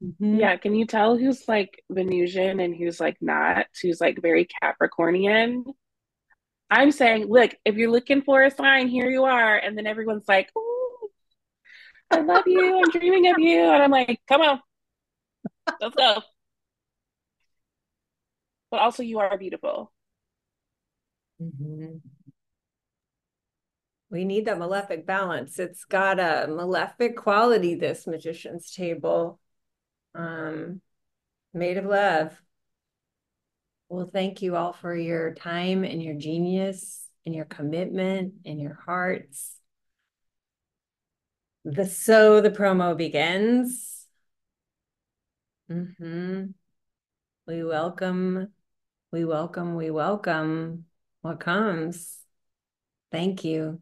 Mm-hmm. 0.03 0.39
Yeah. 0.39 0.57
Can 0.57 0.73
you 0.73 0.85
tell 0.85 1.17
who's 1.17 1.47
like 1.47 1.83
Venusian 1.89 2.59
and 2.59 2.75
who's 2.75 2.99
like 2.99 3.17
not? 3.21 3.67
Who's 3.81 4.01
like 4.01 4.21
very 4.21 4.47
Capricornian? 4.61 5.63
I'm 6.69 6.91
saying, 6.91 7.27
look, 7.27 7.55
if 7.63 7.75
you're 7.75 7.91
looking 7.91 8.23
for 8.23 8.43
a 8.43 8.51
sign, 8.51 8.87
here 8.87 9.09
you 9.09 9.23
are. 9.23 9.55
And 9.55 9.77
then 9.77 9.87
everyone's 9.87 10.27
like, 10.27 10.49
I 12.11 12.19
love 12.19 12.43
you. 12.47 12.77
I'm 12.77 12.91
dreaming 12.91 13.29
of 13.31 13.39
you. 13.39 13.61
And 13.61 13.83
I'm 13.83 13.91
like, 13.91 14.19
come 14.27 14.41
on, 14.41 14.59
let's 15.79 15.95
go. 15.95 16.21
But 18.69 18.81
also, 18.81 19.03
you 19.03 19.19
are 19.19 19.37
beautiful. 19.37 19.93
Mm-hmm 21.41 22.06
we 24.09 24.23
need 24.25 24.45
that 24.45 24.59
malefic 24.59 25.05
balance. 25.05 25.59
It's 25.59 25.83
got 25.85 26.19
a 26.19 26.47
malefic 26.47 27.17
quality, 27.17 27.75
this 27.75 28.07
magician's 28.07 28.71
table. 28.71 29.39
Um, 30.15 30.81
made 31.53 31.77
of 31.77 31.85
love. 31.85 32.39
Well, 33.89 34.09
thank 34.11 34.41
you 34.41 34.55
all 34.55 34.73
for 34.73 34.95
your 34.95 35.33
time 35.33 35.83
and 35.83 36.01
your 36.01 36.15
genius 36.15 37.07
and 37.25 37.33
your 37.35 37.45
commitment 37.45 38.33
and 38.45 38.59
your 38.59 38.79
hearts. 38.85 39.53
The 41.65 41.85
so 41.85 42.41
the 42.41 42.49
promo 42.49 42.95
begins. 42.95 44.05
Mm-hmm. 45.69 46.45
We 47.47 47.63
welcome, 47.63 48.49
we 49.11 49.25
welcome, 49.25 49.75
we 49.75 49.91
welcome 49.91 50.85
what 51.21 51.39
comes. 51.39 52.17
Thank 53.11 53.43
you. 53.43 53.81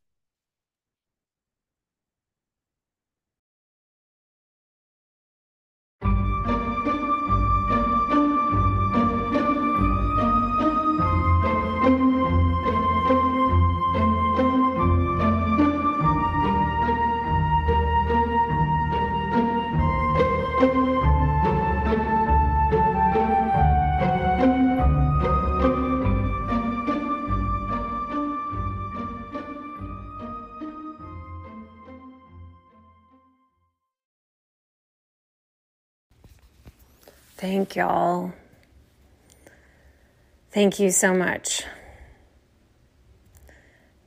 Y'all. 37.75 38.33
Thank 40.51 40.79
you 40.79 40.91
so 40.91 41.13
much. 41.13 41.63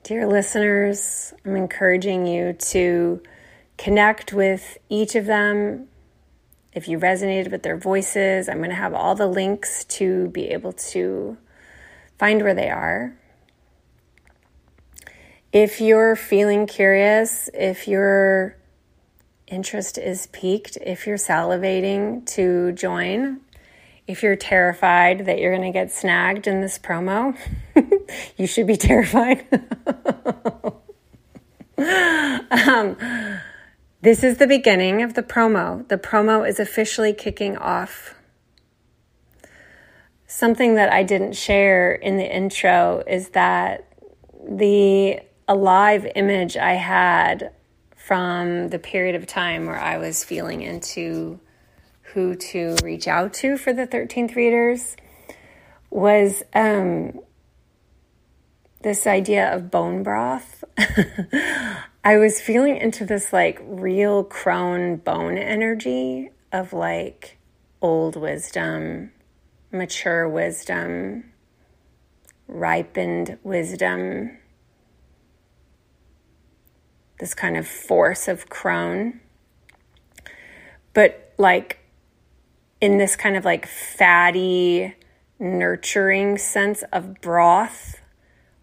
Dear 0.03 0.27
listeners, 0.27 1.33
I'm 1.45 1.57
encouraging 1.57 2.27
you 2.27 2.53
to 2.53 3.23
connect 3.79 4.33
with 4.33 4.77
each 4.89 5.15
of 5.15 5.27
them. 5.27 5.89
If 6.75 6.89
you 6.89 6.99
resonated 6.99 7.51
with 7.51 7.63
their 7.63 7.79
voices, 7.79 8.49
I'm 8.49 8.59
going 8.59 8.71
to 8.71 8.77
have 8.77 8.93
all 8.93 9.15
the 9.15 9.27
links 9.27 9.85
to 9.85 10.29
be 10.29 10.49
able 10.49 10.73
to 10.73 11.39
find 12.19 12.43
where 12.43 12.55
they 12.55 12.69
are. 12.69 13.17
If 15.53 15.81
you're 15.81 16.17
feeling 16.17 16.67
curious, 16.67 17.49
if 17.55 17.89
you're 17.89 18.57
interest 19.47 19.99
is 19.99 20.27
piqued, 20.29 20.77
if 20.79 21.07
you're 21.07 21.17
salivating 21.17 22.27
to 22.27 22.73
join, 22.73 23.41
if 24.07 24.23
you're 24.23 24.37
terrified 24.37 25.27
that 25.27 25.39
you're 25.39 25.57
going 25.57 25.73
to 25.73 25.77
get 25.77 25.91
snagged 25.91 26.47
in 26.47 26.61
this 26.61 26.79
promo, 26.79 27.37
you 28.37 28.47
should 28.47 28.67
be 28.67 28.77
terrified. 28.77 29.47
um, 32.69 32.97
this 34.03 34.23
is 34.23 34.37
the 34.37 34.47
beginning 34.47 35.03
of 35.03 35.15
the 35.15 35.23
promo. 35.23 35.89
The 35.89 35.97
promo 35.97 36.47
is 36.47 36.61
officially 36.61 37.15
kicking 37.15 37.57
off. 37.57 38.15
Something 40.27 40.75
that 40.75 40.93
I 40.93 41.03
didn't 41.03 41.35
share 41.35 41.95
in 41.95 42.17
the 42.19 42.37
intro 42.37 43.03
is 43.07 43.31
that 43.31 43.89
the 44.47 45.21
alive 45.49 46.07
image 46.15 46.57
I 46.57 46.75
had 46.75 47.53
from 47.97 48.69
the 48.69 48.79
period 48.79 49.15
of 49.15 49.27
time 49.27 49.65
where 49.65 49.79
I 49.79 49.97
was 49.97 50.25
feeling 50.25 50.61
into 50.61 51.41
who 52.15 52.35
to 52.35 52.77
reach 52.83 53.07
out 53.07 53.35
to 53.35 53.57
for 53.57 53.73
the 53.73 53.87
13th 53.87 54.35
readers 54.35 54.97
was 55.91 56.43
um, 56.55 57.21
this 58.83 59.07
idea 59.07 59.55
of 59.55 59.71
bone 59.71 60.03
broth. 60.03 60.65
I 62.05 62.17
was 62.19 62.41
feeling 62.41 62.77
into 62.77 63.05
this 63.05 63.33
like 63.33 63.61
real 63.63 64.25
crone 64.25 64.97
bone 64.97 65.37
energy 65.37 66.31
of 66.53 66.73
like 66.73 67.39
old 67.83 68.17
wisdom, 68.17 69.13
mature 69.71 70.29
wisdom, 70.29 71.33
ripened 72.49 73.39
wisdom 73.43 74.39
this 77.19 77.35
kind 77.35 77.57
of 77.57 77.67
force 77.67 78.29
of 78.29 78.49
crone. 78.49 79.21
But 80.93 81.33
like 81.39 81.79
in 82.81 82.99
this 82.99 83.17
kind 83.17 83.37
of 83.37 83.45
like 83.45 83.67
fatty, 83.67 84.95
nurturing 85.39 86.39
sense 86.39 86.83
of 86.93 87.21
broth, 87.21 88.01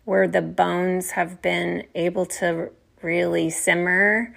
where 0.06 0.28
the 0.28 0.42
bones 0.42 1.12
have 1.12 1.42
been 1.42 1.86
able 1.96 2.26
to 2.26 2.72
really 3.02 3.50
simmer 3.50 4.36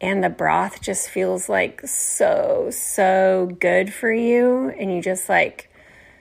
and 0.00 0.22
the 0.22 0.28
broth 0.28 0.82
just 0.82 1.08
feels 1.08 1.48
like 1.48 1.80
so, 1.86 2.68
so 2.70 3.50
good 3.60 3.92
for 3.92 4.12
you. 4.12 4.68
And 4.78 4.94
you 4.94 5.00
just 5.00 5.28
like 5.28 5.70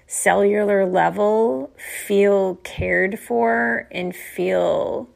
cellular 0.08 0.86
level 0.86 1.72
feel 2.06 2.56
cared 2.64 3.20
for 3.20 3.88
and 3.92 4.16
feel 4.16 5.10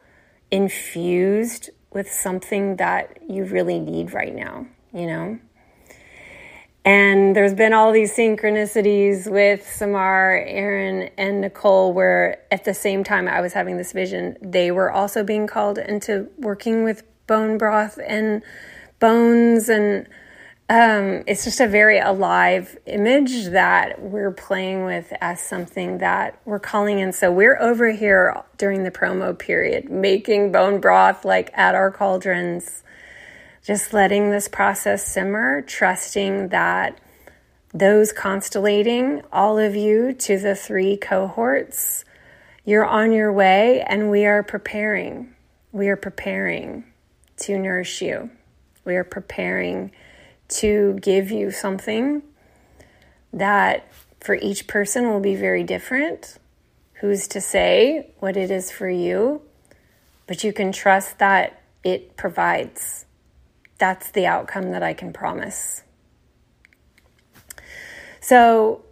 infused 0.50 1.70
with 1.92 2.10
something 2.10 2.76
that 2.76 3.18
you 3.28 3.44
really 3.44 3.78
need 3.78 4.12
right 4.12 4.34
now, 4.34 4.66
you 4.92 5.06
know? 5.06 5.38
And 6.84 7.36
there's 7.36 7.54
been 7.54 7.74
all 7.74 7.92
these 7.92 8.16
synchronicities 8.16 9.30
with 9.30 9.70
Samar, 9.70 10.44
Erin, 10.46 11.10
and 11.18 11.42
Nicole, 11.42 11.92
where 11.92 12.42
at 12.50 12.64
the 12.64 12.72
same 12.72 13.04
time 13.04 13.28
I 13.28 13.40
was 13.42 13.52
having 13.52 13.76
this 13.76 13.92
vision, 13.92 14.36
they 14.40 14.70
were 14.70 14.90
also 14.90 15.22
being 15.22 15.46
called 15.46 15.78
into 15.78 16.28
working 16.38 16.82
with 16.84 17.02
bone 17.26 17.58
broth 17.58 17.98
and 18.06 18.42
bones 18.98 19.68
and 19.68 20.06
um, 20.70 21.24
it's 21.26 21.42
just 21.42 21.58
a 21.58 21.66
very 21.66 21.98
alive 21.98 22.78
image 22.86 23.46
that 23.46 24.00
we're 24.00 24.30
playing 24.30 24.84
with 24.84 25.12
as 25.20 25.40
something 25.40 25.98
that 25.98 26.38
we're 26.44 26.60
calling 26.60 27.00
in. 27.00 27.12
So 27.12 27.32
we're 27.32 27.60
over 27.60 27.90
here 27.90 28.40
during 28.56 28.84
the 28.84 28.92
promo 28.92 29.36
period 29.36 29.90
making 29.90 30.52
bone 30.52 30.80
broth 30.80 31.24
like 31.24 31.50
at 31.54 31.74
our 31.74 31.90
cauldrons, 31.90 32.84
just 33.64 33.92
letting 33.92 34.30
this 34.30 34.48
process 34.48 35.06
simmer, 35.06 35.62
trusting 35.62 36.48
that 36.48 37.00
those 37.72 38.12
constellating 38.12 39.22
all 39.32 39.58
of 39.58 39.76
you 39.76 40.12
to 40.12 40.38
the 40.38 40.54
three 40.54 40.96
cohorts, 40.96 42.04
you're 42.64 42.84
on 42.84 43.12
your 43.12 43.32
way 43.32 43.80
and 43.82 44.10
we 44.10 44.24
are 44.26 44.42
preparing. 44.42 45.34
We 45.72 45.88
are 45.88 45.96
preparing 45.96 46.84
to 47.38 47.58
nourish 47.58 48.02
you. 48.02 48.30
We 48.84 48.96
are 48.96 49.04
preparing 49.04 49.92
to 50.48 50.98
give 51.00 51.30
you 51.30 51.50
something 51.50 52.22
that 53.32 53.86
for 54.20 54.34
each 54.34 54.66
person 54.66 55.08
will 55.08 55.20
be 55.20 55.36
very 55.36 55.62
different. 55.62 56.38
Who's 56.94 57.28
to 57.28 57.40
say 57.40 58.10
what 58.18 58.36
it 58.36 58.50
is 58.50 58.70
for 58.70 58.90
you? 58.90 59.42
But 60.26 60.44
you 60.44 60.52
can 60.52 60.72
trust 60.72 61.18
that 61.18 61.62
it 61.84 62.16
provides. 62.16 63.06
That's 63.80 64.12
the 64.12 64.26
outcome 64.26 64.70
that 64.70 64.84
I 64.84 64.94
can 64.94 65.12
promise. 65.12 65.82
So, 68.20 68.84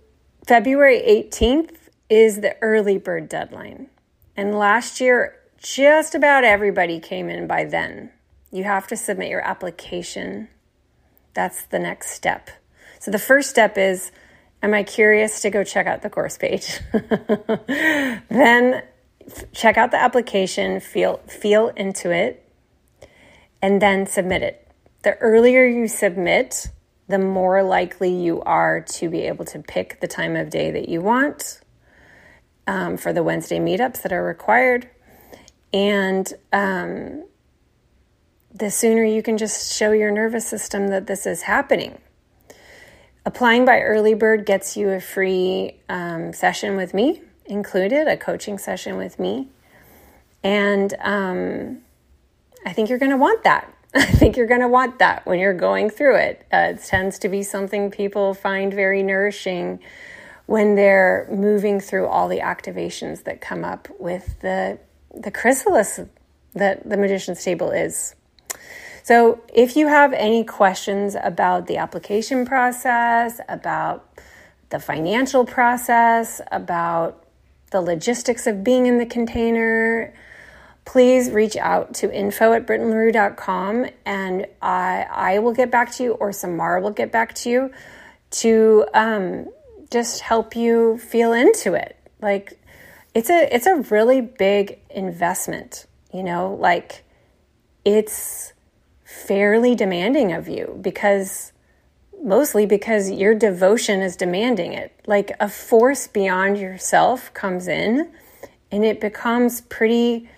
February 0.49 1.01
18th 1.07 1.77
is 2.11 2.41
the 2.41 2.57
early 2.61 2.99
bird 2.99 3.29
deadline. 3.29 3.89
And 4.37 4.59
last 4.59 5.01
year, 5.01 5.37
just 5.59 6.17
about 6.17 6.43
everybody 6.43 6.99
came 6.99 7.29
in 7.29 7.47
by 7.47 7.65
then. 7.65 8.11
You 8.51 8.65
have 8.65 8.89
to 8.89 8.97
submit 8.97 9.29
your 9.29 9.43
application 9.43 10.49
that's 11.39 11.63
the 11.67 11.79
next 11.79 12.11
step. 12.11 12.51
So 12.99 13.13
the 13.13 13.19
first 13.19 13.49
step 13.49 13.79
is 13.79 14.11
Am 14.61 14.75
I 14.75 14.83
curious 14.83 15.43
to 15.43 15.51
go 15.51 15.63
check 15.63 15.87
out 15.87 16.03
the 16.03 16.11
course 16.11 16.37
page? 16.37 16.81
then 18.29 18.83
check 19.53 19.77
out 19.77 19.93
the 19.93 20.03
application, 20.03 20.81
feel 20.81 21.19
feel 21.29 21.69
into 21.69 22.11
it, 22.11 22.45
and 23.63 23.81
then 23.81 24.05
submit 24.07 24.43
it. 24.43 24.68
The 25.03 25.17
earlier 25.19 25.65
you 25.67 25.89
submit, 25.89 26.69
the 27.07 27.19
more 27.19 27.63
likely 27.63 28.13
you 28.13 28.43
are 28.43 28.81
to 28.81 29.09
be 29.09 29.23
able 29.23 29.45
to 29.47 29.61
pick 29.61 30.01
the 30.01 30.09
time 30.09 30.37
of 30.37 30.51
day 30.51 30.71
that 30.71 30.89
you 30.89 31.01
want 31.01 31.61
um, 32.67 32.97
for 32.97 33.13
the 33.13 33.23
Wednesday 33.23 33.59
meetups 33.59 34.03
that 34.03 34.13
are 34.13 34.25
required. 34.25 34.89
And 35.73 36.33
um, 36.53 37.25
the 38.53 38.71
sooner 38.71 39.05
you 39.05 39.23
can 39.23 39.39
just 39.39 39.77
show 39.77 39.93
your 39.93 40.11
nervous 40.11 40.47
system 40.47 40.89
that 40.89 41.07
this 41.07 41.27
is 41.27 41.43
happening. 41.43 41.99
Applying 43.25 43.65
by 43.65 43.81
Early 43.81 44.15
Bird 44.15 44.47
gets 44.47 44.77
you 44.77 44.91
a 44.91 45.01
free 45.01 45.81
um, 45.89 46.33
session 46.33 46.77
with 46.77 46.95
me 46.95 47.23
included, 47.47 48.09
a 48.09 48.17
coaching 48.17 48.59
session 48.59 48.97
with 48.97 49.19
me. 49.19 49.49
And 50.43 50.95
um, 51.01 51.79
I 52.65 52.73
think 52.73 52.89
you're 52.89 52.99
going 52.99 53.11
to 53.11 53.17
want 53.17 53.45
that. 53.45 53.73
I 53.95 54.05
think 54.05 54.37
you're 54.37 54.47
going 54.47 54.61
to 54.61 54.69
want 54.69 54.99
that 54.99 55.27
when 55.27 55.39
you're 55.39 55.55
going 55.55 55.91
through 55.91 56.17
it. 56.17 56.47
Uh, 56.53 56.75
it 56.75 56.85
tends 56.85 57.19
to 57.21 57.29
be 57.29 57.43
something 57.43 57.91
people 57.91 58.35
find 58.35 58.73
very 58.73 59.03
nourishing 59.03 59.81
when 60.47 60.75
they're 60.75 61.27
moving 61.31 61.81
through 61.81 62.07
all 62.07 62.29
the 62.29 62.39
activations 62.39 63.25
that 63.25 63.41
come 63.41 63.65
up 63.65 63.89
with 63.99 64.41
the 64.41 64.79
the 65.15 65.31
chrysalis 65.31 66.01
that 66.55 66.89
the 66.89 66.97
magician's 66.97 67.43
table 67.43 67.71
is. 67.71 68.15
So, 69.03 69.41
if 69.55 69.77
you 69.77 69.89
have 69.89 70.13
any 70.13 70.45
questions 70.45 71.17
about 71.23 71.67
the 71.67 71.79
application 71.79 72.45
process, 72.45 73.41
about 73.49 74.07
the 74.69 74.79
financial 74.79 75.47
process, 75.47 76.43
about 76.53 77.25
the 77.71 77.81
logistics 77.81 78.47
of 78.47 78.63
being 78.63 78.87
in 78.87 78.99
the 78.99 79.07
container, 79.07 80.15
please 80.89 81.31
reach 81.31 81.55
out 81.59 81.93
to 81.93 82.11
info 82.11 82.55
at 82.55 82.67
brittonlarue.com 82.67 83.87
and 84.07 84.47
I, 84.63 85.07
I 85.11 85.39
will 85.39 85.53
get 85.53 85.71
back 85.71 85.93
to 85.93 86.03
you 86.03 86.13
or 86.13 86.33
Samara 86.33 86.81
will 86.81 86.93
get 86.93 87.13
back 87.13 87.35
to 87.35 87.51
you 87.51 87.71
to 88.31 88.87
um, 88.95 89.49
just 89.91 90.23
help 90.23 90.57
you 90.57 90.97
feel 90.97 91.35
into 91.35 91.75
it. 91.75 91.95
Like 92.23 92.59
it's 93.15 93.29
a 93.29 93.55
it's 93.55 93.67
a 93.67 93.83
really 93.91 94.23
big 94.23 94.79
investment, 94.89 95.85
you 96.11 96.23
know, 96.23 96.55
like 96.55 97.05
it's 97.85 98.55
fairly 99.05 99.75
demanding 99.75 100.33
of 100.33 100.49
you 100.49 100.79
because 100.81 101.53
mostly 102.25 102.65
because 102.65 103.11
your 103.11 103.35
devotion 103.35 104.01
is 104.01 104.17
demanding 104.17 104.73
it. 104.73 104.99
Like 105.07 105.33
a 105.39 105.51
force 105.51 106.07
beyond 106.07 106.57
yourself 106.57 107.31
comes 107.35 107.69
in 107.69 108.11
and 108.73 108.87
it 108.87 109.03
becomes 109.03 109.61
pretty 109.61 110.31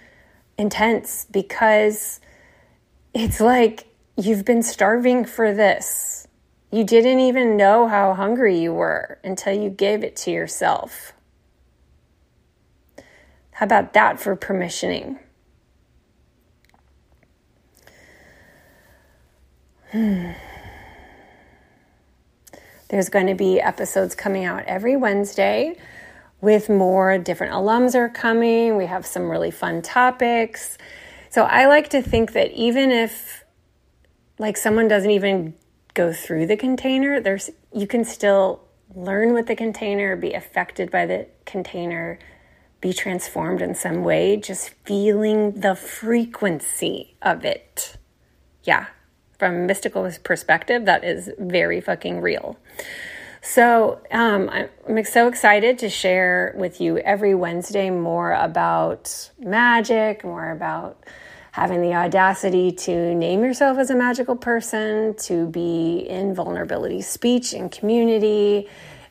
intense 0.60 1.26
because 1.30 2.20
it's 3.14 3.40
like 3.40 3.88
you've 4.16 4.44
been 4.44 4.62
starving 4.62 5.24
for 5.24 5.52
this. 5.52 6.28
You 6.70 6.84
didn't 6.84 7.18
even 7.20 7.56
know 7.56 7.88
how 7.88 8.14
hungry 8.14 8.60
you 8.60 8.72
were 8.72 9.18
until 9.24 9.54
you 9.54 9.70
gave 9.70 10.04
it 10.04 10.14
to 10.16 10.30
yourself. 10.30 11.12
How 13.52 13.66
about 13.66 13.94
that 13.94 14.20
for 14.20 14.36
permissioning? 14.36 15.18
Hmm. 19.90 20.30
There's 22.88 23.08
going 23.08 23.26
to 23.26 23.34
be 23.34 23.60
episodes 23.60 24.14
coming 24.14 24.44
out 24.44 24.64
every 24.66 24.96
Wednesday 24.96 25.76
with 26.40 26.68
more 26.68 27.18
different 27.18 27.52
alums 27.52 27.94
are 27.94 28.08
coming. 28.08 28.76
We 28.76 28.86
have 28.86 29.06
some 29.06 29.30
really 29.30 29.50
fun 29.50 29.82
topics. 29.82 30.78
So 31.28 31.44
I 31.44 31.66
like 31.66 31.90
to 31.90 32.02
think 32.02 32.32
that 32.32 32.50
even 32.52 32.90
if 32.90 33.44
like 34.38 34.56
someone 34.56 34.88
doesn't 34.88 35.10
even 35.10 35.54
go 35.94 36.12
through 36.12 36.46
the 36.46 36.56
container, 36.56 37.20
there's 37.20 37.50
you 37.72 37.86
can 37.86 38.04
still 38.04 38.62
learn 38.94 39.32
with 39.32 39.46
the 39.46 39.54
container, 39.54 40.16
be 40.16 40.32
affected 40.32 40.90
by 40.90 41.06
the 41.06 41.28
container, 41.44 42.18
be 42.80 42.92
transformed 42.92 43.60
in 43.60 43.74
some 43.74 44.02
way, 44.02 44.36
just 44.36 44.70
feeling 44.84 45.60
the 45.60 45.74
frequency 45.74 47.14
of 47.22 47.44
it. 47.44 47.96
Yeah, 48.64 48.86
from 49.38 49.66
mystical 49.66 50.10
perspective, 50.24 50.86
that 50.86 51.04
is 51.04 51.30
very 51.38 51.80
fucking 51.80 52.20
real. 52.20 52.58
So 53.42 54.00
um, 54.10 54.50
I'm 54.50 55.04
so 55.04 55.26
excited 55.26 55.78
to 55.78 55.88
share 55.88 56.54
with 56.56 56.80
you 56.80 56.98
every 56.98 57.34
Wednesday 57.34 57.88
more 57.90 58.32
about 58.32 59.30
magic, 59.38 60.24
more 60.24 60.50
about 60.50 61.02
having 61.52 61.80
the 61.80 61.94
audacity 61.94 62.70
to 62.70 63.14
name 63.14 63.42
yourself 63.42 63.78
as 63.78 63.90
a 63.90 63.94
magical 63.94 64.36
person, 64.36 65.14
to 65.14 65.46
be 65.48 65.98
in 65.98 66.34
vulnerability 66.34 67.00
speech 67.00 67.52
and 67.52 67.72
community, 67.72 68.68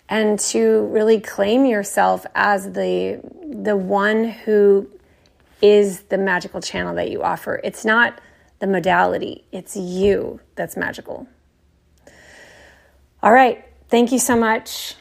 and 0.08 0.40
to 0.40 0.86
really 0.88 1.20
claim 1.20 1.66
yourself 1.66 2.26
as 2.36 2.72
the 2.74 3.20
the 3.52 3.76
one 3.76 4.26
who 4.26 4.88
is 5.62 6.02
the 6.04 6.18
magical 6.18 6.62
channel 6.62 6.96
that 6.96 7.10
you 7.10 7.24
offer. 7.24 7.60
It's 7.64 7.84
not 7.84 8.22
the 8.60 8.68
modality, 8.68 9.44
it's 9.52 9.76
you 9.76 10.40
that's 10.56 10.78
magical. 10.78 11.28
All 13.22 13.34
right. 13.34 13.66
Thank 13.90 14.12
you 14.12 14.20
so 14.20 14.36
much. 14.36 14.94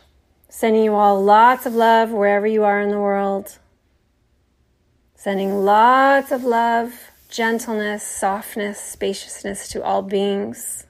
Sending 0.48 0.82
you 0.82 0.94
all 0.94 1.22
lots 1.22 1.66
of 1.66 1.74
love 1.74 2.10
wherever 2.10 2.46
you 2.46 2.64
are 2.64 2.80
in 2.80 2.88
the 2.88 2.98
world. 2.98 3.58
Sending 5.14 5.62
lots 5.62 6.32
of 6.32 6.42
love, 6.42 6.94
gentleness, 7.28 8.02
softness, 8.02 8.80
spaciousness 8.80 9.68
to 9.68 9.82
all 9.84 10.00
beings. 10.00 10.86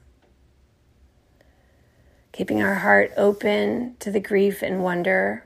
Keeping 2.31 2.63
our 2.63 2.75
heart 2.75 3.11
open 3.17 3.97
to 3.99 4.09
the 4.11 4.21
grief 4.21 4.61
and 4.61 4.81
wonder 4.81 5.43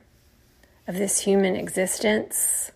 of 0.88 0.94
this 0.94 1.22
human 1.22 1.56
existence. 1.56 2.72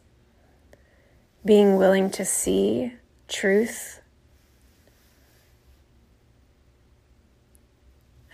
Being 1.45 1.77
willing 1.77 2.09
to 2.11 2.25
see 2.25 2.93
truth 3.27 3.96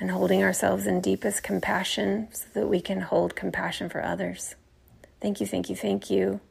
and 0.03 0.11
holding 0.11 0.43
ourselves 0.43 0.85
in 0.85 0.99
deepest 0.99 1.43
compassion 1.43 2.27
so 2.33 2.43
that 2.53 2.67
we 2.67 2.81
can 2.81 2.99
hold 2.99 3.37
compassion 3.37 3.87
for 3.87 4.03
others. 4.03 4.55
Thank 5.21 5.39
you, 5.39 5.47
thank 5.47 5.69
you, 5.69 5.77
thank 5.77 6.09
you. 6.09 6.41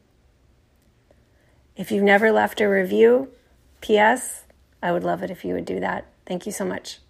If 1.76 1.90
you've 1.90 2.02
never 2.02 2.32
left 2.32 2.62
a 2.62 2.66
review, 2.66 3.28
P.S., 3.82 4.44
I 4.82 4.90
would 4.90 5.04
love 5.04 5.22
it 5.22 5.30
if 5.30 5.44
you 5.44 5.52
would 5.52 5.66
do 5.66 5.80
that. 5.80 6.06
Thank 6.24 6.46
you 6.46 6.52
so 6.52 6.64
much. 6.64 7.00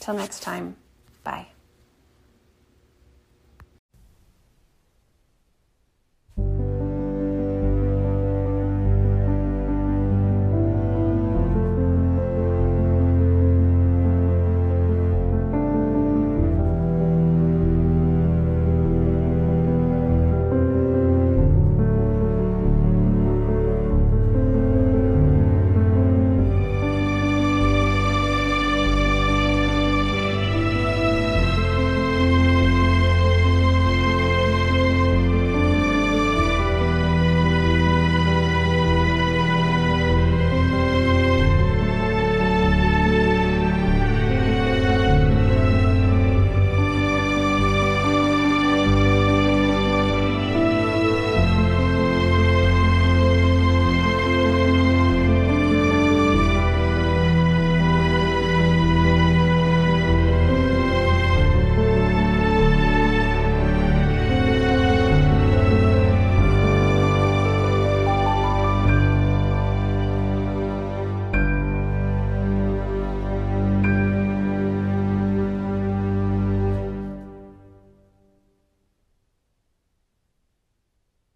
Till 0.00 0.14
next 0.14 0.42
time, 0.42 0.76
bye. 1.24 1.48